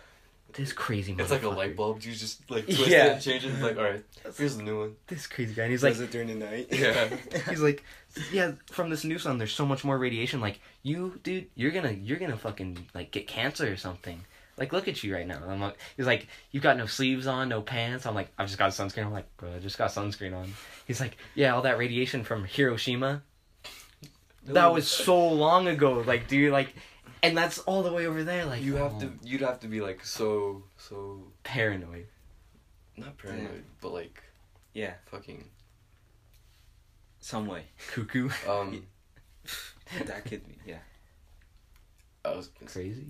this 0.55 0.73
crazy. 0.73 1.13
Man. 1.13 1.21
It's 1.21 1.31
like 1.31 1.43
a 1.43 1.49
light 1.51 1.77
bulb. 1.77 2.03
You 2.03 2.13
just 2.13 2.51
like 2.51 2.65
twist 2.65 2.87
Yeah. 2.89 3.07
it 3.07 3.13
and 3.13 3.23
change 3.23 3.45
it. 3.45 3.49
It's 3.53 3.61
like, 3.63 3.77
all 3.77 3.85
right, 3.85 4.03
here's 4.39 4.57
the 4.57 4.63
new 4.63 4.79
one. 4.81 4.97
This 5.07 5.27
crazy 5.27 5.55
guy. 5.55 5.65
And 5.65 5.71
he's 5.73 5.83
Was 5.83 5.99
like, 6.01 6.09
it 6.09 6.13
during 6.13 6.29
the 6.29 6.35
night? 6.47 6.69
Yeah. 6.71 7.09
he's 7.51 7.61
like, 7.61 7.85
yeah, 8.33 8.53
from 8.71 8.89
this 8.89 9.05
new 9.05 9.19
sun, 9.19 9.37
there's 9.37 9.53
so 9.53 9.67
much 9.67 9.85
more 9.85 9.99
radiation. 9.99 10.41
Like 10.41 10.61
you, 10.83 11.21
dude, 11.23 11.49
you're 11.55 11.73
gonna, 11.73 11.93
you're 11.93 12.19
gonna 12.19 12.39
fucking 12.39 12.87
like 12.95 13.11
get 13.11 13.27
cancer 13.27 13.71
or 13.71 13.77
something. 13.77 14.21
Like, 14.59 14.73
look 14.73 14.89
at 14.89 15.05
you 15.05 15.15
right 15.15 15.27
now. 15.27 15.43
I'm 15.47 15.61
like, 15.61 15.77
he's 15.99 16.07
like, 16.07 16.27
you've 16.51 16.63
got 16.63 16.79
no 16.79 16.87
sleeves 16.87 17.27
on, 17.27 17.51
no 17.51 17.61
pants. 17.61 18.07
I'm 18.07 18.15
like, 18.15 18.31
I've 18.39 18.47
just 18.47 18.59
got 18.59 18.71
sunscreen. 18.71 19.05
I'm 19.05 19.13
like, 19.13 19.27
bro, 19.37 19.51
I 19.55 19.59
just 19.59 19.77
got 19.77 19.91
sunscreen 19.91 20.35
on. 20.35 20.51
He's 20.87 20.99
like, 20.99 21.19
yeah, 21.35 21.55
all 21.55 21.61
that 21.63 21.77
radiation 21.77 22.25
from 22.25 22.47
Hiroshima. 22.47 23.23
That 24.55 24.73
was 24.73 24.89
so 24.89 25.29
long 25.29 25.67
ago. 25.69 26.03
Like, 26.07 26.29
dude, 26.29 26.53
like, 26.53 26.75
and 27.23 27.37
that's 27.37 27.59
all 27.61 27.83
the 27.83 27.93
way 27.93 28.07
over 28.07 28.23
there. 28.25 28.45
Like, 28.45 28.63
You 28.63 28.77
have 28.77 28.95
oh, 28.97 29.01
to. 29.01 29.13
You'd 29.23 29.41
have 29.41 29.61
to 29.61 29.69
be 29.69 29.81
like 29.81 30.05
so 30.05 30.63
so 30.77 31.23
paranoid. 31.43 32.07
not 32.97 33.17
paranoid, 33.19 33.65
but 33.81 33.93
like 33.93 34.23
Yeah. 34.73 34.95
fucking 35.11 35.45
Some 37.21 37.47
way. 37.47 37.65
Cuckoo. 37.93 38.31
um. 38.49 38.87
That 40.05 40.25
could 40.25 40.47
be. 40.47 40.59
Yeah. 40.67 40.79
I 42.25 42.31
was 42.37 42.51
Crazy. 42.67 43.07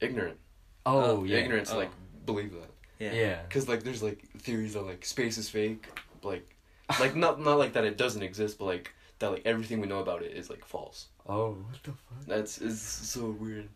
ignorant. 0.00 0.38
Oh, 0.84 1.20
Uh, 1.20 1.24
yeah. 1.24 1.38
Ignorance 1.38 1.70
Oh. 1.72 1.76
like 1.78 1.90
believe 2.26 2.52
that. 2.52 2.70
Yeah. 2.98 3.12
Yeah. 3.12 3.38
Cause 3.50 3.68
like 3.68 3.82
there's 3.84 4.02
like 4.02 4.20
theories 4.38 4.74
that 4.74 4.82
like 4.82 5.04
space 5.04 5.38
is 5.38 5.48
fake, 5.48 5.86
like 6.22 6.56
like 6.98 7.14
not 7.14 7.40
not 7.40 7.58
like 7.58 7.72
that 7.74 7.84
it 7.84 7.96
doesn't 7.96 8.22
exist, 8.22 8.58
but 8.58 8.64
like 8.64 8.92
that 9.18 9.30
like 9.30 9.42
everything 9.44 9.80
we 9.80 9.86
know 9.86 9.98
about 10.00 10.22
it 10.22 10.32
is 10.32 10.48
like 10.50 10.64
false. 10.64 11.06
Oh, 11.28 11.50
what 11.68 11.82
the 11.82 11.90
fuck? 11.92 12.26
That's 12.26 12.58
is 12.58 12.80
so 12.80 13.30
weird. 13.30 13.68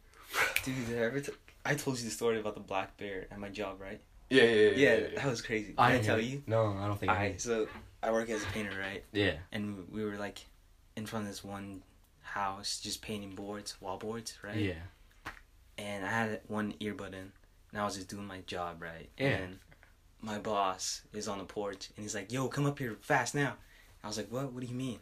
Dude, 0.65 0.87
did 0.87 0.99
I 0.99 1.03
ever 1.05 1.21
t- 1.21 1.33
I 1.65 1.75
told 1.75 1.99
you 1.99 2.05
the 2.05 2.11
story 2.11 2.41
about 2.41 2.55
the 2.55 2.61
black 2.61 2.97
bear 2.97 3.27
at 3.31 3.39
my 3.39 3.49
job, 3.49 3.81
right? 3.81 4.01
Yeah, 4.31 4.45
yeah, 4.45 4.51
yeah. 4.51 4.61
Yeah, 4.61 4.71
yeah, 4.75 5.07
yeah. 5.13 5.21
that 5.23 5.27
was 5.27 5.43
crazy. 5.43 5.69
Did 5.69 5.79
I 5.79 5.89
I, 5.89 5.93
didn't 5.93 6.05
tell 6.07 6.17
hear- 6.19 6.31
you? 6.37 6.43
No, 6.47 6.75
I 6.79 6.87
don't 6.87 6.99
think 6.99 7.13
I 7.13 7.15
Alright, 7.15 7.41
so 7.41 7.69
I 8.03 8.11
work 8.11 8.31
as 8.31 8.43
a 8.43 8.47
painter, 8.47 8.73
right? 8.81 9.05
Yeah. 9.13 9.35
And 9.53 9.87
we 9.93 10.05
were 10.05 10.17
like 10.17 10.39
in 10.97 11.07
front 11.07 11.25
of 11.27 11.31
this 11.31 11.45
one 11.45 11.83
house, 12.23 12.81
just 12.81 13.03
painting 13.03 13.35
boards, 13.35 13.79
wall 13.81 13.99
boards, 13.99 14.39
right? 14.43 14.57
Yeah. 14.57 14.75
And 15.79 16.05
I 16.05 16.09
had 16.09 16.41
one 16.49 16.75
earbud 16.81 17.09
in, 17.15 17.33
and 17.73 17.81
I 17.81 17.85
was 17.85 17.97
just 17.97 18.09
doing 18.09 18.27
my 18.27 18.41
job, 18.47 18.81
right? 18.83 19.09
Yeah. 19.19 19.29
And 19.29 19.59
my 20.21 20.39
boss 20.39 21.03
is 21.13 21.29
on 21.29 21.39
the 21.39 21.45
porch, 21.45 21.91
and 21.97 22.05
he's 22.05 22.15
like, 22.15 22.31
"Yo, 22.33 22.49
come 22.49 22.65
up 22.67 22.79
here 22.79 22.97
fast 23.01 23.35
now." 23.35 23.55
I 24.05 24.07
was 24.09 24.17
like, 24.17 24.29
"What? 24.31 24.53
What 24.53 24.61
do 24.63 24.67
you 24.67 24.75
mean?" 24.75 25.01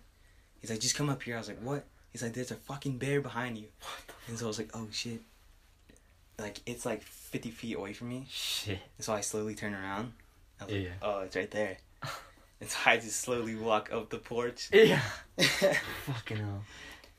He's 0.60 0.70
like, 0.70 0.80
"Just 0.80 0.94
come 0.94 1.08
up 1.10 1.22
here." 1.22 1.36
I 1.36 1.38
was 1.38 1.48
like, 1.48 1.60
"What?" 1.62 1.84
He's 2.12 2.22
like, 2.22 2.32
"There's 2.32 2.50
a 2.50 2.56
fucking 2.56 2.98
bear 2.98 3.20
behind 3.20 3.58
you." 3.58 3.68
And 4.28 4.38
so 4.38 4.46
I 4.46 4.48
was 4.48 4.58
like, 4.58 4.70
"Oh 4.74 4.88
shit!" 4.90 5.20
Like 6.38 6.60
it's 6.66 6.86
like 6.86 7.02
fifty 7.02 7.50
feet 7.50 7.76
away 7.76 7.92
from 7.92 8.08
me, 8.08 8.26
Shit. 8.30 8.78
and 8.96 9.04
so 9.04 9.12
I 9.12 9.20
slowly 9.20 9.54
turn 9.54 9.74
around. 9.74 10.12
I 10.60 10.64
was 10.64 10.74
Yeah. 10.74 10.80
like, 10.80 10.98
"Oh, 11.02 11.20
it's 11.20 11.36
right 11.36 11.50
there." 11.50 11.76
And 12.62 12.68
so 12.68 12.76
I 12.84 12.98
just 12.98 13.18
slowly 13.22 13.54
walk 13.54 13.90
up 13.90 14.10
the 14.10 14.18
porch. 14.18 14.68
Yeah. 14.70 15.00
Fucking 15.38 16.36
hell. 16.36 16.62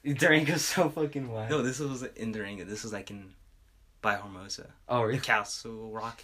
Durango's 0.05 0.63
so 0.63 0.87
fucking 0.89 1.31
wild. 1.31 1.49
no, 1.49 1.63
this 1.63 1.79
was 1.79 2.03
in 2.03 2.31
Durango. 2.31 2.63
This 2.63 2.83
was 2.83 2.93
like 2.93 3.09
in 3.09 3.33
by 4.03 4.17
Hermosa, 4.17 4.67
oh, 4.87 4.99
the 5.01 5.05
really? 5.07 5.19
Castle 5.19 5.89
Rock. 5.91 6.23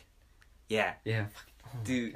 Yeah, 0.70 0.94
Yeah. 1.04 1.26
Oh 1.66 1.80
Dude. 1.84 2.16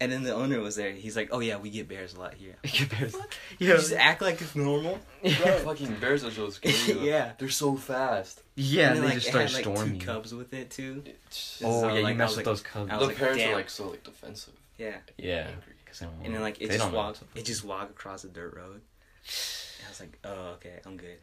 God. 0.00 0.04
and 0.04 0.12
then 0.12 0.22
the 0.22 0.34
owner 0.34 0.60
was 0.60 0.76
there. 0.76 0.92
He's 0.92 1.14
like, 1.16 1.28
"Oh 1.32 1.40
yeah, 1.40 1.56
we 1.58 1.70
get 1.70 1.88
bears 1.88 2.14
a 2.14 2.20
lot 2.20 2.34
here." 2.34 2.56
You 2.64 2.86
better- 2.86 3.10
You 3.58 3.66
just 3.68 3.92
act 3.92 4.22
like 4.22 4.40
it's 4.40 4.56
normal. 4.56 4.98
yeah. 5.22 5.34
Fucking 5.58 5.94
bears 6.00 6.24
are 6.24 6.30
so 6.30 6.50
scary. 6.50 6.74
Yeah. 7.08 7.32
They're 7.38 7.48
so 7.50 7.76
fast. 7.76 8.40
Yeah, 8.56 8.90
and 8.92 8.98
they 8.98 9.04
like, 9.04 9.14
just 9.14 9.26
it 9.28 9.30
start 9.30 9.44
had, 9.46 9.52
like, 9.54 9.62
storming. 9.64 9.98
two 9.98 10.06
cubs 10.06 10.34
with 10.34 10.52
it 10.54 10.70
too. 10.70 11.02
It's- 11.06 11.62
Oh 11.64 11.82
So, 11.82 11.86
yeah, 11.88 11.92
like, 11.94 12.00
you 12.02 12.06
I 12.08 12.12
mess 12.14 12.30
with 12.30 12.36
like- 12.38 12.44
those 12.46 12.62
cubs. 12.62 12.90
The 12.90 12.98
like, 12.98 13.16
parents 13.16 13.38
damn. 13.42 13.52
are 13.52 13.56
like 13.56 13.70
so 13.70 13.88
like 13.88 14.02
defensive. 14.04 14.54
Yeah, 14.78 14.96
yeah. 15.18 15.46
Angry. 15.48 15.74
'Cause 15.86 16.02
and 16.02 16.34
then 16.34 16.40
like 16.40 16.58
they 16.58 16.64
it 16.66 16.68
just 16.68 16.78
don't 16.80 16.92
walked. 16.92 17.22
It 17.34 17.44
just 17.44 17.64
walked 17.64 17.90
across 17.90 18.22
the 18.22 18.28
dirt 18.28 18.54
road. 18.56 18.80
And 18.80 19.86
I 19.86 19.88
was 19.90 20.00
like, 20.00 20.18
"Oh 20.24 20.52
okay, 20.54 20.78
I'm 20.86 20.96
good." 20.96 21.18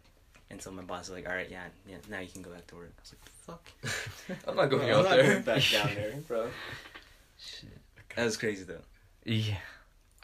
And 0.49 0.61
so 0.61 0.71
my 0.71 0.81
boss 0.83 1.07
was 1.09 1.17
like, 1.17 1.27
"All 1.27 1.33
right, 1.35 1.49
yeah, 1.49 1.63
yeah, 1.89 1.97
now 2.09 2.19
you 2.19 2.27
can 2.27 2.41
go 2.41 2.51
back 2.51 2.67
to 2.67 2.75
work." 2.75 2.91
I 2.97 3.01
was 3.01 3.13
like, 3.13 3.59
"Fuck." 4.27 4.37
I'm 4.47 4.55
not 4.57 4.69
going 4.69 4.89
I'm 4.91 4.97
out 4.99 5.03
not 5.05 5.15
there. 5.15 5.23
going 5.31 5.41
back 5.43 5.63
down 5.71 5.95
there, 5.95 6.13
bro. 6.27 6.49
That 8.17 8.25
was 8.25 8.35
crazy 8.35 8.63
though. 8.63 8.81
Yeah. 9.25 9.57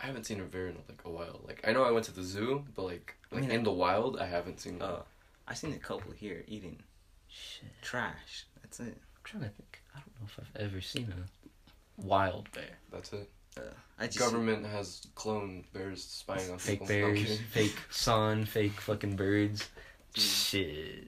I 0.01 0.07
haven't 0.07 0.25
seen 0.25 0.39
a 0.39 0.43
bear 0.43 0.67
in 0.67 0.77
like 0.89 1.01
a 1.05 1.09
while. 1.11 1.41
Like 1.45 1.61
I 1.63 1.71
know 1.73 1.83
I 1.83 1.91
went 1.91 2.05
to 2.05 2.11
the 2.11 2.23
zoo, 2.23 2.65
but 2.73 2.85
like 2.85 3.15
I 3.31 3.35
like 3.35 3.43
mean, 3.43 3.51
in 3.51 3.63
the 3.63 3.71
wild, 3.71 4.17
I 4.17 4.25
haven't 4.25 4.59
seen. 4.59 4.79
one. 4.79 4.89
Uh, 4.89 5.01
I 5.47 5.53
seen 5.53 5.73
a 5.73 5.77
couple 5.77 6.11
here 6.11 6.43
eating 6.47 6.81
Shit. 7.27 7.69
trash. 7.83 8.45
That's 8.63 8.79
it. 8.79 8.97
I'm 8.97 9.21
trying 9.23 9.43
to 9.43 9.49
think. 9.49 9.79
I 9.95 9.99
don't 9.99 10.19
know 10.19 10.25
if 10.25 10.39
I've 10.39 10.61
ever 10.65 10.81
seen 10.81 11.13
a 11.15 12.01
wild 12.03 12.51
bear. 12.51 12.79
That's 12.91 13.13
it. 13.13 13.29
Uh, 13.55 13.61
I 13.99 14.07
just 14.07 14.17
Government 14.17 14.65
has 14.65 15.05
cloned 15.15 15.65
bears 15.71 16.03
spying 16.03 16.49
on 16.49 16.57
Fake 16.57 16.79
people. 16.79 16.87
No, 16.87 17.05
bears, 17.05 17.19
kidding. 17.19 17.37
fake 17.51 17.77
sun, 17.91 18.45
fake 18.45 18.81
fucking 18.81 19.15
birds. 19.15 19.69
Mm. 20.15 20.19
Shit. 20.19 21.07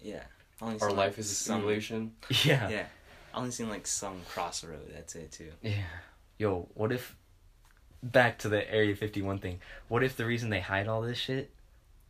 Yeah. 0.00 0.22
Our 0.62 0.92
life 0.92 1.18
is 1.18 1.30
a 1.30 1.34
simulation. 1.34 2.12
Yeah. 2.44 2.70
Yeah. 2.70 2.86
I 3.32 3.38
only 3.38 3.50
seen 3.50 3.68
like 3.68 3.86
some 3.86 4.20
crossroad. 4.28 4.92
That's 4.92 5.14
it 5.14 5.32
too. 5.32 5.52
Yeah. 5.62 5.82
Yo, 6.38 6.68
what 6.74 6.92
if 6.92 7.16
back 8.02 8.38
to 8.38 8.48
the 8.48 8.70
Area 8.72 8.94
51 8.96 9.38
thing. 9.38 9.60
What 9.88 10.02
if 10.02 10.16
the 10.16 10.26
reason 10.26 10.50
they 10.50 10.60
hide 10.60 10.88
all 10.88 11.02
this 11.02 11.18
shit 11.18 11.50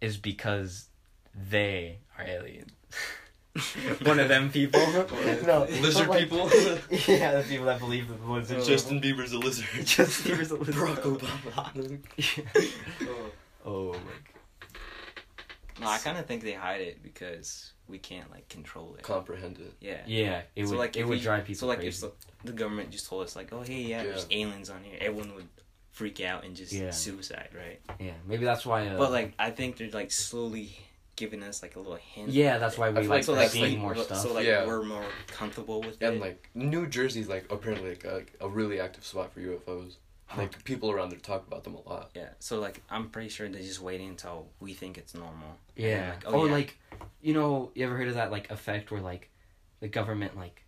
is 0.01 0.17
because 0.17 0.87
they 1.35 1.99
are 2.19 2.25
aliens? 2.25 2.71
One 4.05 4.21
of 4.21 4.29
them 4.29 4.51
people. 4.51 4.81
no, 5.43 5.67
Lizard 5.81 6.09
like- 6.09 6.21
people. 6.21 6.39
yeah, 7.09 7.41
the 7.41 7.45
people 7.49 7.67
that 7.67 7.81
believe 7.81 8.07
the 8.09 8.15
lizards. 8.33 8.67
Justin 8.67 9.01
Bieber's 9.01 9.33
a 9.33 9.39
lizard. 9.39 9.67
Justin 9.85 10.37
Bieber's 10.37 10.51
a 10.53 10.57
lizard. 10.57 10.75
Barack 10.77 11.03
Obama. 11.03 11.99
oh 13.65 13.93
my 13.93 13.99
god. 13.99 14.81
No, 15.81 15.89
I 15.89 15.99
kind 15.99 16.19
of 16.19 16.27
think 16.27 16.43
they 16.43 16.53
hide 16.53 16.83
it 16.83 17.03
because 17.03 17.73
we 17.91 17.99
can't 17.99 18.31
like 18.31 18.49
control 18.49 18.95
it. 18.97 19.03
Comprehend 19.03 19.59
it. 19.59 19.75
yeah. 19.81 20.03
Yeah, 20.07 20.43
it 20.57 20.65
so 20.67 20.71
would 20.73 20.79
like 20.79 20.97
it 20.97 21.05
would 21.05 21.19
we- 21.19 21.21
drive 21.21 21.45
people 21.45 21.61
So 21.61 21.67
like 21.67 21.81
crazy. 21.81 22.07
if 22.07 22.13
the, 22.43 22.47
the 22.53 22.53
government 22.57 22.91
just 22.91 23.09
told 23.09 23.25
us 23.25 23.37
like, 23.37 23.53
oh 23.53 23.63
hey 23.63 23.83
yeah, 23.83 24.03
there's 24.03 24.27
aliens 24.31 24.71
on 24.71 24.83
here, 24.85 24.97
everyone 25.01 25.35
would 25.35 25.49
freak 25.91 26.21
out 26.21 26.45
and 26.45 26.55
just 26.57 26.73
Yeah. 26.73 26.91
suicide, 26.91 27.49
right? 27.55 27.81
yeah, 27.99 28.13
maybe 28.27 28.45
that's 28.45 28.65
why. 28.65 28.87
Uh, 28.87 28.97
But 28.97 29.11
like 29.11 29.35
I 29.39 29.51
think 29.51 29.77
they're 29.77 29.91
like 29.91 30.11
slowly 30.13 30.71
giving 31.17 31.43
us 31.43 31.61
like 31.63 31.77
a 31.77 31.79
little 31.79 31.97
hint. 31.97 32.31
Yeah, 32.31 32.57
that's 32.59 32.79
why 32.79 32.89
we 32.89 33.01
like 33.01 33.09
like 33.09 33.25
so 33.25 33.35
that's, 33.35 33.53
seeing 33.53 33.73
like, 33.75 33.79
more 33.83 33.95
so, 33.95 34.03
stuff. 34.05 34.19
So 34.19 34.33
like 34.33 34.47
Yeah. 34.47 34.67
we're 34.67 34.83
more 34.85 35.05
comfortable 35.27 35.81
with 35.83 35.97
And 36.01 36.03
it. 36.03 36.09
And 36.13 36.21
like 36.21 36.49
New 36.55 36.87
Jersey's 36.87 37.29
like 37.29 37.45
apparently 37.51 37.91
like 37.91 38.05
a, 38.05 38.23
a 38.41 38.49
really 38.49 38.81
active 38.81 39.05
spot 39.05 39.33
for 39.35 39.41
UFOs. 39.41 39.97
Like 40.37 40.63
people 40.65 40.91
around 40.91 41.11
there 41.11 41.19
talk 41.19 41.47
about 41.47 41.65
them 41.65 41.75
a 41.75 41.89
lot. 41.89 42.11
yeah. 42.15 42.29
So 42.39 42.61
like 42.61 42.83
I'm 42.91 43.09
pretty 43.11 43.29
sure 43.29 43.49
they're 43.49 43.61
just 43.63 43.81
waiting 43.81 44.09
until 44.11 44.49
we 44.61 44.75
think 44.75 44.97
it's 44.99 45.15
normal. 45.15 45.57
Yeah. 45.77 46.15
like, 46.25 46.33
or 46.35 46.47
yeah. 46.47 46.53
like, 46.53 46.79
you 47.21 47.35
know, 47.35 47.71
you 47.75 47.85
ever 47.87 47.97
heard 47.97 48.09
of 48.09 48.15
that 48.15 48.31
like 48.31 48.51
effect 48.51 48.91
where 48.91 49.01
like 49.01 49.31
the 49.81 49.89
government 49.89 50.37
like 50.37 50.65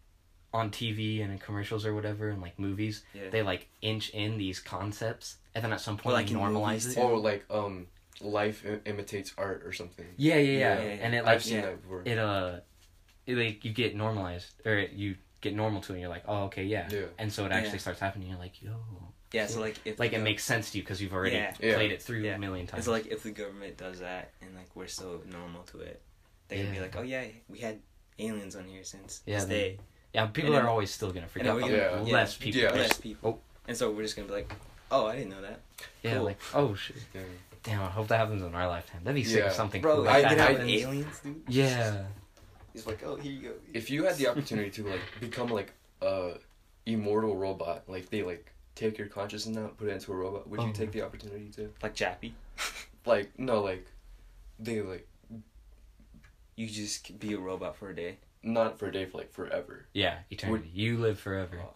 on 0.55 0.71
TV 0.71 1.23
and 1.23 1.33
in 1.33 1.39
commercials 1.39 1.87
or 1.87 1.95
whatever 1.95 2.29
and 2.29 2.43
like 2.43 2.59
movies 2.59 3.05
Yeah. 3.15 3.31
they 3.31 3.43
like 3.43 3.69
inch 3.81 4.11
in 4.11 4.37
these 4.37 4.59
concepts 4.61 5.37
and 5.55 5.65
then 5.65 5.73
at 5.73 5.81
some 5.81 5.97
point 5.97 6.07
Or, 6.15 6.17
point 6.19 6.27
like, 6.27 6.27
they 6.27 6.35
normalize 6.85 6.91
it. 6.97 6.99
Or 7.01 7.19
like 7.19 7.45
um, 7.51 7.87
life 8.21 8.65
I- 8.67 8.81
imitates 8.89 9.33
art 9.39 9.63
or 9.65 9.73
something. 9.73 10.07
Yeah, 10.17 10.37
yeah, 10.37 10.41
yeah, 10.41 10.59
Yeah, 10.59 10.59
yeah, 10.83 10.89
yeah. 10.95 11.05
And 11.05 11.15
it 11.15 11.25
like 11.25 11.35
I've 11.37 11.45
seen 11.45 11.57
yeah. 11.61 11.71
that 12.05 12.11
it 12.11 12.19
uh, 12.19 12.61
it, 13.27 13.37
like 13.37 13.65
you 13.65 13.73
get 13.73 13.95
normalized 13.95 14.51
or 14.67 14.79
you 14.79 15.15
get 15.41 15.55
normal 15.55 15.81
to 15.83 15.93
it. 15.93 15.97
and 15.97 16.01
You're 16.03 16.11
like, 16.11 16.25
oh 16.27 16.45
okay, 16.45 16.65
yeah. 16.65 16.89
Yeah. 16.91 17.03
And 17.19 17.33
so 17.33 17.47
it 17.47 17.53
actually 17.53 17.75
Yeah. 17.75 17.79
starts 17.79 18.01
happening. 18.01 18.29
You're 18.29 18.39
like, 18.39 18.61
yo, 18.63 18.75
yeah. 19.33 19.47
So 19.47 19.61
like 19.61 19.77
if 19.85 19.99
like 19.99 20.13
it 20.13 20.21
gov- 20.21 20.23
makes 20.25 20.45
sense 20.45 20.71
to 20.73 20.79
you 20.79 20.83
because 20.85 21.01
you've 21.03 21.13
already 21.15 21.37
Yeah. 21.37 21.55
Yeah. 21.61 21.75
played 21.75 21.93
it 21.93 22.03
through 22.03 22.21
Yeah. 22.21 22.35
a 22.35 22.39
million 22.39 22.67
times. 22.67 22.81
It's 22.81 22.89
like 22.89 23.07
if 23.07 23.23
the 23.23 23.31
government 23.31 23.77
does 23.77 24.01
that 24.01 24.31
and 24.41 24.55
like 24.55 24.69
we're 24.75 24.87
so 24.89 25.23
normal 25.31 25.63
to 25.65 25.81
it, 25.81 26.01
they 26.49 26.63
can 26.63 26.73
be 26.73 26.81
like, 26.81 26.95
oh 26.97 27.03
yeah, 27.03 27.25
we 27.49 27.59
had 27.59 27.81
aliens 28.19 28.57
on 28.57 28.65
here 28.65 28.85
since 28.85 29.23
Yeah, 29.27 29.37
this 29.37 29.45
then- 29.45 29.51
day. 29.59 29.79
yeah, 30.13 30.27
people 30.27 30.51
and 30.51 30.57
are 30.57 30.63
then- 30.63 30.69
always 30.71 30.91
still 30.91 31.09
gonna 31.09 31.23
And 31.23 31.31
forget. 31.31 31.47
then 31.47 31.61
but 31.61 31.71
Yeah. 31.71 31.89
gonna, 31.99 32.03
less 32.11 32.37
people. 32.37 32.61
Yeah. 32.61 32.71
less 32.73 32.93
people. 32.99 33.41
Oh. 33.41 33.41
And 33.69 33.77
so 33.77 33.91
we're 33.91 34.03
just 34.03 34.17
gonna 34.17 34.29
be 34.29 34.35
like, 34.35 34.53
oh, 34.91 35.07
I 35.07 35.17
didn't 35.17 35.31
know 35.31 35.43
that. 35.43 35.61
Yeah, 36.03 36.15
Cool. 36.17 36.25
like 36.25 36.39
oh 36.55 36.75
shit. 36.75 36.97
Damn, 37.63 37.81
I 37.81 37.87
hope 37.91 38.09
that 38.09 38.19
happens 38.19 38.43
in 38.43 38.55
our 38.55 38.67
lifetime. 38.69 39.03
That'd 39.05 39.15
be 39.15 39.23
sick 39.25 39.39
Yeah. 39.39 39.47
if 39.47 39.53
something 39.53 39.81
Bro, 39.81 39.95
cool 39.97 40.05
like, 40.05 40.25
like 40.25 40.25
I- 40.25 40.29
I, 40.33 40.35
that 40.35 40.49
I- 40.49 40.53
happens. 40.53 40.71
aliens, 40.83 41.21
dude. 41.21 41.43
Yeah. 41.49 42.05
He's 42.73 42.87
like, 42.87 43.03
oh, 43.05 43.15
here 43.17 43.31
you 43.33 43.49
go. 43.51 43.55
If 43.73 43.89
you 43.91 44.05
had 44.05 44.17
the 44.17 44.27
opportunity 44.29 44.71
to 44.71 44.83
like 44.89 45.01
become 45.21 45.49
like 45.49 45.73
a 46.01 46.39
immortal 46.87 47.37
robot, 47.37 47.85
like 47.89 48.11
they 48.11 48.23
like 48.23 48.53
take 48.75 48.99
your 48.99 49.09
consciousness 49.09 49.57
now, 49.57 49.69
put 49.77 49.89
it 49.89 49.93
into 49.93 50.13
a 50.13 50.17
robot, 50.17 50.49
would 50.49 50.61
you 50.61 50.69
Oh. 50.69 50.73
take 50.73 50.93
the 50.93 51.03
opportunity 51.03 51.49
to? 51.57 51.73
Like 51.83 51.95
Jappy? 51.95 52.33
Like 53.05 53.37
no, 53.39 53.61
like 53.63 53.87
they 54.61 54.81
like 54.81 55.09
you 56.57 56.67
just 56.69 57.19
be 57.19 57.33
a 57.35 57.39
robot 57.39 57.77
for 57.77 57.91
a 57.91 57.97
day. 57.97 58.19
not 58.45 58.79
for 58.79 58.87
a 58.89 58.93
day, 58.93 59.07
for 59.07 59.19
like 59.19 59.33
forever. 59.33 59.87
Yeah, 59.93 60.19
eternity. 60.31 60.71
you 60.73 60.99
live 60.99 61.19
forever. 61.19 61.59
Oh. 61.63 61.71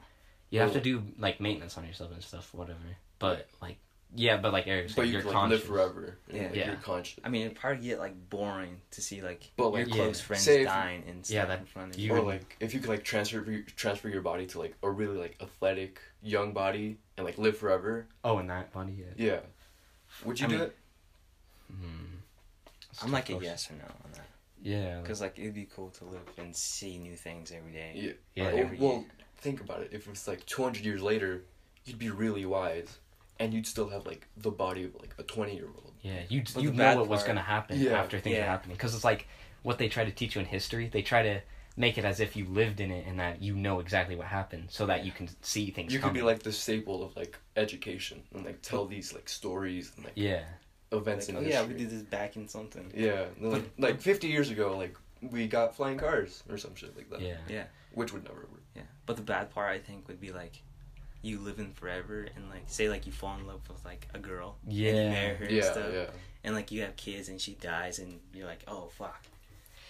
You 0.50 0.60
have 0.60 0.72
to 0.74 0.80
do 0.80 1.02
like 1.18 1.40
maintenance 1.40 1.76
on 1.76 1.84
yourself 1.84 2.12
and 2.12 2.22
stuff, 2.22 2.52
whatever. 2.54 2.78
But 3.18 3.48
like, 3.60 3.78
yeah, 4.14 4.36
but 4.36 4.52
like 4.52 4.66
Eric 4.68 4.90
said, 4.90 4.96
But 4.96 5.06
you 5.06 5.12
you're 5.14 5.22
could 5.22 5.32
like, 5.32 5.50
live 5.50 5.60
conscious. 5.60 5.66
forever. 5.68 6.18
and, 6.28 6.36
Yeah. 6.36 6.42
like, 6.46 6.54
Yeah. 6.56 6.66
You're 6.68 6.76
conscious. 6.76 7.20
I 7.24 7.28
mean, 7.28 7.46
it'd 7.46 7.56
probably 7.58 7.84
get 7.86 7.98
like 7.98 8.30
boring 8.30 8.80
to 8.92 9.00
see 9.00 9.22
like 9.22 9.50
But, 9.56 9.70
your 9.72 9.84
like, 9.86 9.90
close 9.90 10.20
yeah. 10.20 10.24
friends 10.26 10.42
Say 10.44 10.64
dying 10.64 11.02
and 11.08 11.24
stuff 11.26 11.34
Yeah, 11.34 11.44
that- 11.46 11.58
in 11.60 11.66
front 11.66 11.94
of 11.94 12.00
you 12.00 12.12
you. 12.14 12.18
or 12.18 12.22
like 12.22 12.56
if 12.60 12.72
you 12.74 12.80
could 12.80 12.90
like 12.90 13.02
transfer 13.04 13.44
transfer 13.74 14.08
your 14.08 14.22
body 14.22 14.46
to 14.46 14.58
like 14.60 14.74
a 14.82 14.90
really 14.90 15.16
like 15.18 15.36
athletic 15.42 16.00
young 16.26 16.52
body 16.52 16.98
and 17.16 17.24
like 17.24 17.38
live 17.38 17.56
forever. 17.56 18.06
Oh, 18.24 18.38
in 18.38 18.46
that 18.48 18.72
body, 18.72 18.94
yeah. 18.98 19.24
Yeah. 19.32 19.40
Would 20.24 20.40
you 20.40 20.46
I 20.46 20.48
do 20.48 20.54
mean- 20.56 20.64
it? 20.64 20.76
Hmm. 21.70 22.04
I'm 23.02 23.08
tough 23.08 23.12
like 23.12 23.30
a 23.30 23.34
yes 23.44 23.70
or 23.70 23.74
no 23.74 23.84
on 24.04 24.12
that. 24.12 24.26
Yeah. 24.62 25.00
Because 25.00 25.20
like 25.20 25.38
it'd 25.38 25.54
be 25.54 25.68
cool 25.74 25.90
to 25.90 26.04
live 26.04 26.22
and 26.38 26.54
see 26.54 26.98
new 26.98 27.14
things 27.16 27.52
every 27.52 27.72
day. 27.72 27.92
Yeah. 27.94 28.12
Yeah. 28.34 28.48
Or 28.50 28.58
every 28.58 28.78
well, 28.78 28.92
year. 28.92 29.04
think 29.38 29.60
about 29.60 29.82
it. 29.82 29.90
If 29.92 30.08
it's 30.08 30.26
like 30.26 30.44
200 30.46 30.84
years 30.84 31.02
later, 31.02 31.42
you'd 31.84 31.98
be 31.98 32.10
really 32.10 32.46
wise, 32.46 32.98
and 33.38 33.52
you'd 33.54 33.66
still 33.66 33.88
have 33.90 34.06
like 34.06 34.26
the 34.36 34.50
body 34.50 34.84
of 34.84 34.94
like 34.96 35.14
a 35.18 35.22
20 35.22 35.54
year 35.54 35.66
old. 35.66 35.92
Yeah, 36.02 36.20
you 36.28 36.42
But 36.54 36.62
you 36.62 36.70
the 36.70 36.76
know 36.76 36.84
bad 36.84 36.98
what 36.98 37.08
was 37.08 37.22
gonna 37.24 37.42
happen 37.42 37.78
Yeah. 37.80 38.00
after 38.00 38.18
things 38.18 38.38
are 38.38 38.42
happening 38.42 38.76
because 38.76 38.94
it's 38.94 39.04
like 39.04 39.26
what 39.62 39.78
they 39.78 39.88
try 39.88 40.04
to 40.04 40.10
teach 40.10 40.34
you 40.36 40.40
in 40.40 40.46
history. 40.46 40.88
They 40.88 41.02
try 41.02 41.22
to 41.22 41.40
make 41.76 41.98
it 41.98 42.04
as 42.04 42.20
if 42.20 42.36
you 42.36 42.44
lived 42.46 42.80
in 42.80 42.90
it 42.90 43.06
and 43.06 43.20
that 43.20 43.42
you 43.42 43.54
know 43.54 43.80
exactly 43.80 44.16
what 44.16 44.26
happened, 44.26 44.64
so 44.70 44.86
that 44.86 45.04
you 45.04 45.12
can 45.12 45.28
see 45.42 45.70
things. 45.70 45.92
You 45.92 45.98
could 46.00 46.12
be 46.14 46.22
like 46.22 46.42
the 46.42 46.52
staple 46.52 47.02
of 47.04 47.14
like 47.16 47.36
education 47.56 48.22
and 48.34 48.44
like 48.44 48.62
tell 48.62 48.86
these 48.86 49.12
like 49.12 49.28
stories 49.28 49.92
and 49.96 50.04
like 50.04 50.14
yeah, 50.16 50.42
events 50.92 51.28
Like, 51.28 51.38
in 51.38 51.44
oh 51.44 51.48
yeah, 51.48 51.64
we 51.64 51.74
did 51.74 51.90
this 51.90 52.02
back 52.02 52.36
in 52.36 52.48
something. 52.48 52.90
Yeah, 52.94 53.24
and, 53.40 53.52
like, 53.52 53.70
like 53.78 54.00
50 54.00 54.26
years 54.28 54.50
ago, 54.50 54.76
like 54.76 54.96
we 55.20 55.46
got 55.48 55.74
flying 55.76 55.98
cars 55.98 56.42
or 56.48 56.56
some 56.58 56.74
shit 56.74 56.96
like 56.96 57.10
that. 57.10 57.20
yeah, 57.20 57.36
Yeah. 57.48 57.64
Which 57.92 58.12
would 58.12 58.24
never 58.24 58.40
work. 58.40 58.62
Yeah. 58.74 58.82
But 59.06 59.16
the 59.16 59.22
bad 59.22 59.50
part 59.50 59.70
I 59.72 59.78
think 59.78 60.06
would 60.08 60.20
be 60.20 60.30
like 60.30 60.62
you 61.22 61.38
live 61.40 61.58
in 61.58 61.72
forever 61.72 62.26
and 62.36 62.50
like 62.50 62.64
say 62.66 62.88
like 62.90 63.06
you 63.06 63.12
fall 63.12 63.36
in 63.38 63.46
love 63.46 63.66
with 63.68 63.82
like 63.84 64.06
a 64.14 64.18
girl. 64.18 64.56
And 64.64 64.72
you 64.74 64.86
Yeah. 64.92 65.10
marry 65.10 65.34
her 65.36 65.44
and 65.46 65.64
stuff. 65.64 65.90
yeah. 65.92 66.06
And 66.44 66.54
like 66.54 66.70
you 66.70 66.82
have 66.82 66.94
kids 66.96 67.28
and 67.30 67.40
she 67.40 67.52
dies 67.54 67.98
and 67.98 68.20
you're 68.34 68.46
like, 68.46 68.62
Oh 68.68 68.88
fuck. 68.98 69.22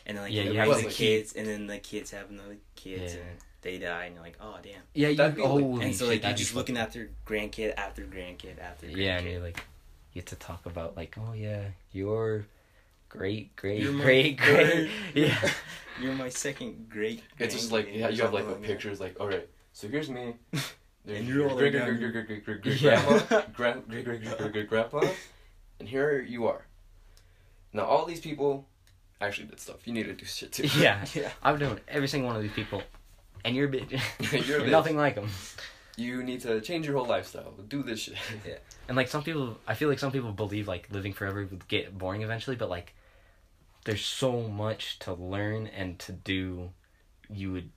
And 0.07 0.17
then 0.17 0.25
like 0.25 0.33
Yeah, 0.33 0.43
you 0.45 0.53
you 0.53 0.59
have 0.59 0.69
have 0.69 0.77
the 0.83 0.89
to 0.89 0.95
kids 0.95 1.33
and 1.35 1.47
then 1.47 1.67
the 1.67 1.79
kids 1.79 2.11
have 2.13 2.31
another 2.31 2.57
kids 2.77 3.15
Yeah. 3.15 3.21
and 3.21 3.31
they 3.63 3.79
die 3.79 4.05
and 4.05 4.15
you're 4.15 4.23
like, 4.25 4.37
Oh 4.41 4.57
damn. 4.63 4.75
yeah. 4.95 5.09
You 5.09 5.17
That'd 5.17 5.35
be, 5.37 5.43
like- 5.43 5.51
holy 5.51 5.85
and 5.85 5.95
so 5.95 6.05
shit, 6.05 6.09
like 6.09 6.15
you're 6.17 6.23
that'd 6.23 6.37
just 6.37 6.55
looking 6.55 6.77
fucking- 6.77 6.87
after 6.87 7.11
grandkid 7.27 7.75
after 7.77 8.03
grandkid 8.03 8.59
after 8.61 8.87
grandkid. 8.87 8.97
Yeah, 8.97 9.19
and 9.19 9.29
you're 9.29 9.41
like 9.43 9.59
you 10.13 10.23
get 10.23 10.27
to 10.27 10.37
talk 10.37 10.65
about 10.67 10.97
like, 10.97 11.17
oh 11.19 11.33
yeah, 11.35 11.63
your 11.93 12.47
great, 13.09 13.55
great, 13.57 13.83
You're 13.83 13.93
my 13.93 14.03
great, 14.05 14.39
great. 14.39 14.91
Yeah, 15.15 15.51
You're 16.01 16.13
my 16.15 16.29
second 16.29 16.89
great 16.89 17.23
It's 17.39 17.55
just 17.55 17.73
like 17.73 17.89
yeah, 17.93 18.09
you 18.09 18.23
have 18.23 18.33
like 18.33 18.45
a 18.45 18.51
something 18.51 18.63
picture. 18.65 18.91
It's 18.91 19.01
like 19.01 19.17
oh, 19.19 19.25
all 19.25 19.29
right, 19.31 19.49
so 19.73 19.89
here's 19.89 20.09
me. 20.11 20.35
There's 21.05 21.21
And 21.21 21.29
you're 21.29 21.39
your 21.43 21.51
all 21.51 21.57
great 21.57 21.73
like 21.75 21.85
great 21.85 22.01
down 22.01 22.13
great 22.13 22.27
great 22.27 22.45
great 22.45 22.45
great 22.45 22.63
great 22.63 22.81
Yeah. 22.81 23.03
grandma, 23.29 23.43
grand 23.55 23.89
great 23.89 24.05
great 24.05 24.23
great 24.25 24.39
great 24.39 24.53
great 24.53 24.69
grandpa, 24.69 25.01
and 25.81 25.89
here 25.89 26.21
you 26.21 26.47
are. 26.47 26.67
Now 27.73 27.85
all 27.85 28.05
these 28.07 28.21
people 28.21 28.67
actually 29.21 29.49
did 29.49 29.61
stuff. 29.61 29.87
You 29.87 29.93
need 29.93 30.05
to 30.05 30.13
do 30.15 30.25
shit 30.25 30.53
too. 30.53 30.67
yeah. 30.79 31.05
Yeah. 31.15 31.31
I've 31.43 31.59
done 31.59 31.81
every 31.89 32.09
single 32.09 32.29
one 32.29 32.37
of 32.37 32.43
these 32.43 32.53
people, 32.53 32.83
and 33.45 33.55
you're 33.57 33.69
a 33.69 33.73
bitch. 33.73 33.91
You're 34.49 34.59
a 34.61 34.63
bitch. 34.63 34.71
nothing 34.71 34.97
like 34.97 35.15
them. 35.15 35.29
You 35.99 36.23
need 36.23 36.43
to 36.43 36.61
change 36.61 36.87
your 36.87 36.97
whole 36.99 37.07
lifestyle. 37.07 37.53
Do 37.69 37.83
this 37.83 38.01
shit. 38.01 38.17
Yeah. 38.47 38.57
And 38.89 38.97
like 38.97 39.09
some 39.09 39.23
people, 39.23 39.59
I 39.67 39.75
feel 39.75 39.89
like 39.89 39.99
some 39.99 40.13
people 40.13 40.31
believe 40.33 40.69
like 40.69 40.89
living 40.91 41.15
forever 41.15 41.47
would 41.51 41.67
get 41.69 41.97
boring 41.97 42.21
eventually, 42.23 42.57
but 42.57 42.69
like 42.69 42.95
there's 43.87 44.05
so 44.05 44.43
much 44.43 44.99
to 45.01 45.15
learn 45.15 45.69
and 45.69 45.99
to 46.01 46.13
do. 46.13 46.71
You 47.31 47.53
would, 47.53 47.71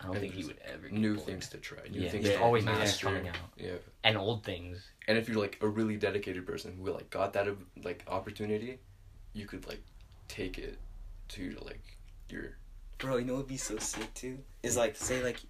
I 0.00 0.04
don't 0.06 0.12
And 0.16 0.20
think 0.22 0.36
you 0.38 0.46
would 0.46 0.58
ever 0.72 0.82
get 0.88 0.92
New 0.92 1.14
bored. 1.16 1.26
things 1.26 1.48
to 1.50 1.58
try. 1.58 1.78
New 1.90 2.00
Yeah, 2.00 2.10
things 2.10 2.24
there's 2.24 2.36
to 2.38 2.42
always 2.42 2.64
master. 2.64 3.06
coming 3.06 3.28
out, 3.28 3.34
Yeah. 3.56 3.72
and 4.04 4.16
old 4.16 4.44
things. 4.44 4.80
And 5.08 5.18
if 5.18 5.28
you're 5.28 5.38
like 5.40 5.58
a 5.60 5.66
really 5.66 5.96
dedicated 5.96 6.46
person 6.46 6.76
who 6.80 6.90
like 6.92 7.10
got 7.10 7.32
that 7.32 7.48
uh, 7.48 7.52
like 7.82 8.04
opportunity, 8.06 8.78
you 9.32 9.46
could 9.46 9.66
like 9.66 9.82
take 10.28 10.58
it 10.58 10.78
to 11.28 11.56
like 11.64 11.82
your 12.28 12.56
Bro, 12.98 13.18
you 13.18 13.24
know 13.24 13.34
what'd 13.34 13.48
be 13.48 13.56
so 13.56 13.78
sick 13.78 14.12
too? 14.14 14.38
Is 14.62 14.76
like 14.76 14.96
say 14.96 15.22
like 15.22 15.40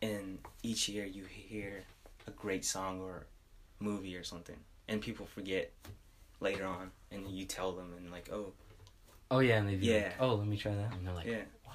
in 0.00 0.38
each 0.62 0.88
year 0.88 1.04
you 1.04 1.24
hear 1.24 1.84
a 2.26 2.30
great 2.30 2.64
song 2.64 3.00
or 3.00 3.26
movie 3.80 4.16
or 4.16 4.24
something 4.24 4.56
and 4.88 5.00
people 5.00 5.26
forget 5.26 5.72
later 6.40 6.64
on 6.66 6.90
and 7.10 7.28
you 7.28 7.44
tell 7.44 7.72
them 7.72 7.92
and 7.96 8.10
like 8.10 8.30
oh 8.32 8.52
Oh 9.30 9.38
yeah, 9.40 9.56
and 9.58 9.68
they'd 9.68 9.82
Yeah. 9.82 9.94
like, 9.96 10.12
"Oh, 10.20 10.34
let 10.34 10.46
me 10.46 10.56
try 10.56 10.74
that," 10.74 10.92
and 10.92 11.06
they're 11.06 11.14
like, 11.14 11.26
yeah 11.26 11.42
"Wow." 11.66 11.72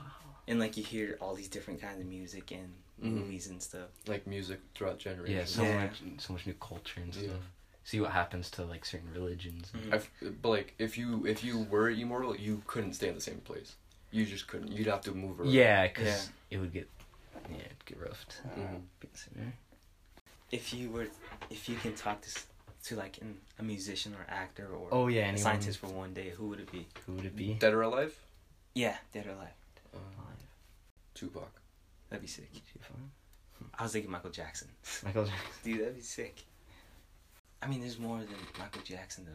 and 0.47 0.59
like 0.59 0.77
you 0.77 0.83
hear 0.83 1.17
all 1.19 1.33
these 1.33 1.47
different 1.47 1.81
kinds 1.81 1.99
of 1.99 2.05
music 2.05 2.51
and 2.51 2.73
Mhm. 3.01 3.15
movies 3.15 3.47
and 3.47 3.61
stuff 3.61 3.89
like 4.07 4.27
music 4.27 4.59
throughout 4.75 5.03
Yeah, 5.03 5.13
generations. 5.13 5.49
so 5.55 5.63
Yeah. 5.63 5.85
much, 5.85 6.01
so 6.19 6.33
much 6.33 6.45
new 6.45 6.53
culture 6.53 7.01
and 7.01 7.13
stuff. 7.13 7.25
Yeah. 7.25 7.33
See 7.89 7.99
what 7.99 8.11
happens 8.11 8.51
to 8.51 8.63
like 8.65 8.85
certain 8.85 9.11
religions. 9.15 9.71
I've, 9.91 10.07
but 10.43 10.49
like 10.49 10.75
if 10.77 10.95
you 10.95 11.25
if 11.25 11.43
you 11.43 11.63
were 11.71 11.89
immortal, 11.89 12.35
you 12.35 12.61
couldn't 12.67 12.93
stay 12.93 13.07
in 13.09 13.15
the 13.15 13.21
same 13.21 13.39
place. 13.39 13.75
You 14.11 14.27
just 14.27 14.45
couldn't. 14.47 14.71
You'd 14.71 14.85
have 14.85 15.01
to 15.01 15.11
move 15.11 15.39
around. 15.39 15.49
Yeah, 15.51 15.87
because 15.87 16.05
Yeah. 16.05 16.21
it 16.51 16.57
would 16.59 16.71
get, 16.71 16.87
yeah, 17.49 17.55
it'd 17.65 17.85
get 17.85 17.99
rough. 17.99 18.27
to 18.27 18.35
Mhm. 18.59 18.81
be 18.99 19.07
if 20.51 20.71
you 20.71 20.91
were 20.91 21.07
if 21.49 21.67
you 21.67 21.77
can 21.77 21.95
talk 21.95 22.21
to 22.21 22.29
to 22.83 22.95
like 22.95 23.17
an, 23.23 23.39
a 23.57 23.63
musician 23.63 24.13
or 24.13 24.23
actor 24.29 24.67
or 24.67 24.87
Oh 24.91 25.07
yeah, 25.07 25.21
a 25.21 25.23
anyone, 25.23 25.37
scientist 25.41 25.79
for 25.79 25.87
one 25.87 26.13
day 26.13 26.29
who 26.29 26.47
would 26.49 26.59
it 26.59 26.71
be 26.71 26.85
Who 27.07 27.13
would 27.13 27.25
it 27.25 27.35
be? 27.35 27.55
Dead 27.55 27.73
or 27.73 27.81
alive? 27.81 28.15
yeah 28.75 28.97
dead 29.13 29.25
or 29.25 29.31
alive 29.31 29.55
Uh, 29.95 29.97
Tupac. 31.15 31.51
that'd 32.09 32.21
be 32.21 32.27
sick 32.27 32.51
Too 32.53 32.79
i 33.79 33.83
was 33.83 33.91
thinking 33.93 34.11
michael 34.11 34.29
jackson 34.29 34.69
Michael 35.03 35.25
Jackson. 35.25 35.49
Dude, 35.63 35.81
that'd 35.81 35.95
be 35.95 36.01
sick. 36.01 36.43
I 37.61 37.67
mean, 37.67 37.81
there's 37.81 37.99
more 37.99 38.17
than 38.19 38.27
Michael 38.57 38.81
Jackson, 38.83 39.25
though. 39.25 39.31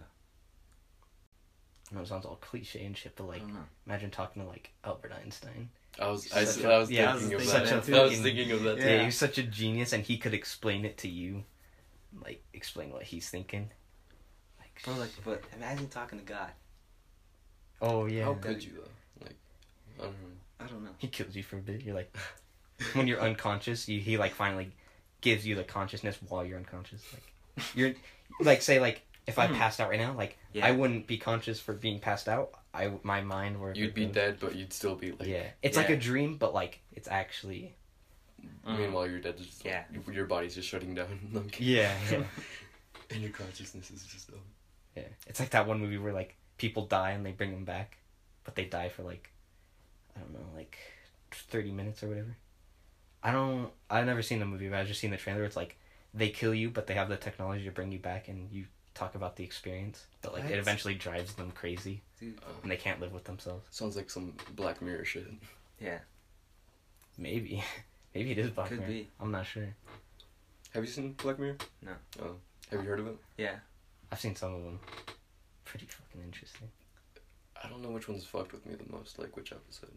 I 1.91 1.95
know 1.97 2.03
it 2.03 2.09
sounds 2.09 2.25
all 2.25 2.37
cliche 2.41 2.85
and 2.85 2.97
shit, 2.97 3.15
but 3.17 3.29
like, 3.29 3.47
know. 3.47 3.57
imagine 3.87 4.11
talking 4.11 4.43
to 4.43 4.49
like 4.49 4.71
Albert 4.85 5.13
Einstein. 5.23 5.69
I 6.01 6.09
was 6.09 6.33
I, 6.33 6.45
Such 6.45 6.59
s- 6.59 6.65
a- 6.65 6.73
I 6.73 6.79
was 6.79 6.91
yeah, 6.91 7.11
I 7.15 7.19
thinking 7.19 7.37
was 7.39 7.47
of 7.47 7.53
thinking 7.53 7.71
that. 7.77 7.85
that 7.87 8.01
I 8.01 8.05
was 8.05 8.21
thinking 8.21 8.51
of 8.53 8.63
that. 8.65 8.79
Yeah. 8.79 8.85
too. 8.85 8.91
Yeah. 8.91 9.05
he's 9.05 9.19
such 9.19 9.39
a 9.39 9.43
genius, 9.43 9.93
and 9.93 10.03
he 10.03 10.17
could 10.19 10.35
explain 10.35 10.85
it 10.85 10.97
to 10.99 11.09
you, 11.09 11.45
like 12.25 12.43
explain 12.55 12.91
what 12.91 13.03
he's 13.03 13.29
thinking. 13.29 13.71
Like, 14.59 14.83
Bro, 14.85 14.95
like, 14.95 15.11
but 15.25 15.43
imagine 15.57 15.89
talking 15.89 16.19
to 16.19 16.25
God. 16.25 16.51
oh 17.83 18.07
yeah, 18.07 18.25
How 18.25 18.35
could 18.35 18.65
you 18.65 18.73
though? 18.77 19.25
Like, 19.27 19.37
I 20.01 20.03
don't 20.05 20.13
know. 20.13 20.29
I 20.61 20.67
don't 20.67 20.85
know. 20.85 20.91
he 20.99 21.09
kills 21.09 21.37
you 21.37 21.43
for 21.43 21.59
a 21.59 21.61
bit. 21.61 21.83
You're 21.83 21.95
like, 21.95 22.17
when 22.95 23.07
you're 23.07 23.21
unconscious, 23.21 23.87
you, 23.89 24.01
he 24.01 24.17
like 24.17 24.33
finally 24.35 24.73
gives 25.21 25.47
you 25.47 25.55
the 25.55 25.65
consciousness 25.65 26.17
while 26.29 26.45
you're 26.45 26.59
unconscious. 26.59 27.03
Like, 27.13 27.34
you're 27.75 27.95
like 28.41 28.63
say 28.63 28.81
like 28.81 29.03
if 29.27 29.39
I 29.39 29.47
Mhm. 29.47 29.57
passed 29.57 29.81
out 29.81 29.89
right 29.91 29.99
now, 30.01 30.13
like 30.13 30.37
Yeah. 30.53 30.67
I 30.67 30.73
wouldn't 30.73 31.07
be 31.07 31.17
conscious 31.19 31.59
for 31.61 31.73
being 31.73 31.99
passed 32.01 32.29
out. 32.29 32.51
I 32.75 32.93
my 33.03 33.21
mind 33.21 33.61
were 33.61 33.73
You'd 33.75 33.95
be 33.95 34.07
dead, 34.07 34.39
but 34.41 34.55
you'd 34.57 34.73
still 34.73 34.97
be 34.97 35.13
like. 35.13 35.29
yeah, 35.29 35.47
it's 35.63 35.77
like 35.77 35.91
a 35.91 35.97
dream, 35.97 36.37
but 36.37 36.53
like 36.55 36.81
it's 36.93 37.09
actually 37.09 37.75
Mm. 38.67 38.79
Meanwhile, 38.79 39.07
you're 39.09 39.21
dead. 39.21 39.39
Just 39.39 39.65
Yeah. 39.65 39.85
like, 39.95 40.15
your 40.15 40.27
body's 40.27 40.55
just 40.55 40.69
shutting 40.69 40.95
down. 40.95 41.19
Like, 41.33 41.57
yeah, 41.61 41.97
yeah, 42.11 42.25
and 43.11 43.23
your 43.23 43.31
consciousness 43.31 43.91
is 43.91 44.05
just. 44.05 44.29
Um, 44.31 44.41
yeah. 44.95 45.05
It's 45.27 45.41
like 45.41 45.51
that 45.51 45.67
one 45.67 45.81
movie 45.81 45.97
where 45.99 46.13
like 46.13 46.37
people 46.59 46.85
die 46.87 47.13
and 47.13 47.25
they 47.25 47.33
bring 47.33 47.53
them 47.53 47.65
back, 47.65 47.97
but 48.45 48.55
they 48.55 48.65
die 48.67 48.91
for 48.91 49.03
like 49.03 49.31
I 50.17 50.21
don't 50.21 50.33
know, 50.35 50.47
like 50.55 50.77
thirty 51.33 51.73
minutes 51.73 52.03
or 52.03 52.09
whatever. 52.09 52.37
I 53.23 53.33
don't. 53.33 53.71
I've 53.89 54.05
never 54.07 54.21
seen 54.23 54.41
the 54.41 54.47
movie, 54.47 54.69
but 54.69 54.79
I've 54.79 54.89
just 54.89 55.01
seen 55.01 55.11
the 55.11 55.17
trailer. 55.17 55.45
It's 55.45 55.57
like 55.57 55.79
they 56.15 56.31
kill 56.31 56.55
you, 56.55 56.71
but 56.71 56.87
they 56.87 56.95
have 56.95 57.09
the 57.09 57.17
technology 57.17 57.65
to 57.65 57.71
bring 57.73 57.91
you 57.93 57.99
back, 57.99 58.29
and 58.29 58.51
you 58.53 58.67
talk 58.95 59.15
about 59.17 59.35
the 59.37 59.43
experience. 59.45 60.07
But 60.23 60.33
like 60.33 60.45
What? 60.45 60.53
it 60.53 60.59
eventually 60.59 60.95
drives 60.95 61.35
them 61.35 61.51
crazy, 61.51 62.03
Dude. 62.21 62.39
uh, 62.39 62.51
and 62.63 62.71
they 62.71 62.77
can't 62.77 63.01
live 63.01 63.13
with 63.13 63.25
themselves. 63.25 63.67
sounds 63.71 63.97
like 63.97 64.09
some 64.11 64.35
Black 64.55 64.81
Mirror 64.81 65.05
shit. 65.05 65.27
Yeah. 65.81 65.99
Maybe, 67.19 67.63
maybe 68.15 68.31
it 68.33 68.39
is 68.39 68.51
Black 68.51 68.69
Could 68.69 68.79
Mirror. 68.81 68.91
be. 68.91 69.09
I'm 69.21 69.31
not 69.31 69.47
sure. 69.47 69.75
Have 70.73 70.85
you 70.85 70.91
seen 70.91 71.13
Black 71.13 71.39
Mirror? 71.39 71.57
No. 71.83 71.93
Oh, 72.23 72.37
have 72.71 72.83
you 72.83 72.89
heard 72.89 73.01
of 73.01 73.07
it? 73.09 73.17
Yeah. 73.37 73.57
I've 74.11 74.21
seen 74.21 74.37
some 74.37 74.55
of 74.55 74.65
them. 74.65 74.81
Pretty 75.65 75.87
fucking 75.87 76.23
interesting. 76.25 76.69
I 77.63 77.69
don't 77.69 77.83
know 77.83 77.91
which 77.91 78.09
one's 78.09 78.25
fucked 78.25 78.53
with 78.53 78.65
me 78.67 78.75
the 78.75 78.93
most. 78.93 79.19
Like 79.19 79.37
which 79.37 79.51
episode? 79.53 79.91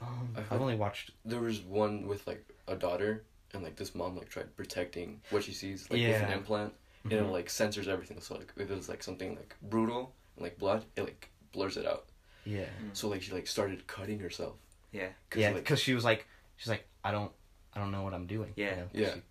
Um, 0.00 0.30
I've 0.34 0.40
I've, 0.42 0.48
heard- 0.48 0.60
only 0.60 0.76
watched. 0.76 1.10
There 1.24 1.40
was 1.40 1.60
one 1.60 2.06
with 2.06 2.26
like 2.26 2.44
a 2.66 2.74
daughter, 2.74 3.22
and 3.54 3.62
like 3.62 3.76
this 3.76 3.94
mom 3.94 4.16
like 4.16 4.28
tried 4.28 4.54
protecting 4.56 5.20
what 5.30 5.42
she 5.44 5.52
sees 5.52 5.90
like 5.90 6.00
with 6.00 6.22
an 6.22 6.32
implant, 6.32 6.72
and 7.04 7.12
Mhm. 7.12 7.16
it 7.28 7.32
like 7.32 7.50
censors 7.50 7.88
everything. 7.88 8.20
So 8.20 8.34
like 8.36 8.52
if 8.56 8.70
it 8.70 8.76
was 8.76 8.88
like 8.88 9.02
something 9.02 9.34
like 9.36 9.54
brutal 9.62 10.14
and 10.36 10.44
like 10.44 10.58
blood, 10.58 10.84
it 10.96 11.02
like 11.02 11.30
blurs 11.52 11.76
it 11.76 11.86
out. 11.86 12.06
Yeah, 12.44 12.66
So 12.94 13.08
like 13.08 13.22
she 13.22 13.32
like 13.32 13.46
started 13.46 13.86
cutting 13.86 14.18
herself. 14.18 14.56
Yeah. 14.92 15.08
Cause, 15.28 15.40
yeah, 15.42 15.48
like, 15.50 15.56
because 15.58 15.78
she 15.80 15.94
was 15.94 16.04
like, 16.04 16.26
she's 16.56 16.68
like, 16.68 16.86
I 17.04 17.12
don't, 17.12 17.30
I 17.74 17.78
don't 17.80 17.92
know 17.92 18.02
what 18.02 18.14
I'm 18.14 18.26
doing. 18.26 18.52
you 18.56 18.64
Yeah. 18.64 18.74
know? 18.76 18.88
Yeah. 18.92 19.14
She- 19.14 19.22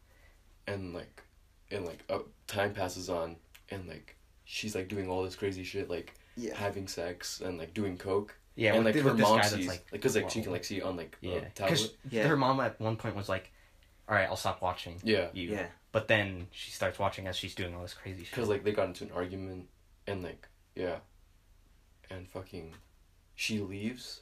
and 0.68 0.94
like 0.94 1.24
and 1.72 1.86
like 1.86 2.04
uh, 2.10 2.20
time 2.48 2.74
passes 2.74 3.10
on 3.10 3.36
and 3.70 3.88
like 3.88 4.16
she's 4.46 4.76
like 4.76 4.88
doing 4.88 5.10
all 5.10 5.24
this 5.24 5.36
crazy 5.36 5.64
shit 5.64 5.90
like 5.90 6.14
Yeah. 6.36 6.56
having 6.56 6.88
sex 6.88 7.42
and 7.42 7.58
like 7.58 7.74
doing 7.74 7.98
coke 7.98 8.36
yeah. 8.56 8.74
and 8.76 8.86
like 8.86 8.94
thi- 8.96 9.02
her 9.02 9.12
with 9.12 9.20
mom 9.22 9.38
guy 9.40 9.46
sees 9.48 9.68
like 9.68 9.80
like, 9.80 9.92
because 9.92 10.16
like 10.16 10.30
she 10.30 10.42
can 10.44 10.52
like 10.52 10.64
see 10.64 10.82
on 10.82 10.96
like 10.96 11.18
yeah, 11.22 11.40
because 11.56 11.94
Yeah. 12.12 12.28
her 12.28 12.38
mom 12.38 12.60
at 12.60 12.80
one 12.80 12.96
point 12.98 13.16
was 13.16 13.28
like, 13.30 13.52
all 14.10 14.16
right, 14.16 14.28
I'll 14.28 14.36
stop 14.36 14.62
watching 14.62 15.00
yeah 15.04 15.28
you. 15.34 15.52
Yeah. 15.52 15.68
But 15.92 16.08
then 16.08 16.48
she 16.52 16.72
starts 16.72 17.00
watching 17.00 17.28
as 17.28 17.36
she's 17.36 17.56
doing 17.56 17.74
all 17.76 17.82
this 17.84 17.94
crazy 17.94 18.24
shit. 18.24 18.32
because 18.32 18.50
like 18.50 18.64
they 18.64 18.72
got 18.72 18.88
into 18.88 19.04
an 19.06 19.12
argument 19.12 19.68
and 20.08 20.24
like 20.24 20.48
yeah 20.76 20.98
and 22.10 22.28
fucking 22.28 22.74
she 23.36 23.60
leaves 23.60 24.22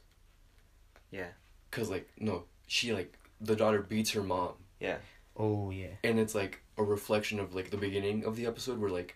Yeah. 1.11 1.27
because 1.69 1.89
like 1.89 2.09
no 2.19 2.43
she 2.67 2.93
like 2.93 3.17
the 3.39 3.55
daughter 3.55 3.81
beats 3.81 4.11
her 4.11 4.23
mom 4.23 4.53
Yeah. 4.79 4.97
oh 5.37 5.69
yeah, 5.71 5.95
and 6.03 6.19
it's 6.19 6.35
like 6.35 6.61
a 6.77 6.83
reflection 6.83 7.39
of 7.39 7.55
like 7.55 7.69
the 7.71 7.77
beginning 7.77 8.25
of 8.25 8.35
the 8.35 8.45
episode 8.45 8.79
where 8.79 8.89
like 8.89 9.15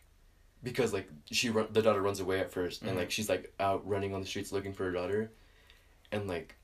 because 0.64 0.94
like 0.94 1.10
she 1.32 1.50
run 1.50 1.68
the 1.72 1.82
daughter 1.82 2.02
runs 2.02 2.20
away 2.20 2.40
at 2.40 2.52
1st 2.52 2.82
and 2.84 2.92
Mhm. 2.92 2.96
like 2.98 3.12
she's 3.12 3.30
like 3.30 3.54
out 3.60 3.86
running 3.88 4.14
on 4.14 4.22
the 4.22 4.28
streets 4.28 4.52
looking 4.52 4.74
for 4.74 4.86
her 4.86 4.92
daughter 4.92 5.32
and 6.12 6.28
like 6.28 6.56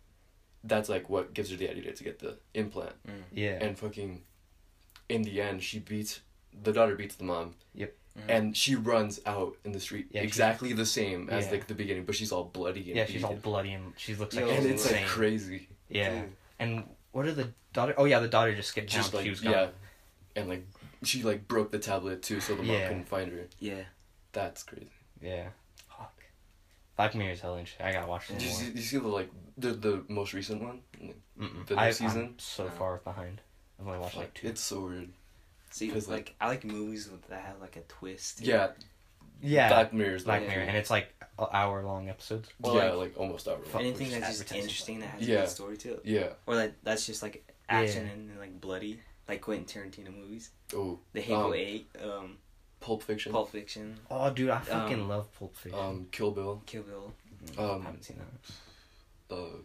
that's 0.68 0.90
like 0.90 1.10
what 1.10 1.34
gives 1.34 1.50
her 1.52 1.58
the 1.58 1.70
idea 1.70 1.92
to 1.94 2.04
get 2.04 2.20
the 2.20 2.38
implant 2.54 2.94
yeah, 3.32 3.58
and 3.64 3.78
fucking 3.78 4.22
in 5.10 5.22
the 5.24 5.42
end 5.42 5.64
she 5.64 5.80
beats 5.80 6.20
the 6.64 6.72
daughter 6.72 6.96
beats 6.96 7.16
the 7.16 7.24
mom 7.24 7.56
Yep. 7.76 7.94
Mhm. 8.18 8.22
and 8.30 8.58
she 8.58 8.76
runs 8.76 9.20
out 9.26 9.56
in 9.64 9.72
the 9.72 9.80
street 9.80 10.08
Yeah, 10.12 10.22
she- 10.22 10.28
exactly 10.28 10.74
the 10.74 10.86
same 10.86 11.30
as 11.30 11.46
Yeah. 11.46 11.52
like 11.52 11.68
the 11.68 11.76
beginning 11.76 12.04
but 12.06 12.16
she's 12.16 12.32
all 12.32 12.46
bloody 12.46 12.82
and 12.88 12.96
yeah. 12.98 13.06
She's 13.06 13.24
all 13.24 13.36
bloody 13.36 13.74
and 13.74 13.94
she 13.98 14.16
looks 14.16 14.36
like 14.36 14.46
and 14.46 14.66
it's 14.66 14.84
insane. 14.86 15.02
like 15.04 15.06
crazy 15.06 15.68
yeah. 15.90 16.22
Dude. 16.22 16.32
And 16.60 16.84
what 17.12 17.26
are 17.28 17.32
the 17.32 17.54
daughter? 17.74 17.94
Oh 17.98 18.06
yeah, 18.06 18.20
the 18.20 18.28
daughter 18.28 18.54
just 18.56 18.70
skipped 18.70 18.90
just 18.90 19.12
town. 19.12 19.18
like 19.20 19.24
she 19.26 19.30
was 19.30 19.44
yeah 19.44 19.52
gone. 19.66 19.70
and 20.36 20.50
like 20.50 20.66
she 21.04 21.22
like 21.24 21.48
broke 21.48 21.72
the 21.72 21.80
tablet 21.80 22.24
too 22.24 22.40
so 22.42 22.56
the 22.56 22.64
mom 22.64 22.72
Yeah. 22.76 22.88
couldn't 22.88 23.08
find 23.08 23.32
her 23.32 23.46
Yeah. 23.60 23.84
that's 24.34 24.64
crazy 24.64 24.90
Yeah. 25.22 25.50
Fuck. 26.98 27.12
Black 27.14 27.16
Mirror 27.16 27.32
is 27.32 27.40
hell 27.42 27.56
interesting. 27.56 27.86
I 27.86 27.92
gotta 27.94 28.08
watch 28.08 28.28
Did 28.28 28.42
some 28.42 28.48
you 28.48 28.52
more. 28.54 28.60
see, 28.60 28.66
did 28.68 28.76
you 28.78 28.82
see 28.82 28.98
the 28.98 29.08
like 29.08 29.30
the 29.58 29.72
the 29.72 30.04
most 30.10 30.34
recent 30.34 30.62
one? 30.62 30.82
Mm-mm. 31.40 31.66
the 31.68 31.76
new 31.76 31.82
I, 31.82 31.92
season? 31.92 32.22
I'm 32.24 32.40
so 32.40 32.66
No. 32.66 32.70
far 32.72 32.98
behind. 32.98 33.42
I've 33.80 33.88
only 33.88 34.00
watched 34.00 34.18
like 34.18 34.34
two. 34.34 34.48
It's 34.48 34.62
so 34.62 34.82
weird. 34.88 35.10
See, 35.70 35.90
'Cause, 35.90 36.08
like, 36.08 36.34
I 36.42 36.48
like 36.48 36.64
movies 36.64 37.10
that 37.30 37.42
have 37.42 37.60
like 37.62 37.76
a 37.76 37.82
twist. 37.82 38.42
Yeah, 38.42 38.70
yeah, 39.42 39.68
Black 39.68 39.94
Mirror's 39.94 40.24
Black 40.24 40.42
like, 40.42 40.50
Mirror, 40.50 40.64
and 40.64 40.78
it's 40.78 40.90
like 40.90 41.14
hour 41.54 41.84
long 41.84 42.10
episodes. 42.10 42.50
Or, 42.64 42.78
yeah, 42.78 42.86
like, 42.94 43.10
like, 43.10 43.18
almost 43.20 43.48
hour. 43.48 43.60
Fuck. 43.64 43.82
Anything 43.82 44.10
that's 44.12 44.40
just 44.40 44.52
interesting 44.54 45.00
that 45.02 45.08
has 45.10 45.22
a 45.22 45.26
good 45.26 45.50
story 45.50 45.78
to 45.78 45.94
it, 45.96 46.02
Yeah. 46.06 46.30
or 46.48 46.56
like 46.56 46.74
that's 46.84 47.06
just 47.06 47.22
like 47.22 47.46
action 47.70 48.06
Yeah. 48.08 48.14
and, 48.14 48.40
like 48.40 48.60
bloody, 48.60 49.00
like 49.28 49.42
Quentin 49.42 49.66
Tarantino 49.66 50.16
movies. 50.16 50.50
Oh, 50.74 51.00
The 51.14 51.22
Hateful 51.22 51.48
Um, 51.48 51.54
Eight, 51.54 51.90
um, 52.02 52.38
Pulp 52.80 53.04
Fiction. 53.04 53.32
Pulp 53.32 53.50
Fiction, 53.52 53.98
Oh, 54.12 54.30
dude, 54.32 54.50
I 54.50 54.60
fucking 54.60 55.02
Um, 55.02 55.08
love 55.10 55.34
Pulp 55.38 55.56
Fiction. 55.58 55.80
Um, 55.80 56.08
Kill 56.12 56.32
Bill. 56.32 56.62
Kill 56.66 56.84
Bill. 56.84 57.14
um, 57.58 57.82
I 57.82 57.86
haven't 57.86 58.04
seen 58.04 58.18
that. 58.20 59.36
Uh, 59.36 59.58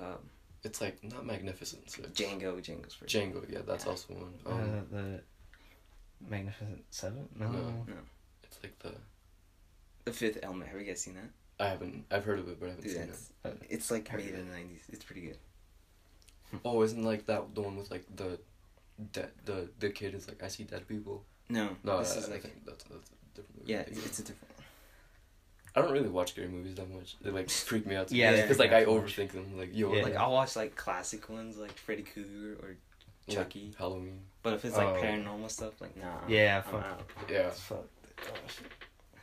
Um, 0.00 0.30
it's 0.62 0.80
like 0.80 1.02
not 1.02 1.26
Magnificent. 1.26 1.90
So 1.90 2.02
it's 2.04 2.20
Django, 2.20 2.58
Django's 2.60 2.94
pretty. 2.96 3.18
Django. 3.18 3.50
Yeah, 3.50 3.62
that's 3.66 3.84
Yeah. 3.84 3.90
also 3.90 4.14
one. 4.14 4.34
Um, 4.46 4.78
uh, 4.92 4.96
the 4.96 5.22
Magnificent 6.28 6.84
Seven? 6.90 7.28
No. 7.34 7.50
No. 7.50 7.84
No. 7.86 7.94
it's 8.44 8.58
like 8.62 8.78
the 8.80 8.94
The 10.04 10.12
Fifth 10.12 10.38
Element. 10.42 10.70
Have 10.70 10.80
you 10.80 10.86
guys 10.86 11.00
seen 11.02 11.14
that? 11.14 11.30
I 11.60 11.68
haven't. 11.68 12.06
I've 12.10 12.24
heard 12.24 12.38
of 12.38 12.48
it, 12.48 12.58
but 12.60 12.66
I 12.66 12.68
haven't 12.70 12.84
Dude, 12.84 12.92
seen 12.94 13.02
it. 13.10 13.18
Uh, 13.44 13.50
it's 13.68 13.90
like 13.90 14.08
have 14.08 14.20
made 14.20 14.30
you- 14.30 14.36
in 14.36 14.46
the 14.48 14.52
nineties. 14.56 14.82
It's 14.88 15.04
pretty 15.04 15.22
good. 15.22 15.38
Oh, 16.64 16.80
isn't 16.82 17.02
like 17.02 17.26
that 17.26 17.54
the 17.54 17.60
one 17.60 17.76
with 17.76 17.90
like 17.90 18.04
the, 18.16 18.40
dead 19.12 19.32
the 19.44 19.68
the 19.80 19.90
kid 19.90 20.14
is 20.14 20.26
like 20.28 20.42
I 20.42 20.48
see 20.48 20.64
dead 20.64 20.86
people. 20.88 21.24
No, 21.48 21.70
No, 21.84 21.98
this 21.98 22.14
I, 22.14 22.18
is 22.18 22.28
I 22.28 22.32
like 22.32 22.42
think 22.42 22.64
that's 22.66 22.84
that's 22.84 23.10
a 23.10 23.36
different 23.36 23.58
movie. 23.60 23.72
yeah, 23.72 23.78
I 23.78 23.80
it's, 23.82 24.04
it's 24.06 24.18
a 24.18 24.22
different. 24.22 24.44
I 25.76 25.82
don't 25.82 25.92
really 25.92 26.08
watch 26.08 26.30
scary 26.32 26.48
movies 26.48 26.74
that 26.76 26.90
much. 26.92 27.16
They 27.20 27.30
like 27.30 27.48
freak 27.50 27.86
me 27.86 27.94
out. 27.94 28.10
Yeah, 28.12 28.32
they 28.32 28.42
because 28.42 28.58
like 28.58 28.72
I 28.72 28.82
out 28.82 28.86
so 28.86 29.00
much. 29.00 29.16
overthink 29.16 29.30
them. 29.32 29.56
Like 29.58 29.70
yo, 29.72 29.92
Yeah. 29.94 30.02
Like 30.02 30.16
I'll 30.16 30.32
watch 30.32 30.56
like 30.56 30.74
classic 30.76 31.28
ones 31.28 31.56
like 31.56 31.72
Freddy 31.72 32.02
Krueger 32.02 32.56
or 32.62 32.68
like, 32.68 33.36
Chucky. 33.36 33.74
Halloween. 33.78 34.20
But 34.42 34.54
if 34.54 34.64
it's 34.64 34.76
like 34.76 34.88
Oh. 34.88 35.00
paranormal 35.02 35.50
stuff, 35.50 35.80
like 35.80 35.96
nah. 35.96 36.18
Yeah, 36.28 36.62
I'm 36.66 36.72
fuck. 36.72 36.84
out. 36.84 37.02
Yeah, 37.30 37.50
Fuck. 37.50 37.84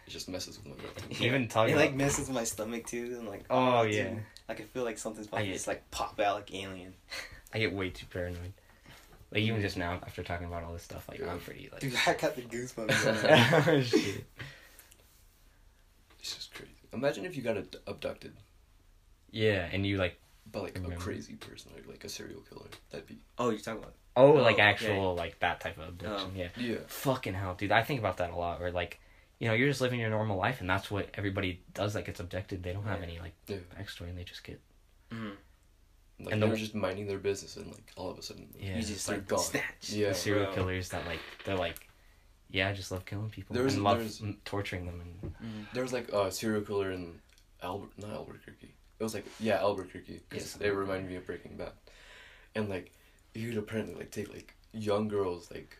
it 0.07 0.09
just 0.09 0.29
messes 0.29 0.57
with 0.57 0.67
my 0.67 0.73
brain. 1.09 1.21
Even 1.21 1.47
talking 1.47 1.73
It 1.73 1.77
like 1.77 1.89
about- 1.89 1.97
messes 1.97 2.27
with 2.27 2.35
my 2.35 2.43
stomach 2.43 2.85
too, 2.87 3.15
and 3.17 3.27
like 3.27 3.43
Oh, 3.49 3.79
oh 3.79 3.83
dude, 3.85 3.93
yeah. 3.95 4.13
like 4.47 4.61
I 4.61 4.63
feel 4.63 4.83
like 4.83 4.97
something's 4.97 5.27
about 5.27 5.41
I 5.41 5.45
to 5.47 5.53
just 5.53 5.67
like 5.67 5.89
pop 5.91 6.19
out 6.19 6.35
like 6.35 6.53
alien. 6.53 6.93
I 7.53 7.59
get 7.59 7.73
way 7.73 7.89
too 7.89 8.05
paranoid. 8.07 8.53
Like 9.31 9.41
even 9.41 9.59
just 9.61 9.75
now, 9.77 9.93
after 10.05 10.23
talking 10.23 10.47
about 10.47 10.63
all 10.63 10.73
this 10.73 10.83
stuff, 10.83 11.07
like 11.09 11.21
I'm 11.21 11.39
pretty 11.39 11.69
like. 11.71 11.81
Dude, 11.81 11.93
I 12.07 12.13
got 12.13 12.35
the 12.35 12.43
goosebumps. 12.43 13.67
Oh, 13.67 13.81
shit. 13.81 14.23
It's 16.19 16.35
just 16.35 16.53
crazy. 16.53 16.71
Imagine 16.93 17.25
if 17.25 17.35
you 17.35 17.41
got 17.43 17.57
ad- 17.57 17.75
abducted 17.87 18.33
Yeah, 19.31 19.67
and 19.71 19.85
you 19.85 19.97
like 19.97 20.19
But 20.51 20.63
like 20.63 20.77
a 20.77 20.95
crazy 20.95 21.35
person, 21.35 21.71
like, 21.75 21.87
like 21.87 22.03
a 22.03 22.09
serial 22.09 22.41
killer. 22.41 22.67
That'd 22.91 23.07
be 23.07 23.17
oh, 23.37 23.49
you're 23.49 23.59
talking 23.59 23.79
about 23.81 23.95
oh, 24.15 24.37
Oh, 24.37 24.41
like 24.41 24.53
okay. 24.55 24.61
actual 24.63 25.15
like 25.15 25.39
that 25.39 25.59
type 25.59 25.77
of 25.77 25.89
abduction. 25.89 26.31
Oh. 26.33 26.37
Yeah. 26.39 26.47
yeah. 26.57 26.77
Fucking 26.87 27.33
hell, 27.33 27.55
dude. 27.55 27.71
I 27.71 27.83
think 27.83 27.99
about 27.99 28.17
that 28.17 28.31
a 28.31 28.35
lot. 28.35 28.59
Where 28.59 28.71
like, 28.71 28.99
you 29.39 29.47
know, 29.47 29.53
you're 29.53 29.67
just 29.67 29.81
living 29.81 29.99
your 29.99 30.09
normal 30.09 30.37
life, 30.37 30.61
and 30.61 30.69
that's 30.69 30.89
what 30.89 31.09
everybody 31.15 31.61
does. 31.73 31.93
That 31.93 32.05
gets 32.05 32.19
abducted. 32.21 32.63
They 32.63 32.71
don't 32.73 32.85
have 32.85 32.99
Yeah. 33.01 33.05
any 33.07 33.19
like 33.19 33.33
Yeah. 33.47 33.57
backstory, 33.77 34.09
and 34.09 34.17
they 34.17 34.23
just 34.23 34.43
get. 34.43 34.61
mm-hmm. 35.11 35.31
Like 36.19 36.33
And 36.33 36.41
they 36.41 36.45
the- 36.47 36.51
were 36.51 36.57
just 36.57 36.75
minding 36.75 37.07
their 37.07 37.17
business, 37.17 37.57
and 37.57 37.67
like 37.71 37.91
all 37.97 38.09
of 38.09 38.17
a 38.17 38.21
sudden, 38.21 38.47
Yeah. 38.57 38.77
you 38.77 38.83
just 38.83 39.05
they're 39.07 39.17
like 39.17 39.27
gone. 39.27 39.39
snatch. 39.39 39.89
Yeah. 39.89 40.09
the 40.09 40.15
serial 40.15 40.45
Bro. 40.45 40.53
killers 40.55 40.89
that 40.89 41.05
like 41.05 41.19
they're 41.43 41.57
like, 41.57 41.87
yeah, 42.49 42.69
I 42.69 42.73
just 42.73 42.91
love 42.91 43.05
killing 43.05 43.29
people 43.29 43.53
There's- 43.55 43.73
and 43.73 43.83
love 43.83 43.97
there's- 43.99 44.21
m- 44.21 44.39
torturing 44.45 44.85
them 44.85 45.01
and 45.01 45.33
Mm. 45.33 45.73
there 45.73 45.83
was 45.83 45.91
like 45.93 46.09
a 46.13 46.31
serial 46.31 46.61
killer 46.61 46.91
in 46.91 47.19
Albert, 47.61 47.91
not 47.97 48.11
Albuquerque. 48.11 48.73
It 48.97 49.03
was 49.03 49.13
like 49.13 49.25
yeah, 49.39 49.57
Albuquerque, 49.59 50.21
because 50.29 50.43
Yes. 50.45 50.53
they 50.53 50.69
reminded 50.69 51.09
me 51.09 51.17
of 51.17 51.25
Breaking 51.25 51.57
Bad, 51.57 51.73
and 52.55 52.69
like 52.69 52.91
he'd 53.33 53.57
apparently 53.57 53.95
like 53.95 54.11
take 54.11 54.29
like 54.33 54.53
young 54.71 55.07
girls 55.09 55.51
like 55.51 55.77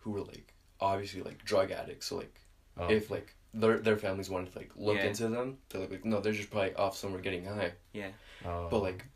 who 0.00 0.10
were 0.10 0.20
like 0.22 0.52
obviously 0.80 1.22
like 1.22 1.42
drug 1.44 1.70
addicts. 1.70 2.06
So 2.08 2.16
like 2.16 2.34
oh, 2.76 2.90
if 2.90 3.10
like 3.10 3.34
their 3.54 3.78
their 3.78 3.96
families 3.96 4.28
wanted 4.28 4.52
to 4.52 4.58
like 4.58 4.70
look 4.76 4.96
Yeah. 4.96 5.04
into 5.06 5.28
them, 5.28 5.58
they're 5.70 5.80
like, 5.80 5.90
like 5.92 6.04
no, 6.04 6.20
they're 6.20 6.32
just 6.34 6.50
probably 6.50 6.74
off 6.74 6.94
somewhere 6.96 7.22
getting 7.22 7.46
high. 7.46 7.72
oh, 8.44 8.68
But 8.68 8.80
like, 8.82 9.06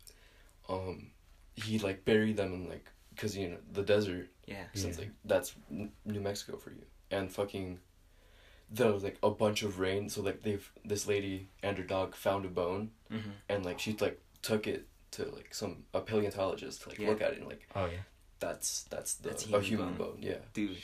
um, 0.69 1.11
he 1.55 1.79
like 1.79 2.05
buried 2.05 2.37
them 2.37 2.53
in 2.53 2.69
like 2.69 2.89
because 3.13 3.35
you 3.37 3.49
know 3.49 3.57
the 3.71 3.83
desert. 3.83 4.29
Yeah. 4.45 4.63
So 4.73 4.87
Yeah. 4.87 4.93
like 4.99 5.11
that's 5.25 5.55
New 5.69 6.21
Mexico 6.21 6.57
for 6.57 6.71
you, 6.71 6.83
and 7.11 7.31
fucking. 7.31 7.79
There 8.69 8.91
was 8.91 9.01
like 9.01 9.17
a 9.23 9.29
bunch 9.29 9.63
of 9.63 9.79
rain, 9.79 10.09
so 10.09 10.21
like 10.21 10.43
they've 10.43 10.69
this 10.83 11.07
lady 11.07 11.47
and 11.63 11.77
her 11.77 11.85
dog 11.85 12.15
found 12.15 12.43
a 12.45 12.49
bone, 12.49 12.91
Mm-hmm. 13.11 13.29
and 13.47 13.65
like 13.65 13.79
she 13.79 13.95
like 13.99 14.19
took 14.41 14.67
it 14.67 14.87
to 15.11 15.23
like 15.31 15.53
some 15.53 15.85
a 15.93 16.01
paleontologist 16.01 16.81
to 16.81 16.89
like 16.89 16.99
Yeah. 16.99 17.07
look 17.09 17.21
at 17.21 17.31
it, 17.31 17.37
and 17.39 17.47
like 17.47 17.65
oh 17.77 17.85
yeah, 17.85 17.99
that's 18.39 18.83
that's 18.89 19.13
the 19.15 19.29
That's 19.29 19.43
a 19.43 19.47
human 19.47 19.63
human 19.65 19.93
bone. 19.93 20.07
bone. 20.15 20.17
yeah. 20.19 20.39
Dude, 20.53 20.75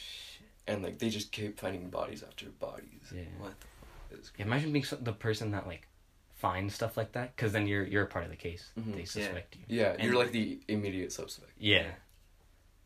and 0.66 0.82
like 0.82 1.00
they 1.00 1.10
just 1.10 1.34
keep 1.34 1.60
finding 1.60 1.90
bodies 1.90 2.24
after 2.24 2.46
bodies. 2.52 3.12
Yeah. 3.14 3.24
What? 3.38 3.54
It's 4.12 4.32
Yeah, 4.38 4.46
Imagine 4.46 4.72
being 4.72 4.86
so- 4.86 4.96
the 4.96 5.12
person 5.12 5.52
that 5.52 5.68
like 5.68 5.90
finds 6.44 6.76
stuff 6.76 6.98
like 6.98 7.14
that, 7.14 7.34
because 7.36 7.54
then 7.54 7.66
you're 7.68 7.86
you're 7.86 8.04
a 8.04 8.08
part 8.16 8.26
of 8.26 8.30
the 8.30 8.36
case. 8.48 8.64
Mhm. 8.78 8.96
They 8.98 9.06
suspect 9.06 9.56
you. 9.56 9.64
Yeah, 9.80 9.94
And, 9.94 10.04
you're 10.04 10.14
like 10.16 10.26
like- 10.26 10.34
the 10.34 10.60
immediate 10.68 11.12
suspect. 11.14 11.54
Yeah. 11.58 11.88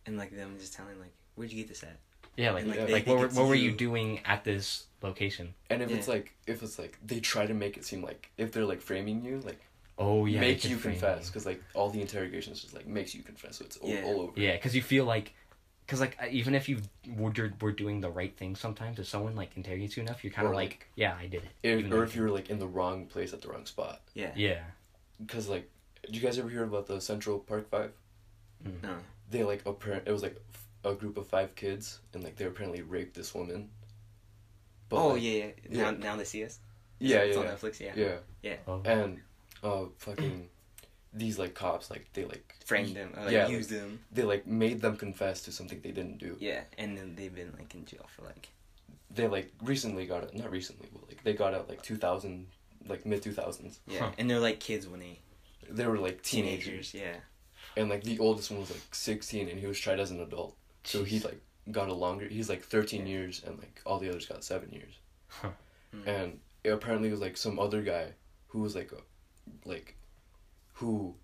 And 0.05 0.15
like 0.15 0.31
them 0.35 0.55
just 0.59 0.73
telling 0.75 0.99
like, 0.99 1.11
where'd 1.35 1.51
you 1.51 1.57
get 1.57 1.67
this 1.67 1.83
at? 1.83 1.97
Yeah, 2.37 2.51
like 2.51 2.61
And, 2.65 2.69
like, 2.71 2.89
like, 2.89 3.05
they 3.05 3.11
what 3.11 3.19
were, 3.19 3.27
what 3.29 3.47
were 3.47 3.55
you 3.55 3.71
you. 3.71 3.75
doing 3.75 4.19
at 4.25 4.43
this 4.43 4.85
location? 5.01 5.55
And 5.71 5.81
if 5.81 5.89
it's 5.91 6.07
like 6.07 6.33
if 6.45 6.61
it's 6.61 6.77
like 6.77 6.99
they 7.03 7.19
try 7.19 7.47
to 7.47 7.53
make 7.55 7.77
it 7.77 7.83
seem 7.83 8.03
like 8.03 8.29
if 8.37 8.51
they're 8.51 8.65
like 8.73 8.81
framing 8.81 9.25
you, 9.25 9.39
like 9.39 9.59
Oh 9.97 10.27
yeah, 10.27 10.39
make 10.39 10.63
you 10.63 10.77
confess 10.77 11.27
because 11.27 11.47
like 11.47 11.59
all 11.73 11.89
the 11.89 11.99
interrogations 11.99 12.61
just 12.61 12.75
like 12.75 12.85
makes 12.85 13.15
you 13.15 13.23
confess, 13.23 13.57
so 13.57 13.65
it's 13.65 13.77
all, 13.77 13.89
Yeah. 13.89 14.03
all 14.05 14.21
over. 14.21 14.39
Yeah, 14.39 14.55
because 14.55 14.75
you 14.75 14.83
feel 14.83 15.05
like, 15.05 15.33
because 15.87 15.99
like 16.01 16.17
even 16.29 16.53
if 16.53 16.67
you 16.69 16.81
were 17.15 17.31
were 17.61 17.71
doing 17.71 18.01
the 18.01 18.09
right 18.11 18.35
thing, 18.37 18.55
sometimes 18.55 18.99
if 18.99 19.07
someone 19.07 19.35
like 19.35 19.55
interrogates 19.57 19.95
you 19.97 20.03
enough, 20.03 20.23
you're 20.23 20.33
kind 20.33 20.47
of 20.47 20.53
like, 20.53 20.69
like- 20.69 20.87
yeah, 20.95 21.15
I 21.17 21.27
did 21.27 21.43
it. 21.43 21.49
If, 21.63 21.91
or 21.91 22.03
if 22.03 22.13
you 22.15 22.21
you're 22.23 22.31
like 22.31 22.49
in 22.49 22.59
the 22.59 22.67
wrong 22.67 23.05
place 23.05 23.31
at 23.33 23.41
the 23.41 23.47
wrong 23.47 23.65
spot, 23.65 24.01
Yeah. 24.13 24.31
Yeah. 24.35 24.61
because 25.25 25.47
like, 25.47 25.69
did 26.05 26.15
you 26.15 26.21
guys 26.21 26.37
ever 26.37 26.49
hear 26.49 26.63
about 26.63 26.87
the 26.87 26.99
Central 27.01 27.39
Park 27.39 27.69
Five? 27.69 27.91
No. 28.83 28.97
They 29.31 29.43
like 29.43 29.65
apparent 29.65 30.07
it 30.07 30.11
was 30.11 30.23
like 30.23 30.35
a 30.83 30.93
group 30.93 31.17
of 31.17 31.27
five 31.27 31.55
kids 31.55 31.99
and 32.13 32.23
like 32.23 32.35
they 32.35 32.45
apparently 32.45 32.81
raped 32.81 33.15
this 33.15 33.33
woman. 33.33 33.69
oh 34.91 35.09
like- 35.13 35.23
yeah, 35.23 35.31
yeah. 35.31 35.49
yeah. 35.69 35.83
Now, 35.83 35.91
now 35.91 36.15
they 36.17 36.23
see 36.25 36.43
us. 36.43 36.59
yeah, 36.99 37.19
It's 37.19 37.35
yeah, 37.35 37.41
on 37.41 37.47
yeah. 37.47 37.53
Netflix. 37.55 37.79
Yeah. 37.79 37.93
yeah. 37.95 38.15
Yeah. 38.41 38.55
Oh. 38.67 38.81
And 38.85 39.19
uh, 39.63 39.85
fucking 39.97 40.49
these 41.13 41.39
like 41.39 41.53
cops 41.55 41.89
like 41.89 42.07
they 42.13 42.25
like 42.25 42.55
Framed 42.65 42.95
them. 42.95 43.13
Or, 43.17 43.23
like, 43.23 43.31
Yeah, 43.31 43.47
used 43.47 43.69
them. 43.69 43.99
they 44.11 44.23
like 44.23 44.45
made 44.45 44.81
them 44.81 44.97
confess 44.97 45.41
to 45.43 45.51
something 45.51 45.79
they 45.81 45.91
didn't 45.91 46.17
do. 46.17 46.35
Yeah. 46.39 46.61
And 46.77 46.97
then 46.97 47.15
they've 47.15 47.33
been 47.33 47.53
like 47.57 47.73
in 47.75 47.85
jail 47.85 48.05
for 48.15 48.23
like. 48.23 48.49
They 49.09 49.27
like 49.27 49.51
recently 49.63 50.05
got 50.05 50.23
it, 50.23 50.35
not 50.35 50.51
recently, 50.51 50.87
but 50.91 51.07
like 51.07 51.23
they 51.23 51.33
got 51.33 51.53
out 51.53 51.69
like 51.69 51.81
2000, 51.81 52.47
like 52.87 53.05
mid 53.05 53.23
2000s. 53.23 53.79
Yeah. 53.87 53.99
Huh. 53.99 54.11
And 54.17 54.29
they're 54.29 54.39
like 54.39 54.59
kids 54.59 54.87
when 54.87 54.99
they 54.99 55.19
They 55.69 55.87
were 55.87 55.97
like 55.97 56.21
teenagers. 56.23 56.65
teenagers. 56.65 56.93
Yeah. 56.93 57.15
and 57.81 57.89
like 57.89 58.03
the 58.03 58.19
oldest 58.19 58.51
one 58.51 58.59
was 58.59 58.69
like 58.71 58.93
16 58.93 59.47
and 59.49 59.59
he 59.59 59.65
was 59.67 59.79
tried 59.79 59.99
as 59.99 60.11
an 60.11 60.19
adult. 60.21 60.55
So 60.83 61.03
he 61.03 61.19
like 61.19 61.41
got 61.71 61.89
a 61.89 61.93
longer. 61.93 62.27
He's 62.27 62.49
like 62.49 62.63
13 62.63 63.07
years 63.07 63.41
and 63.45 63.57
like 63.57 63.81
all 63.85 63.97
the 63.99 64.09
others 64.09 64.25
got 64.25 64.43
7 64.43 64.69
years. 64.71 64.93
Huh. 65.29 65.49
Mm. 65.95 66.07
And 66.07 66.39
it 66.63 66.69
apparently 66.71 67.09
was 67.09 67.21
like 67.21 67.37
some 67.37 67.59
other 67.59 67.81
guy 67.81 68.09
who 68.47 68.59
was 68.59 68.75
like 68.75 68.91
a, 68.91 69.01
like 69.67 69.95
who 70.77 71.15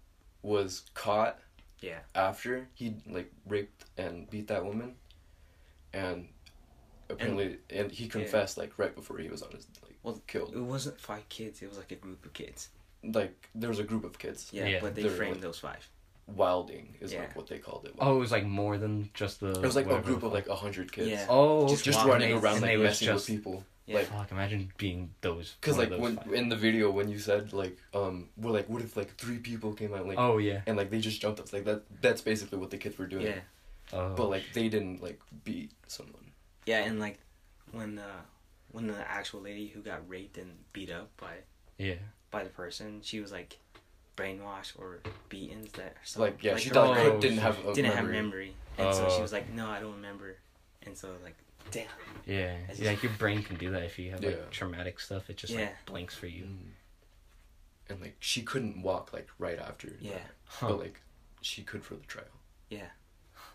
was 0.41 0.83
caught 0.93 1.39
Yeah. 1.79 1.99
after 2.15 2.67
he 2.73 2.95
like 3.07 3.31
raped 3.47 3.85
and 3.97 4.29
beat 4.29 4.47
that 4.47 4.63
woman 4.65 4.95
and 5.93 6.27
apparently 7.09 7.57
and, 7.69 7.91
he 7.91 8.07
confessed 8.07 8.57
like 8.57 8.73
right 8.77 8.95
before 8.95 9.17
he 9.19 9.29
was 9.29 9.41
on 9.41 9.51
his 9.51 9.67
like 9.83 9.95
Well, 10.03 10.21
killed 10.27 10.53
It 10.55 10.59
wasn't 10.59 10.99
five 10.99 11.27
kids. 11.29 11.61
It 11.61 11.69
was 11.69 11.77
like 11.77 11.91
a 11.91 11.95
group 11.95 12.25
of 12.25 12.33
kids. 12.33 12.69
like 13.03 13.49
there 13.53 13.69
was 13.69 13.79
a 13.79 13.83
group 13.83 14.03
of 14.03 14.17
kids 14.17 14.49
Yeah. 14.51 14.65
Yeah. 14.67 14.79
But 14.81 14.95
they 14.95 15.03
They're, 15.03 15.11
framed 15.11 15.35
like- 15.35 15.41
those 15.41 15.59
five. 15.59 15.87
wilding 16.27 16.95
is 17.01 17.11
Yeah. 17.13 17.19
like 17.21 17.35
what 17.35 17.47
they 17.47 17.59
called 17.59 17.85
it 17.85 17.93
Oh, 17.99 18.15
it 18.15 18.19
was 18.19 18.31
like 18.31 18.45
more 18.45 18.77
than 18.77 19.09
just 19.13 19.39
the. 19.41 19.51
it 19.51 19.61
was 19.61 19.75
like 19.75 19.87
a 19.87 19.99
group 20.01 20.23
of 20.23 20.31
like 20.33 20.47
a 20.47 20.55
hundred 20.55 20.91
kids 20.91 21.09
Yeah. 21.09 21.25
Oh, 21.29 21.67
Just 21.67 21.83
just 21.85 22.03
running 22.05 22.31
around 22.33 22.53
and 22.55 22.61
like 22.61 22.71
they 22.71 22.77
was 22.77 22.85
messing 22.91 23.07
just 23.07 23.29
with 23.29 23.37
people 23.37 23.65
Yeah. 23.85 23.95
like 23.97 24.05
Fuck! 24.07 24.31
Imagine 24.31 24.71
being 24.77 25.09
those. 25.21 25.55
because 25.59 25.77
like 25.77 25.91
of 25.91 25.99
when 25.99 26.15
five. 26.15 26.33
in 26.33 26.47
the 26.49 26.55
video 26.55 26.89
when 26.89 27.09
you 27.09 27.19
said 27.19 27.51
like 27.53 27.77
um 27.93 28.29
we're 28.37 28.51
like 28.51 28.69
what 28.69 28.81
if 28.81 28.95
like 28.95 29.15
three 29.17 29.39
people 29.39 29.73
came 29.73 29.93
out 29.93 30.07
like 30.07 30.17
Oh 30.17 30.37
yeah. 30.37 30.61
and 30.65 30.77
like 30.77 30.89
they 30.89 30.99
just 30.99 31.19
jumped 31.21 31.39
up 31.41 31.51
like 31.51 31.65
that 31.65 31.83
that's 32.01 32.21
basically 32.21 32.57
what 32.59 32.69
the 32.71 32.77
kids 32.77 32.97
were 32.97 33.07
doing 33.07 33.25
Yeah. 33.27 33.39
Oh. 33.91 34.13
but 34.15 34.29
like 34.29 34.43
they 34.53 34.69
didn't 34.69 35.03
like 35.03 35.19
beat 35.43 35.71
someone 35.87 36.31
Yeah. 36.65 36.79
And 36.85 36.99
like 36.99 37.19
when 37.71 37.99
uh 37.99 38.21
when 38.71 38.87
the 38.87 38.99
actual 39.11 39.41
lady 39.41 39.67
who 39.67 39.81
got 39.81 40.07
raped 40.07 40.37
and 40.37 40.51
beat 40.71 40.89
up 40.89 41.09
by 41.17 41.33
yeah. 41.77 41.95
by 42.31 42.43
the 42.43 42.49
person, 42.49 43.01
she 43.03 43.19
was 43.19 43.31
like 43.33 43.57
brainwashed 44.15 44.79
or 44.79 44.99
beaten. 45.29 45.67
That 45.73 45.91
or 45.91 46.05
something. 46.05 46.33
like 46.33 46.43
yeah 46.43 46.55
she 46.55 46.69
her 46.69 46.75
thought, 46.75 46.97
oh, 46.97 47.19
didn't 47.19 47.39
have 47.39 47.57
a 47.65 47.73
didn't 47.73 47.93
memory. 47.95 47.95
have 48.15 48.23
memory, 48.23 48.53
and 48.77 48.95
so 48.95 49.09
she 49.09 49.17
Oh. 49.17 49.21
was 49.21 49.33
like, 49.33 49.51
"No, 49.51 49.67
I 49.69 49.79
don't 49.79 49.95
remember." 49.95 50.37
And 50.85 50.97
so 50.97 51.09
like, 51.23 51.35
damn. 51.71 51.85
Yeah. 52.25 52.55
It's 52.69 52.79
yeah. 52.79 52.91
Like 52.91 53.03
your 53.03 53.11
brain 53.13 53.41
can 53.43 53.57
do 53.57 53.71
that 53.71 53.83
if 53.83 53.97
you 53.99 54.11
have 54.11 54.23
Yeah. 54.23 54.29
like 54.31 54.51
traumatic 54.51 54.99
stuff. 54.99 55.29
It 55.29 55.37
just 55.37 55.53
Yeah. 55.53 55.61
like 55.61 55.85
blanks 55.85 56.15
for 56.15 56.27
you. 56.27 56.43
Mm. 56.45 56.69
and 57.89 58.01
like 58.01 58.15
she 58.19 58.41
couldn't 58.43 58.81
walk 58.81 59.11
like 59.13 59.27
right 59.39 59.59
after 59.59 59.87
that. 59.89 60.01
Yeah. 60.01 60.19
Huh. 60.45 60.67
but 60.69 60.79
like 60.79 61.01
she 61.41 61.63
could 61.63 61.83
for 61.83 61.95
the 61.95 62.05
trial 62.05 62.25
yeah. 62.69 62.87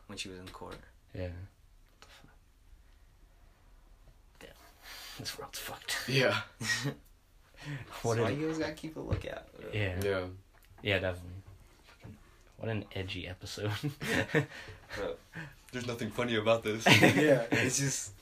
When 0.07 0.17
she 0.19 0.29
was 0.29 0.39
in 0.39 0.49
court. 0.49 0.77
Yeah. 1.15 1.29
Damn. 4.41 4.49
This 5.19 5.39
world's 5.39 5.59
fucked. 5.59 5.97
yeah 6.09 6.41
What 8.03 8.17
so 8.19 8.25
an- 8.25 8.39
you 8.41 8.49
guys 8.49 8.59
gotta 8.59 8.73
keep 8.73 8.97
a 8.97 9.01
lookout. 9.01 9.49
Yeah. 9.73 9.97
yeah 10.03 10.25
Yeah, 10.83 10.99
definitely. 11.01 11.33
What 12.59 12.69
an 12.69 12.85
edgy 12.95 13.27
episode. 13.29 13.71
But, 14.97 15.19
there's 15.73 15.87
nothing 15.87 16.11
funny 16.11 16.37
about 16.37 16.63
this 16.63 16.85
yeah, 17.03 17.45
it's 17.53 17.79
just. 17.79 18.13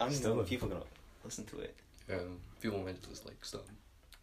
I 0.00 0.04
don't 0.04 0.12
Still 0.14 0.34
know 0.36 0.40
if 0.42 0.48
people 0.48 0.68
gonna 0.68 0.82
listen 1.24 1.44
to 1.46 1.58
it. 1.60 1.74
um 2.12 2.38
people 2.60 2.78
might 2.82 3.00
just 3.08 3.24
like 3.26 3.44
stop 3.44 3.66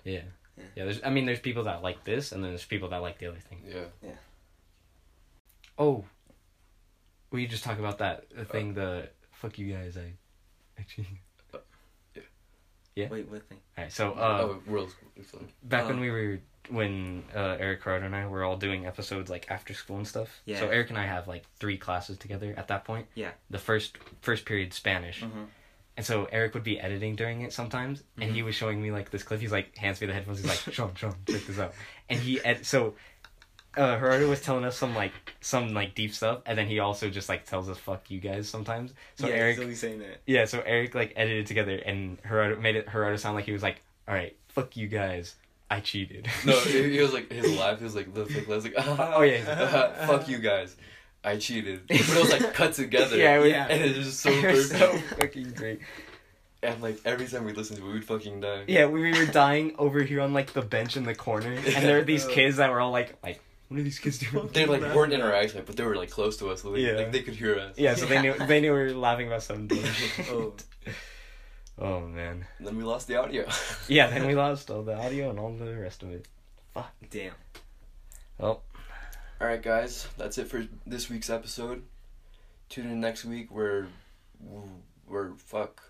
yeah. 0.03 0.21
Yeah. 0.57 0.63
Yeah, 0.75 0.83
there's 0.85 1.01
I 1.03 1.09
mean 1.09 1.25
there's 1.25 1.39
people 1.39 1.63
that 1.63 1.81
like 1.83 2.03
this 2.05 2.31
and 2.31 2.41
then 2.43 2.51
there's 2.51 2.63
people 2.65 2.87
that 2.89 3.01
like 3.01 3.17
the 3.19 3.27
other 3.27 3.39
thing. 3.49 3.61
yeah 3.67 3.85
Yeah. 4.01 4.11
Oh. 5.77 6.05
Will 7.31 7.39
you 7.39 7.47
just 7.47 7.63
talk 7.65 7.79
about 7.79 7.97
that 7.97 8.29
the 8.33 8.45
thing 8.45 8.73
the 8.73 9.09
fuck 9.31 9.57
you 9.59 9.73
guys 9.73 9.97
I 9.97 10.13
actually 10.79 11.07
Yeah. 12.95 13.09
Wait, 13.09 13.27
what 13.29 13.43
thing? 13.49 13.59
Alright, 13.77 13.91
so 13.91 14.11
uh 14.13 14.39
oh 14.41 14.61
world 14.71 14.93
School. 15.27 15.41
back 15.63 15.87
when 15.87 15.97
Oh. 15.97 16.01
we 16.01 16.09
were 16.11 16.39
when 16.69 17.23
uh, 17.35 17.57
Eric 17.59 17.81
Carter 17.81 18.05
and 18.05 18.15
I 18.15 18.25
were 18.25 18.43
all 18.43 18.57
doing 18.57 18.87
episodes 18.87 19.29
like 19.29 19.45
after 19.51 19.73
school 19.75 19.97
and 19.97 20.07
stuff. 20.07 20.41
Yeah. 20.45 20.59
So 20.61 20.69
Eric 20.69 20.89
and 20.89 20.97
I 20.97 21.05
have 21.05 21.27
like 21.27 21.43
three 21.59 21.77
classes 21.77 22.17
together 22.17 22.55
at 22.57 22.69
that 22.69 22.85
point. 22.85 23.05
Yeah. 23.13 23.31
The 23.51 23.59
first 23.59 23.97
first 24.21 24.45
period 24.45 24.73
Spanish. 24.73 25.21
Mm-hmm. 25.21 25.43
And 25.97 26.05
so 26.05 26.27
Eric 26.31 26.53
would 26.55 26.63
be 26.63 26.79
editing 26.79 27.15
during 27.15 27.41
it 27.41 27.53
sometimes, 27.53 28.03
and 28.19 28.29
he 28.31 28.41
Mhm. 28.41 28.45
was 28.45 28.55
showing 28.55 28.81
me 28.81 28.91
like 28.91 29.11
this 29.11 29.23
clip. 29.23 29.39
He's 29.39 29.51
like 29.51 29.77
hands 29.77 30.01
me 30.01 30.07
the 30.07 30.13
headphones. 30.13 30.39
He's 30.39 30.47
like, 30.49 30.59
Sean, 30.73 30.93
Sean, 30.95 31.13
check 31.29 31.45
this 31.45 31.59
out. 31.59 31.73
And 32.09 32.19
he 32.19 32.43
ed- 32.43 32.65
so 32.65 32.95
uh, 33.77 33.99
Gerardo 33.99 34.29
was 34.29 34.41
telling 34.41 34.63
us 34.65 34.77
some 34.77 34.95
like 34.95 35.11
some 35.41 35.73
like 35.73 35.95
deep 35.95 36.13
stuff, 36.13 36.39
and 36.45 36.57
then 36.57 36.67
he 36.67 36.79
also 36.79 37.09
just 37.09 37.29
like 37.29 37.45
tells 37.45 37.69
us 37.69 37.77
"fuck 37.77 38.09
you 38.09 38.19
guys" 38.19 38.47
sometimes. 38.49 38.93
So 39.15 39.27
yeah, 39.27 39.33
Eric, 39.35 39.55
he's 39.55 39.63
always 39.63 39.79
saying 39.79 39.99
that. 39.99 40.21
yeah, 40.25 40.45
so 40.45 40.61
Eric 40.65 40.95
like 40.95 41.13
edited 41.15 41.45
together, 41.47 41.75
and 41.85 42.17
Gerardo 42.27 42.59
made 42.59 42.75
it 42.75 42.87
Gerardo 42.91 43.17
sound 43.17 43.35
like 43.35 43.45
he 43.45 43.51
was 43.51 43.63
like, 43.63 43.81
"All 44.07 44.13
right, 44.15 44.35
fuck 44.49 44.75
you 44.77 44.87
guys, 44.87 45.35
I 45.69 45.79
cheated." 45.81 46.27
no 46.45 46.59
he, 46.61 46.91
he 46.91 46.99
was 47.01 47.13
like 47.13 47.31
his 47.31 47.57
laugh 47.57 47.77
he 47.79 47.83
was 47.83 47.95
like 47.95 48.13
the 48.13 48.25
fake 48.25 48.47
laugh 48.47 48.63
was 48.63 48.65
like 48.65 48.73
oh 48.77 49.21
yeah, 49.21 50.05
fuck 50.07 50.27
you 50.27 50.37
guys 50.39 50.75
I 51.23 51.37
cheated 51.37 51.87
but 51.87 51.97
it 51.99 52.19
was 52.19 52.31
like 52.31 52.53
cut 52.53 52.73
together 52.73 53.17
Yeah, 53.17 53.41
we- 53.41 53.49
Yeah. 53.49 53.65
and 53.67 53.81
it 53.83 53.97
was 53.97 54.05
just 54.07 54.19
so 54.19 54.29
It 54.31 54.51
was 54.53 54.69
so 54.69 54.95
fucking 55.17 55.53
great. 55.55 55.79
and 56.61 56.81
like 56.83 56.99
every 57.03 57.25
time 57.27 57.45
we 57.45 57.53
listened 57.53 57.79
to 57.79 57.89
it 57.89 57.93
we'd 57.93 58.05
fucking 58.05 58.41
die 58.41 58.63
Yeah, 58.67 58.85
we 58.85 59.11
were 59.11 59.25
dying 59.25 59.73
over 59.79 60.03
here 60.03 60.21
on 60.21 60.33
like 60.33 60.53
the 60.53 60.61
bench 60.61 60.95
in 60.97 61.03
the 61.03 61.15
corner, 61.15 61.51
and 61.53 61.65
there 61.85 61.97
were 61.97 62.03
these 62.03 62.25
kids 62.25 62.57
that 62.57 62.69
were 62.69 62.79
all 62.79 62.91
like, 62.91 63.15
like, 63.23 63.41
what 63.67 63.79
are 63.79 63.83
these 63.83 63.99
kids 63.99 64.17
doing? 64.19 64.47
they 64.53 64.65
like 64.65 64.81
weren't 64.95 65.13
in 65.13 65.21
our 65.21 65.33
eyesight 65.33 65.65
but 65.65 65.75
they 65.75 65.83
were 65.83 65.95
like 65.95 66.09
close 66.11 66.37
to 66.37 66.49
us 66.49 66.61
so 66.61 66.71
they, 66.71 66.81
Yeah. 66.81 66.93
like 66.93 67.11
they 67.11 67.21
could 67.21 67.35
hear 67.35 67.57
us 67.59 67.77
Yeah, 67.77 67.95
so 67.95 68.05
they 68.05 68.21
knew 68.21 68.33
they 68.47 68.61
knew 68.61 68.71
we 68.73 68.79
were 68.79 68.93
laughing 68.93 69.27
about 69.27 69.43
something. 69.43 69.79
Oh. 70.29 70.53
oh 71.79 71.99
man. 72.01 72.45
and 72.59 72.67
then 72.67 72.77
we 72.77 72.83
lost 72.83 73.07
the 73.07 73.15
audio 73.17 73.47
Yeah, 73.87 74.07
then 74.07 74.27
we 74.27 74.35
lost 74.35 74.69
all 74.71 74.83
the 74.83 74.95
audio 74.95 75.29
and 75.29 75.39
all 75.39 75.53
the 75.53 75.75
rest 75.77 76.03
of 76.03 76.11
it. 76.11 76.27
Fuck. 76.73 76.91
Damn. 77.09 77.33
Well, 78.37 78.63
All 79.41 79.47
right, 79.47 79.61
guys, 79.61 80.07
that's 80.17 80.37
it 80.37 80.47
for 80.47 80.65
this 80.85 81.09
week's 81.09 81.29
episode. 81.29 81.83
Tune 82.69 82.87
in 82.91 82.99
next 82.99 83.25
week 83.25 83.53
where 83.53 83.87
we're 85.07 85.33
fuck. 85.37 85.81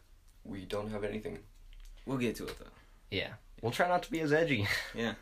We 0.43 0.65
don't 0.65 0.91
have 0.91 1.03
anything. 1.03 1.39
We'll 2.05 2.17
get 2.19 2.35
to 2.37 2.45
it 2.45 2.57
though. 2.59 2.65
yeah, 3.09 3.33
we'll 3.61 3.71
try 3.71 3.87
not 3.87 4.03
to 4.03 4.11
be 4.11 4.19
as 4.21 4.31
edgy. 4.31 4.67
Yeah. 4.93 5.13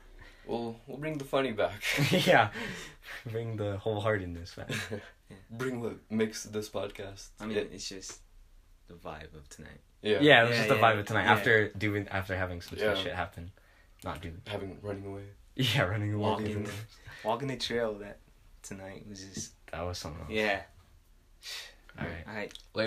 We'll 0.45 0.79
we'll 0.87 0.97
bring 0.97 1.17
the 1.17 1.23
funny 1.25 1.51
back. 1.51 1.81
yeah, 2.11 2.49
bring 3.31 3.55
the 3.57 3.77
whole 3.77 3.99
heart 4.01 4.21
in 4.21 4.33
this 4.33 4.55
bring 5.51 5.81
what 5.81 5.97
makes 6.09 6.43
this 6.43 6.69
podcast. 6.69 7.29
I 7.39 7.45
mean, 7.45 7.57
it, 7.57 7.69
it's 7.73 7.87
just 7.89 8.19
the 8.87 8.93
vibe 8.95 9.33
of 9.35 9.47
tonight. 9.49 9.79
yeah. 10.01 10.19
Yeah, 10.21 10.41
it 10.43 10.49
was 10.49 10.51
Yeah, 10.51 10.57
just 10.57 10.69
the 10.69 10.75
yeah, 10.75 10.81
vibe 10.81 10.99
of 10.99 11.05
tonight 11.05 11.23
yeah. 11.25 11.31
after 11.33 11.67
doing 11.69 12.07
after 12.09 12.35
having 12.35 12.61
some 12.61 12.77
Yeah. 12.77 12.95
shit 12.95 13.13
happen. 13.13 13.51
Not 14.03 14.21
doing. 14.21 14.41
Having 14.47 14.79
running 14.81 15.05
away. 15.05 15.23
Yeah, 15.55 15.83
running 15.83 16.13
away. 16.13 16.21
Walking. 16.21 16.67
Walking 17.23 17.47
the 17.47 17.57
trail 17.57 17.93
that 17.95 18.19
tonight 18.63 19.05
was 19.07 19.23
just 19.23 19.53
That 19.71 19.81
was 19.83 19.97
something. 19.97 20.21
Else. 20.23 20.31
yeah. 20.31 20.61
All 21.99 22.05
right. 22.05 22.27
All 22.27 22.33
right. 22.35 22.53